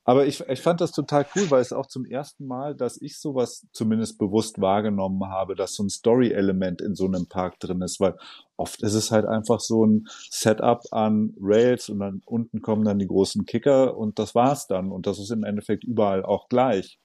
Aber 0.08 0.26
ich, 0.26 0.40
ich 0.48 0.62
fand 0.62 0.80
das 0.80 0.92
total 0.92 1.26
cool, 1.36 1.50
weil 1.50 1.60
es 1.60 1.74
auch 1.74 1.84
zum 1.84 2.06
ersten 2.06 2.46
Mal, 2.46 2.74
dass 2.74 2.98
ich 2.98 3.20
sowas 3.20 3.66
zumindest 3.72 4.16
bewusst 4.16 4.58
wahrgenommen 4.58 5.28
habe, 5.28 5.54
dass 5.54 5.74
so 5.74 5.82
ein 5.82 5.90
Story-Element 5.90 6.80
in 6.80 6.94
so 6.94 7.04
einem 7.04 7.26
Park 7.28 7.60
drin 7.60 7.82
ist, 7.82 8.00
weil 8.00 8.14
oft 8.56 8.82
ist 8.82 8.94
es 8.94 9.10
halt 9.10 9.26
einfach 9.26 9.60
so 9.60 9.84
ein 9.84 10.06
Setup 10.30 10.80
an 10.92 11.34
Rails 11.38 11.90
und 11.90 11.98
dann 11.98 12.22
unten 12.24 12.62
kommen 12.62 12.86
dann 12.86 12.98
die 12.98 13.06
großen 13.06 13.44
Kicker 13.44 13.98
und 13.98 14.18
das 14.18 14.34
war's 14.34 14.66
dann. 14.66 14.92
Und 14.92 15.06
das 15.06 15.18
ist 15.18 15.30
im 15.30 15.44
Endeffekt 15.44 15.84
überall 15.84 16.24
auch 16.24 16.48
gleich. 16.48 16.98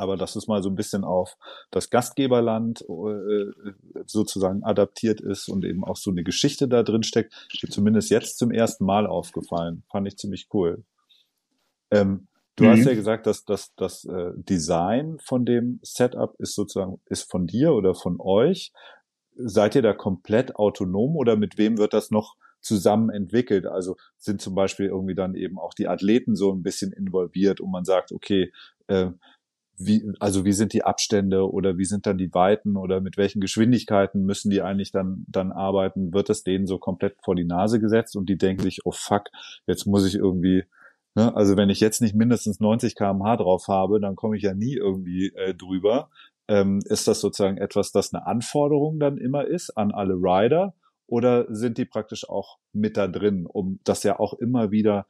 Aber 0.00 0.16
dass 0.16 0.34
es 0.34 0.48
mal 0.48 0.62
so 0.62 0.70
ein 0.70 0.74
bisschen 0.74 1.04
auf 1.04 1.36
das 1.70 1.90
Gastgeberland 1.90 2.82
äh, 2.88 3.72
sozusagen 4.06 4.64
adaptiert 4.64 5.20
ist 5.20 5.48
und 5.48 5.64
eben 5.64 5.84
auch 5.84 5.96
so 5.96 6.10
eine 6.10 6.24
Geschichte 6.24 6.68
da 6.68 6.82
drin 6.82 7.02
steckt, 7.02 7.34
zumindest 7.68 8.10
jetzt 8.10 8.38
zum 8.38 8.50
ersten 8.50 8.84
Mal 8.84 9.06
aufgefallen. 9.06 9.82
Fand 9.90 10.08
ich 10.08 10.16
ziemlich 10.16 10.48
cool. 10.54 10.84
Ähm, 11.90 12.28
du 12.56 12.64
mhm. 12.64 12.70
hast 12.70 12.86
ja 12.86 12.94
gesagt, 12.94 13.26
dass, 13.26 13.44
dass 13.44 13.74
das 13.74 14.04
äh, 14.06 14.32
Design 14.36 15.18
von 15.22 15.44
dem 15.44 15.80
Setup 15.82 16.34
ist 16.38 16.54
sozusagen 16.54 17.00
ist 17.06 17.30
von 17.30 17.46
dir 17.46 17.74
oder 17.74 17.94
von 17.94 18.16
euch. 18.20 18.72
Seid 19.36 19.74
ihr 19.74 19.82
da 19.82 19.92
komplett 19.92 20.56
autonom 20.56 21.16
oder 21.16 21.36
mit 21.36 21.58
wem 21.58 21.78
wird 21.78 21.92
das 21.92 22.10
noch 22.10 22.36
zusammen 22.60 23.10
entwickelt? 23.10 23.66
Also 23.66 23.96
sind 24.16 24.40
zum 24.40 24.54
Beispiel 24.54 24.86
irgendwie 24.86 25.14
dann 25.14 25.34
eben 25.34 25.58
auch 25.58 25.74
die 25.74 25.88
Athleten 25.88 26.36
so 26.36 26.52
ein 26.52 26.62
bisschen 26.62 26.92
involviert 26.92 27.60
und 27.60 27.70
man 27.70 27.84
sagt, 27.84 28.12
okay, 28.12 28.52
äh, 28.86 29.10
wie, 29.76 30.12
also 30.20 30.44
wie 30.44 30.52
sind 30.52 30.72
die 30.72 30.84
Abstände 30.84 31.50
oder 31.50 31.78
wie 31.78 31.84
sind 31.84 32.06
dann 32.06 32.18
die 32.18 32.32
Weiten 32.34 32.76
oder 32.76 33.00
mit 33.00 33.16
welchen 33.16 33.40
Geschwindigkeiten 33.40 34.24
müssen 34.24 34.50
die 34.50 34.62
eigentlich 34.62 34.92
dann, 34.92 35.24
dann 35.26 35.52
arbeiten? 35.52 36.12
Wird 36.12 36.28
das 36.28 36.42
denen 36.42 36.66
so 36.66 36.78
komplett 36.78 37.16
vor 37.22 37.34
die 37.34 37.44
Nase 37.44 37.80
gesetzt 37.80 38.16
und 38.16 38.28
die 38.28 38.36
denken 38.36 38.62
sich, 38.62 38.80
oh 38.84 38.92
fuck, 38.92 39.24
jetzt 39.66 39.86
muss 39.86 40.06
ich 40.06 40.16
irgendwie, 40.16 40.64
ne, 41.14 41.34
also 41.34 41.56
wenn 41.56 41.70
ich 41.70 41.80
jetzt 41.80 42.02
nicht 42.02 42.14
mindestens 42.14 42.60
90 42.60 42.94
kmh 42.94 43.36
drauf 43.36 43.68
habe, 43.68 44.00
dann 44.00 44.16
komme 44.16 44.36
ich 44.36 44.42
ja 44.42 44.54
nie 44.54 44.74
irgendwie 44.74 45.32
äh, 45.34 45.54
drüber. 45.54 46.10
Ähm, 46.48 46.80
ist 46.84 47.08
das 47.08 47.20
sozusagen 47.20 47.56
etwas, 47.56 47.92
das 47.92 48.12
eine 48.12 48.26
Anforderung 48.26 48.98
dann 48.98 49.18
immer 49.18 49.46
ist 49.46 49.76
an 49.76 49.92
alle 49.92 50.14
Rider? 50.14 50.74
Oder 51.10 51.52
sind 51.52 51.76
die 51.76 51.86
praktisch 51.86 52.28
auch 52.28 52.58
mit 52.72 52.96
da 52.96 53.08
drin, 53.08 53.44
um 53.44 53.80
das 53.82 54.04
ja 54.04 54.20
auch 54.20 54.32
immer 54.34 54.70
wieder, 54.70 55.06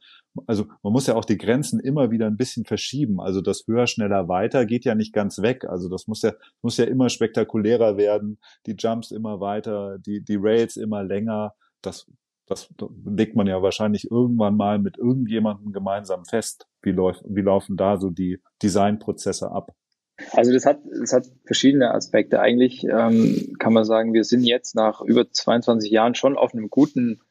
also 0.47 0.65
man 0.81 0.93
muss 0.93 1.05
ja 1.05 1.13
auch 1.13 1.25
die 1.25 1.37
Grenzen 1.37 1.79
immer 1.79 2.09
wieder 2.09 2.25
ein 2.25 2.37
bisschen 2.37 2.65
verschieben. 2.65 3.21
Also 3.21 3.39
das 3.39 3.65
höher, 3.67 3.85
schneller, 3.85 4.27
weiter 4.27 4.65
geht 4.65 4.83
ja 4.83 4.95
nicht 4.95 5.13
ganz 5.13 5.43
weg. 5.43 5.63
Also 5.63 5.89
das 5.89 6.07
muss 6.07 6.23
ja, 6.23 6.33
muss 6.63 6.77
ja 6.77 6.85
immer 6.85 7.09
spektakulärer 7.09 7.97
werden, 7.97 8.39
die 8.65 8.75
Jumps 8.75 9.11
immer 9.11 9.41
weiter, 9.41 9.99
die, 9.99 10.23
die 10.23 10.37
Rails 10.41 10.75
immer 10.75 11.03
länger. 11.03 11.53
Das, 11.83 12.09
das 12.47 12.73
legt 13.05 13.35
man 13.35 13.45
ja 13.45 13.61
wahrscheinlich 13.61 14.09
irgendwann 14.09 14.57
mal 14.57 14.79
mit 14.79 14.97
irgendjemandem 14.97 15.71
gemeinsam 15.71 16.25
fest. 16.25 16.65
Wie, 16.81 16.93
läuft, 16.93 17.23
wie 17.27 17.41
laufen 17.41 17.77
da 17.77 17.97
so 17.97 18.09
die 18.09 18.41
Designprozesse 18.63 19.51
ab? 19.51 19.71
Also 20.33 20.51
das 20.51 20.65
hat, 20.65 20.79
das 20.99 21.13
hat 21.13 21.25
verschiedene 21.45 21.93
Aspekte. 21.93 22.39
Eigentlich 22.39 22.83
ähm, 22.83 23.55
kann 23.59 23.73
man 23.73 23.85
sagen, 23.85 24.13
wir 24.13 24.23
sind 24.23 24.43
jetzt 24.43 24.75
nach 24.75 25.01
über 25.01 25.29
22 25.29 25.91
Jahren 25.91 26.15
schon 26.15 26.37
auf 26.37 26.53
einem 26.53 26.69
guten 26.69 27.21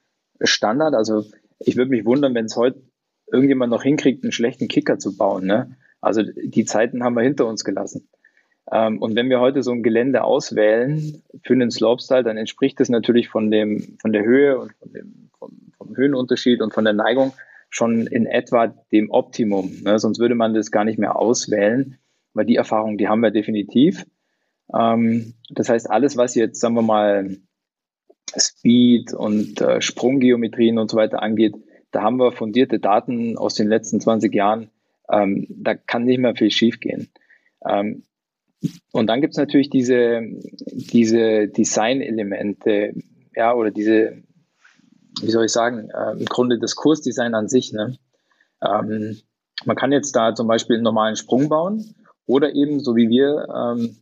Standard. 0.41 0.95
Also 0.95 1.25
ich 1.59 1.77
würde 1.77 1.91
mich 1.91 2.05
wundern, 2.05 2.35
wenn 2.35 2.47
es 2.47 2.57
heute 2.57 2.83
irgendjemand 3.31 3.71
noch 3.71 3.83
hinkriegt, 3.83 4.25
einen 4.25 4.33
schlechten 4.33 4.69
Kicker 4.69 4.99
zu 4.99 5.17
bauen. 5.17 5.47
Ne? 5.47 5.77
Also 6.01 6.23
die 6.23 6.65
Zeiten 6.65 7.05
haben 7.05 7.15
wir 7.15 7.23
hinter 7.23 7.47
uns 7.47 7.65
gelassen. 7.65 8.09
Ähm, 8.73 8.99
und 8.99 9.17
wenn 9.17 9.31
wir 9.31 9.41
heute 9.41 9.63
so 9.63 9.73
ein 9.73 9.83
Gelände 9.83 10.25
auswählen 10.25 11.23
für 11.43 11.55
einen 11.55 11.71
Slopestyle, 11.71 12.23
dann 12.23 12.37
entspricht 12.37 12.81
das 12.81 12.89
natürlich 12.89 13.29
von 13.29 13.51
dem, 13.51 13.97
von 14.01 14.13
der 14.13 14.25
Höhe 14.25 14.59
und 14.59 14.73
von 14.75 14.93
dem, 14.93 15.31
vom, 15.39 15.51
vom 15.77 15.97
Höhenunterschied 15.97 16.61
und 16.63 16.73
von 16.73 16.85
der 16.85 16.95
Neigung 16.95 17.33
schon 17.69 18.07
in 18.07 18.27
etwa 18.27 18.67
dem 18.93 19.11
Optimum. 19.11 19.73
Ne? 19.83 19.99
Sonst 19.99 20.19
würde 20.19 20.35
man 20.35 20.55
das 20.55 20.71
gar 20.71 20.85
nicht 20.85 20.99
mehr 20.99 21.17
auswählen 21.17 21.99
weil 22.35 22.47
die 22.47 22.57
Erfahrung, 22.57 22.99
die 22.99 23.09
haben 23.09 23.23
wir 23.23 23.31
definitiv. 23.31 24.07
Ähm, 24.75 25.35
das 25.51 25.69
heißt, 25.69 25.91
alles, 25.91 26.17
was 26.17 26.35
jetzt, 26.35 26.61
sagen 26.61 26.75
wir 26.75 26.83
mal, 26.83 27.37
Speed 28.37 29.13
und 29.13 29.61
äh, 29.61 29.81
Sprunggeometrien 29.81 30.79
und 30.79 30.91
so 30.91 30.97
weiter 30.97 31.23
angeht, 31.23 31.55
da 31.91 32.03
haben 32.03 32.19
wir 32.19 32.33
fundierte 32.33 32.79
Daten 32.79 33.37
aus 33.37 33.55
den 33.55 33.69
letzten 33.69 34.01
20 34.01 34.33
Jahren. 34.33 34.71
Ähm, 35.11 35.47
da 35.49 35.75
kann 35.75 36.05
nicht 36.05 36.19
mehr 36.19 36.37
viel 36.37 36.51
schiefgehen. 36.51 37.09
Ähm, 37.69 38.05
und 38.93 39.07
dann 39.07 39.21
gibt 39.21 39.33
es 39.33 39.39
natürlich 39.39 39.71
diese, 39.71 40.21
diese 40.71 41.49
Design-Elemente, 41.49 42.95
ja, 43.35 43.55
oder 43.55 43.71
diese, 43.71 44.23
wie 45.23 45.31
soll 45.31 45.47
ich 45.47 45.53
sagen, 45.53 45.89
äh, 45.91 46.13
im 46.13 46.27
Grunde 46.27 46.59
das 46.59 46.77
Kursdesign 46.77 47.35
an 47.35 47.49
sich. 47.49 47.73
Ne? 47.73 47.97
Ähm, 48.63 49.19
man 49.65 49.77
kann 49.77 49.93
jetzt 49.93 50.15
da 50.15 50.35
zum 50.35 50.47
Beispiel 50.47 50.77
einen 50.77 50.85
normalen 50.85 51.17
Sprung 51.17 51.49
bauen 51.49 51.95
oder 52.27 52.55
eben, 52.55 52.81
so 52.81 52.97
wie 52.97 53.09
wir 53.09 53.49
ähm, 53.55 53.97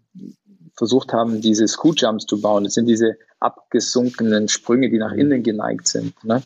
versucht 0.75 1.13
haben, 1.13 1.41
diese 1.41 1.67
Scoot 1.67 2.01
Jumps 2.01 2.27
zu 2.27 2.41
bauen. 2.41 2.65
Das 2.65 2.75
sind 2.75 2.87
diese 2.87 3.17
abgesunkenen 3.41 4.49
Sprünge, 4.49 4.91
die 4.91 4.99
nach 4.99 5.13
innen 5.13 5.43
geneigt 5.43 5.89
sind. 5.89 6.13
Ne? 6.25 6.43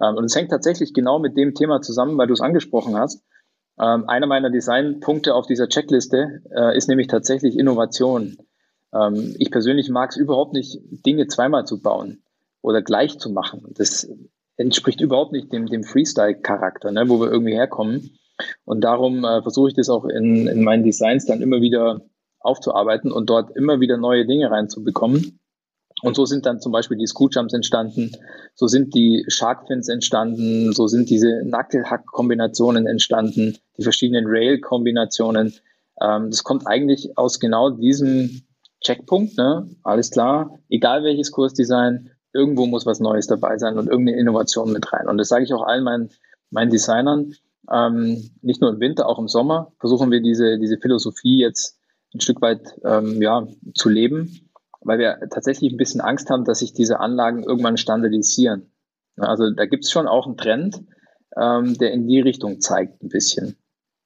Ähm, 0.00 0.16
und 0.16 0.24
es 0.24 0.34
hängt 0.34 0.50
tatsächlich 0.50 0.94
genau 0.94 1.18
mit 1.18 1.36
dem 1.36 1.54
Thema 1.54 1.80
zusammen, 1.82 2.16
weil 2.18 2.26
du 2.26 2.34
es 2.34 2.40
angesprochen 2.40 2.96
hast. 2.96 3.22
Ähm, 3.80 4.08
einer 4.08 4.26
meiner 4.26 4.50
Designpunkte 4.50 5.34
auf 5.34 5.46
dieser 5.46 5.68
Checkliste 5.68 6.42
äh, 6.50 6.76
ist 6.76 6.88
nämlich 6.88 7.06
tatsächlich 7.06 7.58
Innovation. 7.58 8.38
Ähm, 8.92 9.36
ich 9.38 9.50
persönlich 9.50 9.88
mag 9.88 10.10
es 10.10 10.16
überhaupt 10.16 10.52
nicht, 10.52 10.80
Dinge 11.06 11.26
zweimal 11.28 11.64
zu 11.64 11.80
bauen 11.80 12.22
oder 12.62 12.82
gleich 12.82 13.18
zu 13.18 13.30
machen. 13.30 13.64
Das 13.76 14.08
entspricht 14.56 15.00
überhaupt 15.00 15.32
nicht 15.32 15.52
dem, 15.52 15.66
dem 15.66 15.84
Freestyle-Charakter, 15.84 16.90
ne, 16.90 17.08
wo 17.08 17.20
wir 17.20 17.30
irgendwie 17.30 17.54
herkommen. 17.54 18.18
Und 18.64 18.82
darum 18.82 19.24
äh, 19.24 19.42
versuche 19.42 19.68
ich 19.68 19.74
das 19.74 19.88
auch 19.88 20.04
in, 20.04 20.46
in 20.46 20.62
meinen 20.62 20.84
Designs 20.84 21.26
dann 21.26 21.42
immer 21.42 21.60
wieder 21.60 22.02
aufzuarbeiten 22.40 23.10
und 23.12 23.28
dort 23.28 23.56
immer 23.56 23.80
wieder 23.80 23.96
neue 23.96 24.26
Dinge 24.26 24.50
reinzubekommen. 24.50 25.38
Und 26.02 26.14
so 26.14 26.24
sind 26.24 26.46
dann 26.46 26.60
zum 26.60 26.70
Beispiel 26.70 26.96
die 26.96 27.06
Scoot-Jumps 27.06 27.52
entstanden, 27.52 28.12
so 28.54 28.68
sind 28.68 28.94
die 28.94 29.24
Shark-Fins 29.26 29.88
entstanden, 29.88 30.72
so 30.72 30.86
sind 30.86 31.10
diese 31.10 31.42
Knuckle-Hack-Kombinationen 31.42 32.86
entstanden, 32.86 33.58
die 33.76 33.82
verschiedenen 33.82 34.26
Rail-Kombinationen. 34.26 35.54
Ähm, 36.00 36.30
das 36.30 36.44
kommt 36.44 36.66
eigentlich 36.66 37.18
aus 37.18 37.40
genau 37.40 37.70
diesem 37.70 38.42
Checkpunkt, 38.80 39.36
ne? 39.36 39.68
alles 39.82 40.12
klar, 40.12 40.60
egal 40.68 41.02
welches 41.02 41.32
Kursdesign, 41.32 42.10
irgendwo 42.32 42.66
muss 42.66 42.86
was 42.86 43.00
Neues 43.00 43.26
dabei 43.26 43.58
sein 43.58 43.76
und 43.76 43.88
irgendeine 43.88 44.20
Innovation 44.20 44.72
mit 44.72 44.92
rein. 44.92 45.08
Und 45.08 45.18
das 45.18 45.28
sage 45.28 45.44
ich 45.44 45.52
auch 45.52 45.66
allen 45.66 45.82
meinen, 45.82 46.10
meinen 46.50 46.70
Designern, 46.70 47.34
ähm, 47.72 48.30
nicht 48.42 48.60
nur 48.60 48.70
im 48.70 48.80
Winter, 48.80 49.08
auch 49.08 49.18
im 49.18 49.28
Sommer 49.28 49.72
versuchen 49.78 50.10
wir 50.10 50.20
diese, 50.20 50.58
diese 50.58 50.78
Philosophie 50.78 51.38
jetzt 51.38 51.78
ein 52.14 52.20
Stück 52.20 52.40
weit 52.40 52.78
ähm, 52.84 53.20
ja, 53.20 53.46
zu 53.74 53.88
leben, 53.88 54.50
weil 54.80 54.98
wir 54.98 55.18
tatsächlich 55.30 55.72
ein 55.72 55.76
bisschen 55.76 56.00
Angst 56.00 56.30
haben, 56.30 56.44
dass 56.44 56.60
sich 56.60 56.72
diese 56.72 57.00
Anlagen 57.00 57.42
irgendwann 57.42 57.76
standardisieren. 57.76 58.72
Also 59.16 59.50
da 59.50 59.66
gibt 59.66 59.84
es 59.84 59.90
schon 59.90 60.06
auch 60.06 60.26
einen 60.26 60.36
Trend, 60.36 60.82
ähm, 61.36 61.76
der 61.76 61.92
in 61.92 62.06
die 62.06 62.20
Richtung 62.20 62.60
zeigt 62.60 63.02
ein 63.02 63.08
bisschen. 63.08 63.56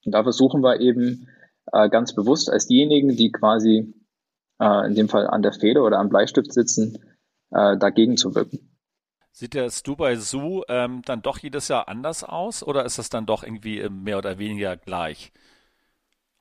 Und 0.04 0.12
da 0.12 0.22
versuchen 0.22 0.62
wir 0.62 0.80
eben 0.80 1.28
äh, 1.72 1.88
ganz 1.88 2.14
bewusst 2.14 2.50
als 2.50 2.66
diejenigen, 2.66 3.16
die 3.16 3.30
quasi 3.30 3.94
äh, 4.60 4.86
in 4.86 4.94
dem 4.94 5.08
Fall 5.08 5.26
an 5.26 5.42
der 5.42 5.52
Feder 5.52 5.84
oder 5.84 5.98
am 5.98 6.08
Bleistift 6.08 6.52
sitzen, 6.52 6.98
äh, 7.50 7.76
dagegen 7.76 8.16
zu 8.16 8.34
wirken. 8.34 8.71
Sieht 9.32 9.54
der 9.54 9.70
Dubai 9.70 10.16
Zoo 10.16 10.62
ähm, 10.68 11.02
dann 11.04 11.22
doch 11.22 11.38
jedes 11.38 11.68
Jahr 11.68 11.88
anders 11.88 12.22
aus 12.22 12.62
oder 12.62 12.84
ist 12.84 12.98
das 12.98 13.08
dann 13.08 13.26
doch 13.26 13.42
irgendwie 13.42 13.80
ähm, 13.80 14.02
mehr 14.02 14.18
oder 14.18 14.38
weniger 14.38 14.76
gleich? 14.76 15.32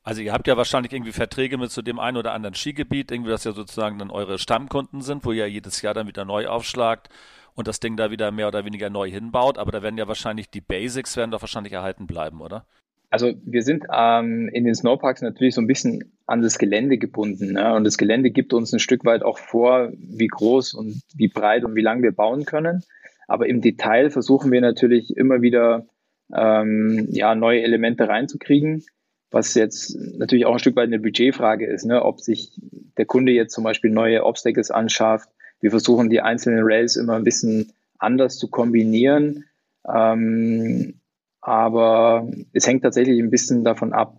Also 0.04 0.22
ihr 0.22 0.34
habt 0.34 0.48
ja 0.48 0.58
wahrscheinlich 0.58 0.92
irgendwie 0.92 1.12
Verträge 1.12 1.58
mit 1.58 1.72
zu 1.72 1.82
dem 1.82 2.00
einen 2.00 2.18
oder 2.18 2.34
anderen 2.34 2.56
Skigebiet, 2.56 3.12
irgendwie 3.12 3.32
das 3.32 3.44
ja 3.44 3.54
sozusagen 3.54 4.00
dann 4.00 4.10
eure 4.12 4.40
Stammkunden 4.40 5.02
sind, 5.02 5.26
wo 5.26 5.32
ihr 5.32 5.48
jedes 5.50 5.82
Jahr 5.82 5.94
dann 5.94 6.08
wieder 6.08 6.26
neu 6.26 6.48
aufschlagt 6.48 7.10
und 7.54 7.68
das 7.68 7.80
Ding 7.80 7.98
da 7.98 8.12
wieder 8.12 8.32
mehr 8.32 8.48
oder 8.48 8.66
weniger 8.66 8.90
neu 8.90 9.10
hinbaut. 9.10 9.58
Aber 9.58 9.72
da 9.72 9.82
werden 9.84 9.98
ja 9.98 10.08
wahrscheinlich 10.08 10.50
die 10.50 10.62
Basics 10.62 11.16
werden 11.18 11.32
doch 11.32 11.42
wahrscheinlich 11.42 11.74
erhalten 11.74 12.08
bleiben, 12.08 12.42
oder? 12.42 12.66
Also 13.12 13.34
wir 13.44 13.62
sind 13.62 13.86
ähm, 13.94 14.50
in 14.54 14.64
den 14.64 14.74
Snowparks 14.74 15.22
natürlich 15.22 15.54
so 15.54 15.62
ein 15.62 15.68
bisschen 15.68 16.14
an 16.28 16.42
das 16.42 16.58
Gelände 16.58 16.98
gebunden. 16.98 17.52
Ne? 17.52 17.74
Und 17.76 17.84
das 17.84 17.98
Gelände 17.98 18.32
gibt 18.32 18.54
uns 18.54 18.72
ein 18.72 18.80
Stück 18.80 19.04
weit 19.04 19.22
auch 19.22 19.38
vor, 19.38 19.92
wie 19.98 20.28
groß 20.28 20.74
und 20.74 21.02
wie 21.14 21.28
breit 21.28 21.66
und 21.66 21.76
wie 21.76 21.82
lang 21.82 22.02
wir 22.02 22.14
bauen 22.14 22.46
können. 22.46 22.84
Aber 23.28 23.48
im 23.48 23.60
Detail 23.60 24.12
versuchen 24.12 24.50
wir 24.52 24.62
natürlich 24.62 25.16
immer 25.18 25.42
wieder 25.42 25.86
ähm, 26.34 27.10
ja, 27.12 27.36
neue 27.36 27.62
Elemente 27.64 28.08
reinzukriegen, 28.08 28.86
was 29.30 29.56
jetzt 29.56 29.94
natürlich 30.18 30.46
auch 30.46 30.54
ein 30.54 30.60
Stück 30.60 30.78
weit 30.78 30.88
eine 30.88 31.00
Budgetfrage 31.00 31.66
ist, 31.66 31.86
ne? 31.86 32.04
ob 32.06 32.22
sich 32.22 32.54
der 32.98 33.06
Kunde 33.06 33.34
jetzt 33.34 33.54
zum 33.54 33.66
Beispiel 33.66 33.92
neue 33.92 34.24
Obstacles 34.24 34.72
anschafft. 34.72 35.28
Wir 35.60 35.72
versuchen 35.72 36.10
die 36.10 36.22
einzelnen 36.22 36.64
Rails 36.64 36.96
immer 36.96 37.16
ein 37.16 37.26
bisschen 37.26 37.74
anders 38.00 38.38
zu 38.38 38.50
kombinieren. 38.50 39.44
Ähm, 39.86 41.01
aber 41.42 42.30
es 42.54 42.68
hängt 42.68 42.84
tatsächlich 42.84 43.20
ein 43.20 43.32
bisschen 43.32 43.64
davon 43.64 43.94
ab, 43.94 44.18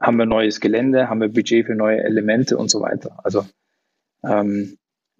haben 0.00 0.16
wir 0.16 0.26
neues 0.26 0.60
Gelände, 0.60 1.08
haben 1.08 1.20
wir 1.20 1.28
Budget 1.28 1.66
für 1.66 1.74
neue 1.74 2.02
Elemente 2.02 2.56
und 2.56 2.70
so 2.70 2.80
weiter. 2.80 3.18
Also 3.24 3.44
ähm, 4.24 4.78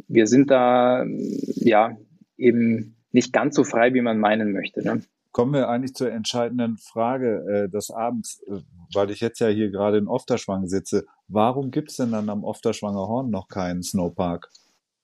wir 0.09 0.27
sind 0.27 0.51
da 0.51 1.05
ja 1.57 1.97
eben 2.37 2.97
nicht 3.11 3.33
ganz 3.33 3.55
so 3.55 3.65
frei, 3.65 3.95
wie 3.95 4.01
man 4.01 4.19
meinen 4.19 4.53
möchte. 4.53 4.83
Ne? 4.83 5.03
Kommen 5.31 5.55
wir 5.55 5.69
eigentlich 5.69 5.95
zur 5.95 6.11
entscheidenden 6.11 6.77
Frage 6.79 7.65
äh, 7.67 7.69
des 7.71 7.91
Abends, 7.91 8.43
äh, 8.49 8.61
weil 8.95 9.11
ich 9.11 9.21
jetzt 9.21 9.41
ja 9.41 9.49
hier 9.49 9.71
gerade 9.71 9.99
in 9.99 10.09
Ofterschwang 10.09 10.67
sitze. 10.67 11.07
Warum 11.29 11.71
gibt 11.71 11.91
es 11.91 11.97
denn 11.97 12.13
dann 12.13 12.29
am 12.29 12.45
Ofterschwanger 12.45 13.09
Horn 13.09 13.31
noch 13.31 13.49
keinen 13.49 13.83
Snowpark? 13.83 14.51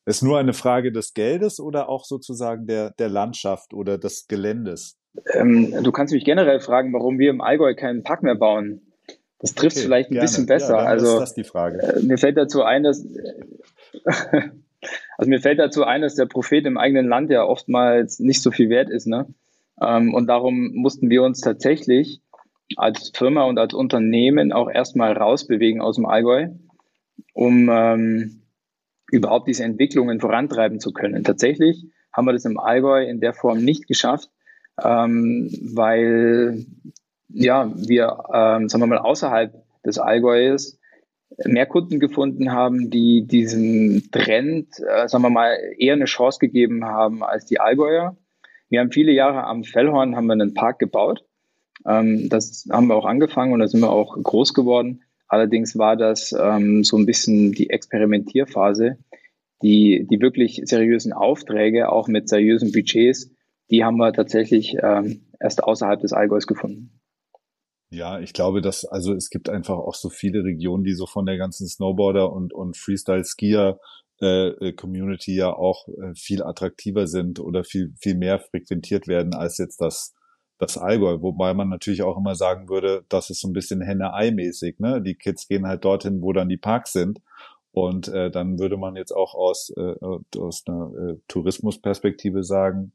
Ist 0.05 0.23
nur 0.23 0.39
eine 0.39 0.55
Frage 0.55 0.91
des 0.91 1.15
Geldes 1.15 1.61
oder 1.61 1.89
auch 1.89 2.05
sozusagen 2.05 2.67
der, 2.67 2.91
der 2.93 3.09
Landschaft 3.09 3.75
oder 3.75 3.99
des 3.99 4.27
Geländes? 4.27 4.98
Ähm, 5.35 5.83
du 5.83 5.93
kannst 5.93 6.13
mich 6.13 6.25
generell 6.25 6.61
fragen, 6.61 6.93
warum 6.93 7.19
wir 7.19 7.31
im 7.31 7.41
Allgäu 7.41 7.75
keinen 7.75 8.03
Park 8.03 8.23
mehr 8.23 8.35
bauen. 8.35 8.83
Das 9.39 9.55
trifft 9.55 9.77
okay, 9.77 9.85
vielleicht 9.85 10.11
ein 10.11 10.15
gerne. 10.15 10.27
bisschen 10.27 10.47
besser. 10.47 10.77
Ja, 10.79 10.85
also 10.85 11.15
ist 11.15 11.21
das 11.21 11.35
die 11.35 11.45
Frage. 11.45 11.79
Äh, 11.79 12.03
mir 12.03 12.19
fällt 12.19 12.37
dazu 12.37 12.63
ein, 12.63 12.83
dass 12.83 13.07
also 15.19 15.29
mir 15.29 15.41
fällt 15.41 15.59
dazu 15.59 15.85
ein, 15.85 16.03
dass 16.03 16.15
der 16.15 16.27
Prophet 16.27 16.67
im 16.67 16.79
eigenen 16.79 17.07
Land 17.09 17.31
ja 17.31 17.45
oftmals 17.45 18.19
nicht 18.19 18.43
so 18.43 18.51
viel 18.51 18.69
wert 18.69 18.91
ist, 18.91 19.07
ne? 19.07 19.27
Ähm, 19.81 20.15
und 20.15 20.27
darum 20.27 20.73
mussten 20.75 21.09
wir 21.09 21.23
uns 21.23 21.41
tatsächlich 21.41 22.21
als 22.77 23.13
Firma 23.15 23.45
und 23.45 23.59
als 23.59 23.75
Unternehmen 23.75 24.53
auch 24.53 24.69
erstmal 24.69 25.13
rausbewegen 25.13 25.81
aus 25.81 25.97
dem 25.97 26.07
Allgäu, 26.07 26.49
um 27.33 27.69
ähm, 27.71 28.43
überhaupt 29.11 29.49
diese 29.49 29.65
Entwicklungen 29.65 30.21
vorantreiben 30.21 30.81
zu 30.81 30.93
können. 30.93 31.25
Tatsächlich 31.25 31.87
haben 32.13 32.27
wir 32.27 32.33
das 32.33 32.45
im 32.45 32.59
Allgäu 32.59 33.05
in 33.05 33.21
der 33.21 33.33
Form 33.33 33.65
nicht 33.65 33.87
geschafft, 33.87 34.31
ähm, 34.83 35.51
weil 35.75 36.67
ja, 37.29 37.71
wir, 37.75 38.25
ähm, 38.33 38.69
sagen 38.69 38.83
wir 38.83 38.87
mal, 38.87 38.99
außerhalb 38.99 39.53
des 39.85 39.99
Allgäus 39.99 40.79
mehr 41.45 41.67
Kunden 41.67 42.01
gefunden 42.01 42.53
haben, 42.53 42.91
die 42.91 43.27
diesem 43.27 44.11
Trend, 44.11 44.69
äh, 44.81 45.09
sagen 45.09 45.23
wir 45.23 45.31
mal, 45.31 45.57
eher 45.79 45.95
eine 45.95 46.07
Chance 46.07 46.39
gegeben 46.41 46.85
haben 46.85 47.23
als 47.23 47.47
die 47.47 47.61
Allgäuer. 47.61 48.17
Wir 48.71 48.81
haben 48.81 48.93
viele 48.93 49.13
Jahre 49.13 49.45
am 49.45 49.65
Fellhorn 49.65 50.17
haben 50.17 50.27
wir 50.27 50.33
einen 50.33 50.55
Park 50.55 50.79
gebaut. 50.79 51.25
Ähm, 51.87 52.29
das 52.29 52.67
haben 52.71 52.89
wir 52.89 52.97
auch 52.97 53.05
angefangen 53.05 53.53
und 53.53 53.61
da 53.61 53.69
sind 53.69 53.81
wir 53.81 53.91
auch 53.91 54.17
groß 54.21 54.55
geworden. 54.55 55.03
Allerdings 55.29 55.77
war 55.77 55.97
das 55.97 56.33
ähm, 56.39 56.83
so 56.83 56.97
ein 56.97 57.07
bisschen 57.07 57.53
die 57.53 57.71
Experimentierphase. 57.71 58.99
Die, 59.61 60.07
die 60.09 60.21
wirklich 60.21 60.63
seriösen 60.65 61.13
Aufträge, 61.13 61.91
auch 61.91 62.07
mit 62.07 62.29
seriösen 62.29 62.71
Budgets, 62.71 63.31
die 63.71 63.85
haben 63.85 63.97
wir 63.97 64.13
tatsächlich 64.13 64.77
ähm, 64.83 65.27
erst 65.41 65.63
außerhalb 65.63 66.01
des 66.01 66.13
Allgäus 66.13 66.47
gefunden. 66.47 67.01
Ja, 67.91 68.21
ich 68.21 68.35
glaube, 68.35 68.61
dass, 68.61 68.85
also 68.85 69.15
es 69.15 69.31
gibt 69.31 69.49
einfach 69.49 69.79
auch 69.79 69.95
so 69.95 70.11
viele 70.11 70.45
Regionen, 70.45 70.85
die 70.85 70.93
so 70.93 71.07
von 71.07 71.25
der 71.25 71.39
ganzen 71.39 71.67
Snowboarder 71.67 72.31
und, 72.31 72.53
und 72.53 72.77
Freestyle-Skier 72.77 73.79
äh, 74.21 74.49
äh, 74.49 74.73
Community 74.73 75.35
ja 75.35 75.55
auch 75.55 75.89
äh, 75.89 76.15
viel 76.15 76.43
attraktiver 76.43 77.07
sind 77.07 77.41
oder 77.41 77.65
viel, 77.65 77.95
viel 78.01 78.17
mehr 78.17 78.41
frequentiert 78.41 79.07
werden 79.07 79.33
als 79.33 79.59
jetzt 79.59 79.81
das, 79.81 80.15
das 80.59 80.77
Allgäu. 80.77 81.23
Wobei 81.23 81.55
man 81.55 81.69
natürlich 81.69 82.03
auch 82.03 82.19
immer 82.19 82.35
sagen 82.35 82.69
würde, 82.69 83.05
das 83.09 83.31
ist 83.31 83.41
so 83.41 83.49
ein 83.49 83.53
bisschen 83.53 83.81
Henne-Ei-mäßig, 83.81 84.81
ne? 84.81 85.01
Die 85.01 85.15
Kids 85.15 85.47
gehen 85.49 85.67
halt 85.67 85.85
dorthin, 85.85 86.21
wo 86.21 86.33
dann 86.33 86.49
die 86.49 86.57
Parks 86.57 86.93
sind. 86.93 87.21
Und 87.71 88.09
äh, 88.09 88.31
dann 88.31 88.59
würde 88.59 88.77
man 88.77 88.97
jetzt 88.97 89.13
auch 89.13 89.35
aus, 89.35 89.73
äh, 89.77 89.95
aus 90.37 90.65
einer 90.67 90.91
äh, 90.97 91.15
Tourismusperspektive 91.29 92.43
sagen, 92.43 92.93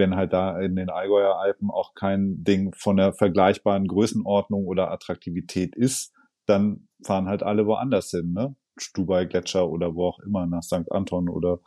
wenn 0.00 0.16
halt 0.16 0.32
da 0.32 0.58
in 0.58 0.74
den 0.74 0.90
Allgäuer 0.90 1.36
Alpen 1.36 1.70
auch 1.70 1.94
kein 1.94 2.42
Ding 2.42 2.74
von 2.74 2.96
der 2.96 3.12
vergleichbaren 3.12 3.86
Größenordnung 3.86 4.66
oder 4.66 4.90
Attraktivität 4.90 5.76
ist, 5.76 6.12
dann 6.46 6.88
fahren 7.04 7.28
halt 7.28 7.44
alle 7.44 7.66
woanders 7.66 8.10
hin, 8.10 8.32
ne? 8.32 8.56
Stubai 8.76 9.26
Gletscher 9.26 9.68
oder 9.68 9.94
wo 9.94 10.06
auch 10.06 10.18
immer, 10.20 10.46
nach 10.46 10.62
St. 10.62 10.90
Anton 10.90 11.28
oder 11.28 11.60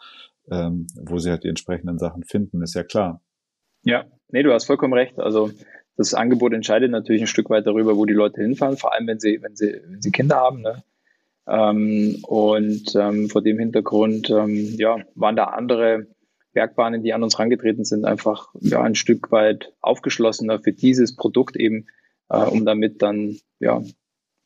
ähm, 0.51 0.87
wo 0.99 1.19
sie 1.19 1.29
halt 1.29 1.43
die 1.43 1.49
entsprechenden 1.49 1.99
Sachen 1.99 2.23
finden, 2.23 2.61
ist 2.61 2.73
ja 2.73 2.83
klar. 2.83 3.21
Ja, 3.83 4.05
nee, 4.29 4.43
du 4.43 4.51
hast 4.51 4.65
vollkommen 4.65 4.93
recht. 4.93 5.19
Also 5.19 5.51
das 5.95 6.13
Angebot 6.13 6.53
entscheidet 6.53 6.91
natürlich 6.91 7.21
ein 7.21 7.27
Stück 7.27 7.49
weit 7.49 7.67
darüber, 7.67 7.95
wo 7.95 8.05
die 8.05 8.13
Leute 8.13 8.41
hinfahren, 8.41 8.77
vor 8.77 8.93
allem 8.93 9.07
wenn 9.07 9.19
sie, 9.19 9.41
wenn 9.41 9.55
sie, 9.55 9.79
wenn 9.85 10.01
sie 10.01 10.11
Kinder 10.11 10.37
haben. 10.37 10.61
Ne? 10.61 10.83
Ähm, 11.47 12.17
und 12.23 12.95
ähm, 12.95 13.29
vor 13.29 13.41
dem 13.41 13.59
Hintergrund 13.59 14.29
ähm, 14.29 14.75
ja, 14.77 14.97
waren 15.15 15.35
da 15.35 15.45
andere 15.45 16.07
Bergbahnen, 16.53 17.03
die 17.03 17.13
an 17.13 17.23
uns 17.23 17.37
herangetreten 17.37 17.83
sind, 17.83 18.05
einfach 18.05 18.53
ja, 18.61 18.81
ein 18.81 18.95
Stück 18.95 19.31
weit 19.31 19.73
aufgeschlossener 19.81 20.59
für 20.59 20.71
dieses 20.71 21.15
Produkt 21.15 21.55
eben, 21.55 21.87
äh, 22.29 22.45
um 22.45 22.65
damit 22.65 23.01
dann 23.01 23.37
ja 23.59 23.81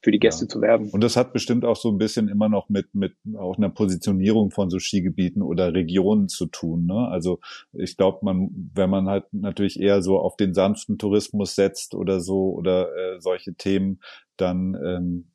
für 0.03 0.11
die 0.11 0.19
Gäste 0.19 0.45
ja. 0.45 0.49
zu 0.49 0.61
werben. 0.61 0.89
Und 0.91 1.03
das 1.03 1.17
hat 1.17 1.33
bestimmt 1.33 1.65
auch 1.65 1.75
so 1.75 1.89
ein 1.89 1.97
bisschen 1.97 2.29
immer 2.29 2.49
noch 2.49 2.69
mit 2.69 2.93
mit 2.93 3.13
auch 3.37 3.57
einer 3.57 3.69
Positionierung 3.69 4.51
von 4.51 4.69
so 4.69 4.79
Skigebieten 4.79 5.41
oder 5.41 5.73
Regionen 5.73 6.29
zu 6.29 6.45
tun. 6.45 6.85
Ne? 6.85 7.07
Also 7.09 7.39
ich 7.73 7.97
glaube, 7.97 8.19
man, 8.21 8.49
wenn 8.73 8.89
man 8.89 9.07
halt 9.07 9.25
natürlich 9.31 9.79
eher 9.79 10.01
so 10.01 10.19
auf 10.19 10.37
den 10.37 10.53
sanften 10.53 10.97
Tourismus 10.97 11.55
setzt 11.55 11.95
oder 11.95 12.19
so 12.19 12.53
oder 12.53 12.95
äh, 12.95 13.19
solche 13.19 13.55
Themen, 13.55 13.99
dann 14.37 14.75
ähm, 14.75 15.31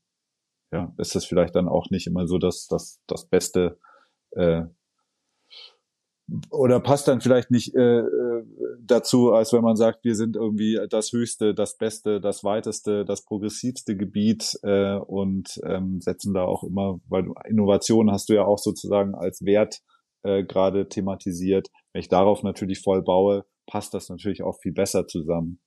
ja, 0.72 0.94
ist 0.96 1.14
das 1.14 1.24
vielleicht 1.24 1.54
dann 1.54 1.68
auch 1.68 1.90
nicht 1.90 2.06
immer 2.06 2.26
so 2.26 2.38
das 2.38 2.66
das 2.66 3.00
das 3.06 3.26
beste 3.26 3.78
äh, 4.30 4.62
oder 6.50 6.80
passt 6.80 7.08
dann 7.08 7.20
vielleicht 7.20 7.50
nicht 7.50 7.74
äh, 7.74 7.98
äh, 7.98 8.44
dazu, 8.80 9.32
als 9.32 9.52
wenn 9.52 9.62
man 9.62 9.76
sagt, 9.76 10.04
wir 10.04 10.14
sind 10.14 10.36
irgendwie 10.36 10.78
das 10.88 11.12
höchste, 11.12 11.54
das 11.54 11.76
beste, 11.76 12.20
das 12.20 12.44
weiteste, 12.44 13.04
das 13.04 13.24
progressivste 13.24 13.96
Gebiet 13.96 14.58
äh, 14.62 14.96
und 14.96 15.60
ähm, 15.66 16.00
setzen 16.00 16.32
da 16.32 16.42
auch 16.42 16.62
immer, 16.62 17.00
weil 17.08 17.26
Innovation 17.48 18.10
hast 18.10 18.28
du 18.28 18.34
ja 18.34 18.44
auch 18.44 18.58
sozusagen 18.58 19.14
als 19.14 19.44
Wert 19.44 19.80
äh, 20.22 20.44
gerade 20.44 20.88
thematisiert. 20.88 21.68
Wenn 21.92 22.00
ich 22.00 22.08
darauf 22.08 22.42
natürlich 22.42 22.80
voll 22.80 23.02
baue, 23.02 23.44
passt 23.66 23.94
das 23.94 24.08
natürlich 24.08 24.42
auch 24.42 24.58
viel 24.60 24.72
besser 24.72 25.06
zusammen. 25.06 25.60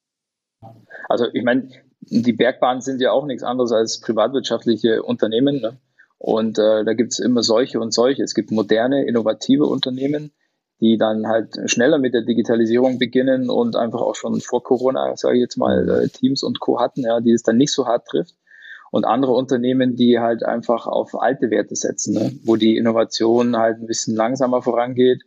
Also 1.09 1.25
ich 1.33 1.43
meine, 1.43 1.69
die 1.99 2.33
Bergbahnen 2.33 2.81
sind 2.81 3.01
ja 3.01 3.11
auch 3.11 3.25
nichts 3.25 3.43
anderes 3.43 3.71
als 3.71 3.99
privatwirtschaftliche 3.99 5.03
Unternehmen. 5.03 5.61
Ne? 5.61 5.79
Und 6.17 6.57
äh, 6.57 6.83
da 6.85 6.93
gibt 6.93 7.11
es 7.11 7.19
immer 7.19 7.43
solche 7.43 7.79
und 7.79 7.93
solche. 7.93 8.23
Es 8.23 8.33
gibt 8.33 8.51
moderne, 8.51 9.05
innovative 9.05 9.65
Unternehmen, 9.65 10.31
die 10.81 10.97
dann 10.97 11.27
halt 11.27 11.57
schneller 11.65 11.97
mit 11.97 12.13
der 12.13 12.23
Digitalisierung 12.23 12.99
beginnen 12.99 13.49
und 13.49 13.75
einfach 13.75 14.01
auch 14.01 14.15
schon 14.15 14.41
vor 14.41 14.63
Corona, 14.63 15.15
sage 15.15 15.37
ich 15.37 15.41
jetzt 15.41 15.57
mal, 15.57 15.87
äh, 15.89 16.09
Teams 16.09 16.43
und 16.43 16.59
Co. 16.59 16.79
hatten, 16.79 17.01
ja, 17.01 17.21
die 17.21 17.31
es 17.31 17.43
dann 17.43 17.57
nicht 17.57 17.71
so 17.71 17.85
hart 17.85 18.07
trifft. 18.07 18.35
Und 18.91 19.05
andere 19.05 19.33
Unternehmen, 19.33 19.95
die 19.95 20.19
halt 20.19 20.43
einfach 20.43 20.87
auf 20.87 21.19
alte 21.19 21.49
Werte 21.49 21.75
setzen, 21.75 22.13
ne? 22.13 22.31
wo 22.43 22.55
die 22.55 22.77
Innovation 22.77 23.57
halt 23.57 23.79
ein 23.79 23.87
bisschen 23.87 24.15
langsamer 24.15 24.61
vorangeht, 24.61 25.23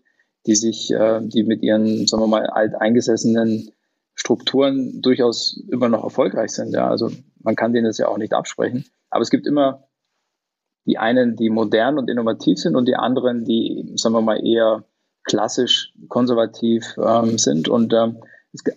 die 0.46 0.54
sich, 0.54 0.90
äh, 0.90 1.20
die 1.22 1.44
mit 1.44 1.62
ihren, 1.62 2.06
sagen 2.06 2.22
wir 2.22 2.28
mal, 2.28 2.46
alteingesessenen 2.46 3.70
Strukturen 4.14 5.02
durchaus 5.02 5.60
immer 5.70 5.88
noch 5.88 6.04
erfolgreich 6.04 6.50
sind. 6.50 6.72
Ja? 6.72 6.88
Also 6.88 7.10
man 7.42 7.56
kann 7.56 7.72
denen 7.72 7.86
das 7.86 7.98
ja 7.98 8.08
auch 8.08 8.18
nicht 8.18 8.32
absprechen. 8.32 8.84
Aber 9.10 9.22
es 9.22 9.30
gibt 9.30 9.46
immer 9.46 9.84
die 10.86 10.98
einen, 10.98 11.36
die 11.36 11.50
modern 11.50 11.98
und 11.98 12.08
innovativ 12.08 12.58
sind 12.58 12.74
und 12.74 12.88
die 12.88 12.96
anderen, 12.96 13.44
die, 13.44 13.92
sagen 13.96 14.14
wir 14.14 14.22
mal, 14.22 14.42
eher 14.42 14.84
klassisch 15.28 15.92
konservativ 16.08 16.84
ähm, 17.02 17.38
sind. 17.38 17.68
Und 17.68 17.92
ähm, 17.92 18.16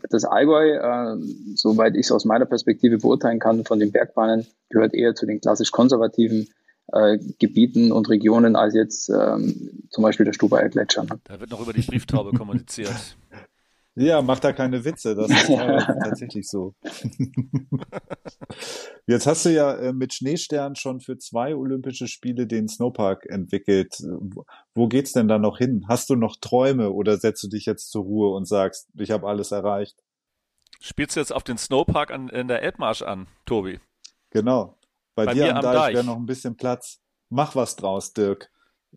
das 0.10 0.26
Allgäu, 0.26 0.76
äh, 0.76 1.18
soweit 1.56 1.96
ich 1.96 2.06
es 2.06 2.12
aus 2.12 2.26
meiner 2.26 2.46
Perspektive 2.46 2.98
beurteilen 2.98 3.40
kann, 3.40 3.66
von 3.66 3.80
den 3.80 3.92
Bergbahnen, 3.92 4.46
gehört 4.70 4.94
eher 4.94 5.16
zu 5.16 5.26
den 5.26 5.42
klassisch 5.42 5.72
konservativen 5.72 6.50
äh, 6.92 7.18
Gebieten 7.40 7.92
und 7.92 8.10
Regionen 8.10 8.56
als 8.56 8.74
jetzt 8.74 9.10
ähm, 9.10 9.86
zum 9.90 10.04
Beispiel 10.04 10.26
der 10.26 10.34
Stubaier 10.34 10.70
Gletscher. 10.70 11.04
Ne? 11.04 11.20
Da 11.24 11.40
wird 11.40 11.50
noch 11.50 11.62
über 11.62 11.74
die 11.74 11.82
Brieftaube 11.82 12.38
kommuniziert. 12.38 13.18
Ja, 13.96 14.22
mach 14.22 14.40
da 14.40 14.54
keine 14.54 14.86
Witze, 14.86 15.16
das 15.16 15.30
ist 15.30 15.48
tatsächlich 16.04 16.48
so. 16.48 16.76
Jetzt 19.06 19.28
hast 19.28 19.46
du 19.46 19.50
ja 19.50 19.76
äh, 19.76 19.92
mit 19.92 20.14
Schneestern 20.14 20.76
schon 20.76 21.02
für 21.02 21.18
zwei 21.18 21.56
Olympische 21.56 22.08
Spiele 22.08 22.48
den 22.48 22.70
Snowpark 22.70 23.26
entwickelt. 23.26 24.02
Wo 24.74 24.88
geht's 24.88 25.12
denn 25.12 25.28
da 25.28 25.40
noch 25.40 25.58
hin? 25.58 25.86
Hast 25.90 26.10
du 26.10 26.16
noch 26.16 26.38
Träume 26.40 26.92
oder 26.92 27.18
setzt 27.18 27.44
du 27.44 27.50
dich 27.50 27.66
jetzt 27.66 27.92
zur 27.92 28.04
Ruhe 28.04 28.34
und 28.34 28.46
sagst, 28.46 28.88
ich 28.98 29.12
habe 29.12 29.28
alles 29.28 29.52
erreicht? 29.52 30.02
Spielst 30.80 31.18
du 31.18 31.20
jetzt 31.20 31.34
auf 31.34 31.44
den 31.44 31.58
Snowpark 31.58 32.12
an, 32.12 32.30
in 32.30 32.48
der 32.48 32.62
Elbmarsch 32.62 33.02
an, 33.02 33.28
Tobi? 33.46 33.82
Genau. 34.30 34.78
Bei, 35.16 35.26
Bei 35.26 35.34
dir 35.34 35.56
am 35.56 35.62
Deich, 35.62 35.74
Deich. 35.74 35.96
wäre 35.96 36.06
noch 36.06 36.16
ein 36.16 36.26
bisschen 36.26 36.56
Platz. 36.56 37.02
Mach 37.30 37.56
was 37.56 37.76
draus, 37.76 38.14
Dirk. 38.14 38.50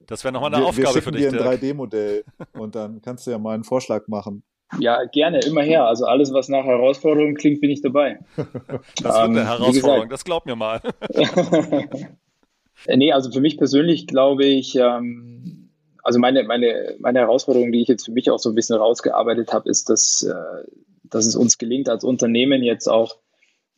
Das 0.06 0.22
wäre 0.22 0.32
nochmal 0.32 0.54
eine 0.54 0.62
wir, 0.62 0.68
Aufgabe 0.68 0.94
wir 0.94 1.02
für 1.02 1.12
dich. 1.12 1.22
Wir 1.22 1.32
dir 1.32 1.44
ein 1.44 1.58
3D-Modell 1.58 2.24
und 2.52 2.74
dann 2.74 3.02
kannst 3.02 3.26
du 3.26 3.32
ja 3.32 3.38
mal 3.38 3.54
einen 3.54 3.64
Vorschlag 3.64 4.06
machen. 4.08 4.44
Ja, 4.78 5.04
gerne, 5.04 5.40
immer 5.40 5.62
her. 5.62 5.86
Also 5.86 6.06
alles, 6.06 6.32
was 6.32 6.48
nach 6.48 6.64
Herausforderung 6.64 7.34
klingt, 7.34 7.60
bin 7.60 7.70
ich 7.70 7.82
dabei. 7.82 8.18
Das 8.36 9.04
wird 9.04 9.14
eine 9.14 9.40
ähm, 9.40 9.46
Herausforderung, 9.46 10.08
das 10.08 10.24
glaub 10.24 10.46
mir 10.46 10.56
mal. 10.56 10.80
nee, 12.88 13.12
also 13.12 13.30
für 13.30 13.40
mich 13.40 13.56
persönlich 13.56 14.06
glaube 14.06 14.44
ich, 14.44 14.76
ähm, 14.76 15.70
also 16.02 16.18
meine, 16.18 16.44
meine, 16.44 16.96
meine 16.98 17.20
Herausforderung, 17.20 17.72
die 17.72 17.80
ich 17.80 17.88
jetzt 17.88 18.04
für 18.04 18.12
mich 18.12 18.30
auch 18.30 18.38
so 18.38 18.50
ein 18.50 18.54
bisschen 18.54 18.76
rausgearbeitet 18.76 19.52
habe, 19.52 19.68
ist, 19.68 19.88
dass, 19.88 20.22
äh, 20.22 20.68
dass 21.04 21.26
es 21.26 21.34
uns 21.34 21.58
gelingt, 21.58 21.88
als 21.88 22.04
Unternehmen 22.04 22.62
jetzt 22.62 22.88
auch 22.88 23.16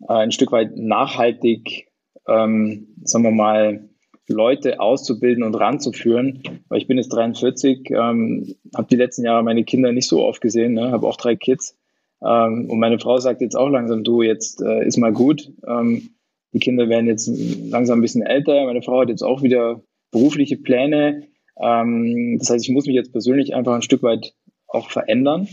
äh, 0.08 0.12
ein 0.12 0.32
Stück 0.32 0.50
weit 0.52 0.76
nachhaltig, 0.76 1.88
ähm, 2.26 2.88
sagen 3.04 3.24
wir 3.24 3.30
mal, 3.30 3.88
Leute 4.28 4.80
auszubilden 4.80 5.44
und 5.44 5.54
ranzuführen. 5.54 6.42
Weil 6.68 6.78
ich 6.78 6.86
bin 6.86 6.98
jetzt 6.98 7.08
43, 7.10 7.90
ähm, 7.90 8.54
habe 8.74 8.88
die 8.90 8.96
letzten 8.96 9.24
Jahre 9.24 9.42
meine 9.42 9.64
Kinder 9.64 9.92
nicht 9.92 10.08
so 10.08 10.24
oft 10.24 10.40
gesehen, 10.40 10.74
ne? 10.74 10.90
habe 10.90 11.06
auch 11.06 11.16
drei 11.16 11.36
Kids. 11.36 11.76
Ähm, 12.22 12.68
und 12.70 12.78
meine 12.78 12.98
Frau 12.98 13.18
sagt 13.18 13.40
jetzt 13.40 13.56
auch 13.56 13.68
langsam, 13.68 14.04
du, 14.04 14.22
jetzt 14.22 14.62
äh, 14.62 14.84
ist 14.86 14.96
mal 14.96 15.12
gut. 15.12 15.52
Ähm, 15.66 16.10
die 16.52 16.58
Kinder 16.58 16.88
werden 16.88 17.06
jetzt 17.06 17.30
langsam 17.70 17.98
ein 17.98 18.02
bisschen 18.02 18.22
älter. 18.22 18.64
Meine 18.64 18.82
Frau 18.82 19.00
hat 19.00 19.08
jetzt 19.08 19.22
auch 19.22 19.42
wieder 19.42 19.82
berufliche 20.10 20.56
Pläne. 20.56 21.24
Ähm, 21.60 22.38
das 22.38 22.50
heißt, 22.50 22.64
ich 22.64 22.72
muss 22.72 22.86
mich 22.86 22.94
jetzt 22.94 23.12
persönlich 23.12 23.54
einfach 23.54 23.74
ein 23.74 23.82
Stück 23.82 24.02
weit 24.02 24.34
auch 24.66 24.90
verändern. 24.90 25.48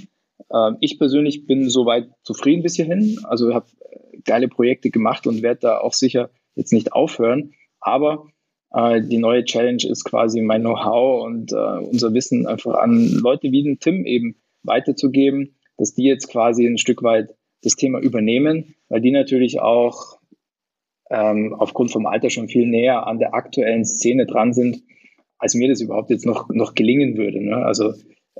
Ähm, 0.54 0.78
ich 0.80 0.98
persönlich 0.98 1.46
bin 1.46 1.70
soweit 1.70 2.10
zufrieden 2.24 2.64
bis 2.64 2.76
hierhin. 2.76 3.20
Also 3.24 3.54
habe 3.54 3.66
geile 4.26 4.48
Projekte 4.48 4.90
gemacht 4.90 5.28
und 5.28 5.42
werde 5.42 5.62
da 5.62 5.78
auch 5.80 5.94
sicher 5.94 6.30
jetzt 6.56 6.74
nicht 6.74 6.94
aufhören. 6.94 7.54
Aber 7.80 8.28
äh, 8.74 9.02
die 9.02 9.18
neue 9.18 9.46
Challenge 9.46 9.84
ist 9.88 10.04
quasi 10.04 10.42
mein 10.42 10.62
Know-how 10.62 11.24
und 11.26 11.52
äh, 11.52 11.56
unser 11.56 12.14
Wissen 12.14 12.48
einfach 12.48 12.76
an 12.76 13.08
Leute 13.08 13.52
wie 13.52 13.64
den 13.64 13.80
Tim 13.80 14.06
eben 14.06 14.36
weiterzugeben, 14.64 15.56
dass 15.78 15.94
die 15.94 16.04
jetzt 16.04 16.30
quasi 16.30 16.66
ein 16.66 16.78
Stück 16.78 17.04
weit 17.04 17.30
das 17.62 17.76
Thema 17.76 18.00
übernehmen, 18.00 18.76
weil 18.90 19.02
die 19.02 19.12
natürlich 19.12 19.62
auch 19.62 20.18
ähm, 21.10 21.54
aufgrund 21.58 21.92
vom 21.92 22.06
Alter 22.06 22.30
schon 22.30 22.50
viel 22.50 22.68
näher 22.68 23.08
an 23.08 23.20
der 23.20 23.34
aktuellen 23.34 23.86
Szene 23.86 24.26
dran 24.26 24.54
sind, 24.54 24.84
als 25.38 25.54
mir 25.54 25.70
das 25.70 25.82
überhaupt 25.82 26.10
jetzt 26.10 26.26
noch, 26.26 26.50
noch 26.50 26.74
gelingen 26.74 27.18
würde. 27.18 27.44
Ne? 27.44 27.58
Also 27.58 27.94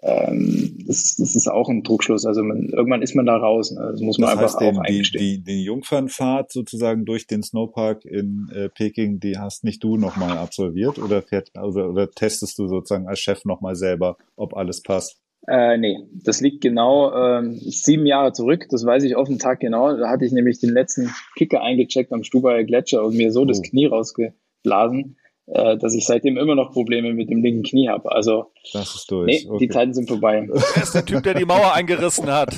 ähm, 0.06 0.84
das, 0.86 1.16
das 1.16 1.36
ist 1.36 1.48
auch 1.48 1.70
ein 1.70 1.84
Druckschluss. 1.84 2.26
Also 2.26 2.44
man, 2.44 2.70
irgendwann 2.70 3.02
ist 3.02 3.16
man 3.16 3.26
da 3.26 3.38
raus. 3.38 3.72
Ne? 3.72 3.90
Das 3.92 4.02
muss 4.02 4.18
man 4.18 4.30
das 4.30 4.38
einfach 4.38 4.62
heißt, 4.62 4.78
auch 4.78 4.84
den, 4.84 5.04
die, 5.04 5.18
die, 5.18 5.44
die 5.44 5.64
Jungfernfahrt 5.64 6.52
sozusagen 6.52 7.06
durch 7.06 7.26
den 7.26 7.42
Snowpark 7.42 8.04
in 8.04 8.50
äh, 8.54 8.70
Peking, 8.70 9.20
die 9.20 9.38
hast 9.38 9.64
nicht 9.64 9.84
du 9.84 9.96
nochmal 9.98 10.38
absolviert 10.38 11.00
oder, 11.00 11.22
fährt, 11.22 11.52
also, 11.56 11.84
oder 11.84 12.12
testest 12.12 12.60
du 12.60 12.68
sozusagen 12.68 13.08
als 13.08 13.20
Chef 13.20 13.46
nochmal 13.46 13.76
selber, 13.76 14.18
ob 14.36 14.56
alles 14.56 14.84
passt? 14.84 15.20
Äh, 15.48 15.78
nee, 15.78 15.98
das 16.24 16.42
liegt 16.42 16.62
genau 16.62 17.12
äh, 17.12 17.44
sieben 17.60 18.06
Jahre 18.06 18.34
zurück. 18.34 18.68
Das 18.70 18.86
weiß 18.86 19.04
ich 19.04 19.16
auf 19.16 19.28
den 19.28 19.40
Tag 19.40 19.60
genau. 19.60 19.96
Da 19.96 20.10
hatte 20.10 20.26
ich 20.26 20.32
nämlich 20.32 20.60
den 20.60 20.72
letzten 20.72 21.12
Kicker 21.38 21.62
eingecheckt 21.62 22.12
am 22.12 22.24
Stubaier 22.24 22.64
Gletscher 22.64 23.04
und 23.04 23.16
mir 23.16 23.32
so 23.32 23.42
oh. 23.42 23.46
das 23.46 23.62
Knie 23.62 23.86
rausgeblasen, 23.86 25.18
äh, 25.48 25.78
dass 25.78 25.94
ich 25.94 26.06
seitdem 26.06 26.38
immer 26.38 26.56
noch 26.56 26.72
Probleme 26.72 27.14
mit 27.14 27.30
dem 27.30 27.44
linken 27.44 27.64
Knie 27.64 27.90
habe. 27.90 28.12
Also 28.12 28.52
das 28.72 28.96
ist 28.96 29.12
durch. 29.12 29.28
Nee, 29.28 29.50
okay. 29.50 29.66
die 29.66 29.70
Zeiten 29.70 29.94
sind 29.94 30.08
vorbei. 30.08 30.48
Wer 30.52 30.84
ist 30.84 30.96
der 30.96 31.06
Typ, 31.06 31.24
der 31.24 31.34
die 31.34 31.46
Mauer 31.46 31.74
eingerissen 31.74 32.32
hat? 32.32 32.56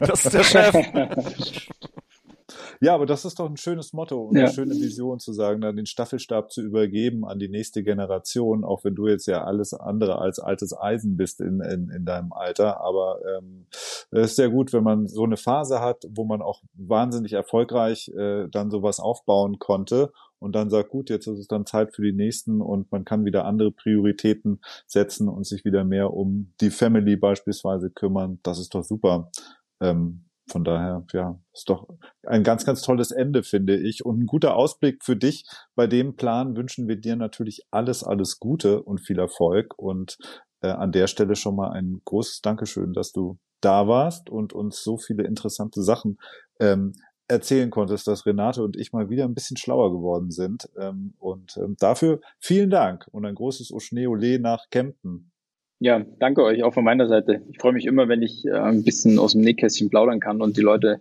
Das 0.00 0.24
ist 0.24 0.34
der 0.34 0.42
Chef. 0.42 0.74
Ja, 2.82 2.96
aber 2.96 3.06
das 3.06 3.24
ist 3.24 3.38
doch 3.38 3.48
ein 3.48 3.56
schönes 3.56 3.92
Motto 3.92 4.20
und 4.20 4.36
ja. 4.36 4.46
eine 4.46 4.52
schöne 4.52 4.74
Vision 4.74 5.20
zu 5.20 5.32
sagen, 5.32 5.60
dann 5.60 5.76
den 5.76 5.86
Staffelstab 5.86 6.50
zu 6.50 6.62
übergeben 6.62 7.24
an 7.24 7.38
die 7.38 7.48
nächste 7.48 7.84
Generation, 7.84 8.64
auch 8.64 8.82
wenn 8.82 8.96
du 8.96 9.06
jetzt 9.06 9.26
ja 9.26 9.44
alles 9.44 9.72
andere 9.72 10.18
als 10.18 10.40
altes 10.40 10.76
Eisen 10.76 11.16
bist 11.16 11.40
in, 11.40 11.60
in, 11.60 11.90
in 11.90 12.04
deinem 12.04 12.32
Alter. 12.32 12.80
Aber 12.80 13.20
ähm, 13.38 13.66
es 14.10 14.30
ist 14.30 14.36
sehr 14.36 14.50
gut, 14.50 14.72
wenn 14.72 14.82
man 14.82 15.06
so 15.06 15.22
eine 15.22 15.36
Phase 15.36 15.78
hat, 15.78 16.08
wo 16.10 16.24
man 16.24 16.42
auch 16.42 16.60
wahnsinnig 16.74 17.34
erfolgreich 17.34 18.08
äh, 18.16 18.48
dann 18.48 18.72
sowas 18.72 18.98
aufbauen 18.98 19.60
konnte 19.60 20.10
und 20.42 20.52
dann 20.52 20.70
sagt, 20.70 20.90
gut, 20.90 21.08
jetzt 21.08 21.26
ist 21.26 21.38
es 21.38 21.46
dann 21.46 21.66
Zeit 21.66 21.94
für 21.94 22.02
die 22.02 22.12
nächsten 22.12 22.60
und 22.60 22.90
man 22.90 23.04
kann 23.04 23.24
wieder 23.24 23.44
andere 23.44 23.70
Prioritäten 23.70 24.60
setzen 24.86 25.28
und 25.28 25.46
sich 25.46 25.64
wieder 25.64 25.84
mehr 25.84 26.12
um 26.12 26.52
die 26.60 26.70
Family 26.70 27.16
beispielsweise 27.16 27.90
kümmern. 27.90 28.40
Das 28.42 28.58
ist 28.58 28.74
doch 28.74 28.84
super. 28.84 29.30
Ähm, 29.80 30.24
von 30.50 30.64
daher, 30.64 31.04
ja, 31.12 31.40
ist 31.52 31.68
doch 31.68 31.88
ein 32.26 32.42
ganz, 32.42 32.66
ganz 32.66 32.82
tolles 32.82 33.12
Ende, 33.12 33.42
finde 33.42 33.76
ich. 33.76 34.04
Und 34.04 34.20
ein 34.20 34.26
guter 34.26 34.56
Ausblick 34.56 35.04
für 35.04 35.16
dich. 35.16 35.46
Bei 35.76 35.86
dem 35.86 36.16
Plan 36.16 36.56
wünschen 36.56 36.88
wir 36.88 36.96
dir 36.96 37.16
natürlich 37.16 37.62
alles, 37.70 38.02
alles 38.02 38.38
Gute 38.38 38.82
und 38.82 39.00
viel 39.00 39.18
Erfolg. 39.18 39.78
Und 39.78 40.18
äh, 40.60 40.68
an 40.68 40.92
der 40.92 41.06
Stelle 41.06 41.36
schon 41.36 41.56
mal 41.56 41.70
ein 41.70 42.02
großes 42.04 42.40
Dankeschön, 42.40 42.92
dass 42.92 43.12
du 43.12 43.38
da 43.60 43.86
warst 43.86 44.28
und 44.28 44.52
uns 44.52 44.82
so 44.82 44.98
viele 44.98 45.24
interessante 45.24 45.82
Sachen 45.82 46.18
ähm, 46.58 46.92
erzählen 47.32 47.70
konntest, 47.70 48.06
dass 48.06 48.26
Renate 48.26 48.62
und 48.62 48.76
ich 48.76 48.92
mal 48.92 49.10
wieder 49.10 49.24
ein 49.24 49.34
bisschen 49.34 49.56
schlauer 49.56 49.90
geworden 49.92 50.30
sind. 50.30 50.68
Ähm, 50.78 51.14
und 51.18 51.56
ähm, 51.56 51.76
dafür 51.78 52.20
vielen 52.38 52.70
Dank 52.70 53.06
und 53.10 53.24
ein 53.24 53.34
großes 53.34 53.72
Oschneole 53.72 54.38
nach 54.38 54.70
Kempten. 54.70 55.32
Ja, 55.80 56.04
danke 56.20 56.44
euch 56.44 56.62
auch 56.62 56.74
von 56.74 56.84
meiner 56.84 57.08
Seite. 57.08 57.42
Ich 57.50 57.58
freue 57.58 57.72
mich 57.72 57.86
immer, 57.86 58.08
wenn 58.08 58.22
ich 58.22 58.44
äh, 58.44 58.52
ein 58.52 58.84
bisschen 58.84 59.18
aus 59.18 59.32
dem 59.32 59.40
Nähkästchen 59.40 59.90
plaudern 59.90 60.20
kann 60.20 60.40
und 60.40 60.56
die 60.56 60.60
Leute 60.60 61.00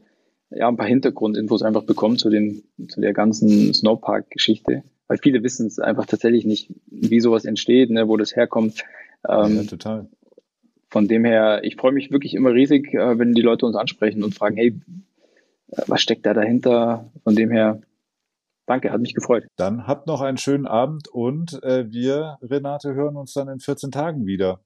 ja 0.50 0.68
ein 0.68 0.78
paar 0.78 0.88
Hintergrundinfos 0.88 1.62
einfach 1.62 1.84
bekommen 1.84 2.18
zu 2.18 2.30
dem 2.30 2.64
zu 2.88 3.00
der 3.00 3.14
ganzen 3.14 3.74
Snowpark-Geschichte, 3.74 4.84
weil 5.08 5.18
viele 5.22 5.44
wissen 5.44 5.68
es 5.68 5.80
einfach 5.80 6.06
tatsächlich 6.06 6.46
nicht, 6.46 6.74
wie 6.88 7.20
sowas 7.20 7.46
entsteht, 7.46 7.90
ne, 7.90 8.08
wo 8.08 8.18
das 8.18 8.36
herkommt. 8.36 8.84
Ähm, 9.30 9.58
ja, 9.58 9.64
total. 9.64 10.10
Von 10.90 11.08
dem 11.08 11.26
her, 11.26 11.62
ich 11.64 11.76
freue 11.76 11.94
mich 11.94 12.12
wirklich 12.12 12.34
immer 12.34 12.52
riesig, 12.52 12.94
äh, 12.94 13.20
wenn 13.20 13.34
die 13.34 13.42
Leute 13.42 13.66
uns 13.66 13.76
ansprechen 13.76 14.24
und 14.24 14.34
fragen, 14.36 14.58
hey, 14.58 14.82
was 15.88 16.02
steckt 16.02 16.26
da 16.26 16.34
dahinter? 16.34 17.10
Von 17.24 17.36
dem 17.36 17.52
her, 17.52 17.82
danke, 18.66 18.92
hat 18.92 19.02
mich 19.02 19.14
gefreut. 19.14 19.48
Dann 19.56 19.88
habt 19.88 20.08
noch 20.08 20.22
einen 20.22 20.38
schönen 20.38 20.68
Abend 20.68 21.08
und 21.08 21.62
äh, 21.64 21.90
wir, 21.92 22.38
Renate, 22.42 22.94
hören 22.94 23.16
uns 23.16 23.34
dann 23.34 23.48
in 23.48 23.60
14 23.60 23.92
Tagen 23.92 24.26
wieder. 24.26 24.60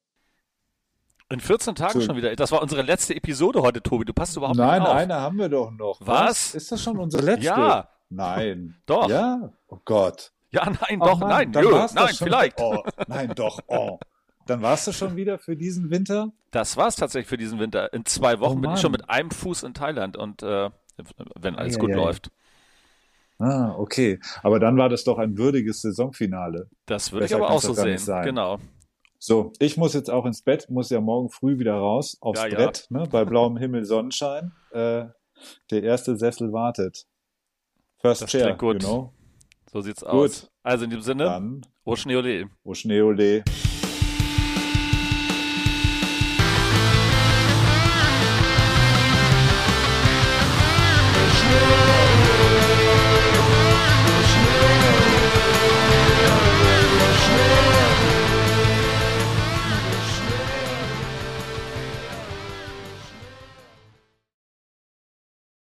In 1.30 1.40
14 1.40 1.74
Tagen 1.74 1.94
Schön. 1.94 2.02
schon 2.04 2.16
wieder. 2.18 2.36
Das 2.36 2.52
war 2.52 2.62
unsere 2.62 2.84
letzte 2.84 3.16
Episode 3.16 3.62
heute, 3.64 3.82
Tobi. 3.82 4.06
Du 4.06 4.14
passt 4.14 4.38
überhaupt 4.38 4.58
Nein, 4.58 4.80
nicht 4.80 4.88
auf. 4.88 4.96
Nein, 4.96 5.12
eine 5.12 5.22
haben 5.22 5.40
wir 5.40 5.50
doch 5.50 5.72
noch. 5.72 6.00
Was? 6.02 6.30
Was? 6.30 6.56
Ist 6.56 6.72
das 6.72 6.84
schon 6.84 7.00
unsere 7.00 7.24
letzte? 7.24 7.46
Ja. 7.46 7.90
Nein. 8.10 8.76
Doch. 8.86 9.10
Ja? 9.10 9.52
Oh 9.68 9.80
Gott. 9.84 10.32
Ja, 10.52 10.66
nein, 10.66 11.02
oh, 11.02 11.06
doch, 11.06 11.20
Mann, 11.20 11.52
nein. 11.52 11.54
Jö, 11.54 11.88
nein, 11.96 12.14
vielleicht. 12.14 12.62
Oh, 12.62 12.82
nein, 13.08 13.34
doch. 13.36 13.60
Oh. 13.68 14.00
Dann 14.46 14.62
warst 14.62 14.88
du 14.88 14.94
schon 14.94 15.18
wieder 15.18 15.38
für 15.38 15.58
diesen 15.58 15.90
Winter? 15.90 16.32
Das 16.52 16.78
war 16.78 16.88
es 16.88 16.96
tatsächlich 16.96 17.28
für 17.28 17.36
diesen 17.36 17.60
Winter. 17.60 17.92
In 17.92 18.06
zwei 18.06 18.40
Wochen 18.40 18.60
oh, 18.60 18.62
bin 18.62 18.72
ich 18.72 18.80
schon 18.80 18.92
mit 18.92 19.10
einem 19.10 19.32
Fuß 19.32 19.64
in 19.64 19.74
Thailand 19.74 20.16
und 20.16 20.44
äh, 20.44 20.70
wenn 21.40 21.56
alles 21.56 21.76
ja, 21.76 21.80
gut 21.80 21.90
ja, 21.92 21.96
läuft. 21.98 22.32
Ah, 23.38 23.76
okay. 23.78 24.20
Aber 24.44 24.60
dann 24.60 24.78
war 24.78 24.90
das 24.90 25.04
doch 25.04 25.18
ein 25.18 25.38
würdiges 25.38 25.82
Saisonfinale. 25.82 26.70
Das 26.86 27.12
würde 27.12 27.26
ich 27.26 27.36
aber 27.36 27.50
auch 27.50 27.62
so 27.62 27.74
sehen. 27.74 28.00
Genau. 28.24 28.60
So, 29.20 29.54
ich 29.60 29.76
muss 29.76 29.94
jetzt 29.94 30.10
auch 30.10 30.26
ins 30.26 30.42
Bett, 30.42 30.70
muss 30.70 30.90
ja 30.90 31.02
morgen 31.02 31.30
früh 31.30 31.58
wieder 31.58 31.74
raus 31.74 32.18
aufs 32.22 32.42
ja, 32.42 32.48
Brett, 32.50 32.88
ja. 32.90 33.00
Ne, 33.00 33.08
bei 33.10 33.26
blauem 33.26 33.58
Himmel, 33.58 33.84
Sonnenschein. 33.86 34.52
Äh, 34.72 35.06
der 35.72 35.84
erste 35.84 36.16
Sessel 36.16 36.54
wartet. 36.54 37.08
First 37.98 38.22
das 38.22 38.30
Chair, 38.30 38.54
gut. 38.56 38.84
You 38.84 38.88
know? 38.88 39.14
So 39.72 39.82
sieht's 39.82 40.02
gut. 40.02 40.10
aus. 40.12 40.52
Also 40.64 40.86
in 40.86 40.92
dem 40.92 41.02
Sinne, 41.02 41.26
Dann, 41.26 41.66
Oschneole. 41.84 42.50
Oschneole. 42.64 43.44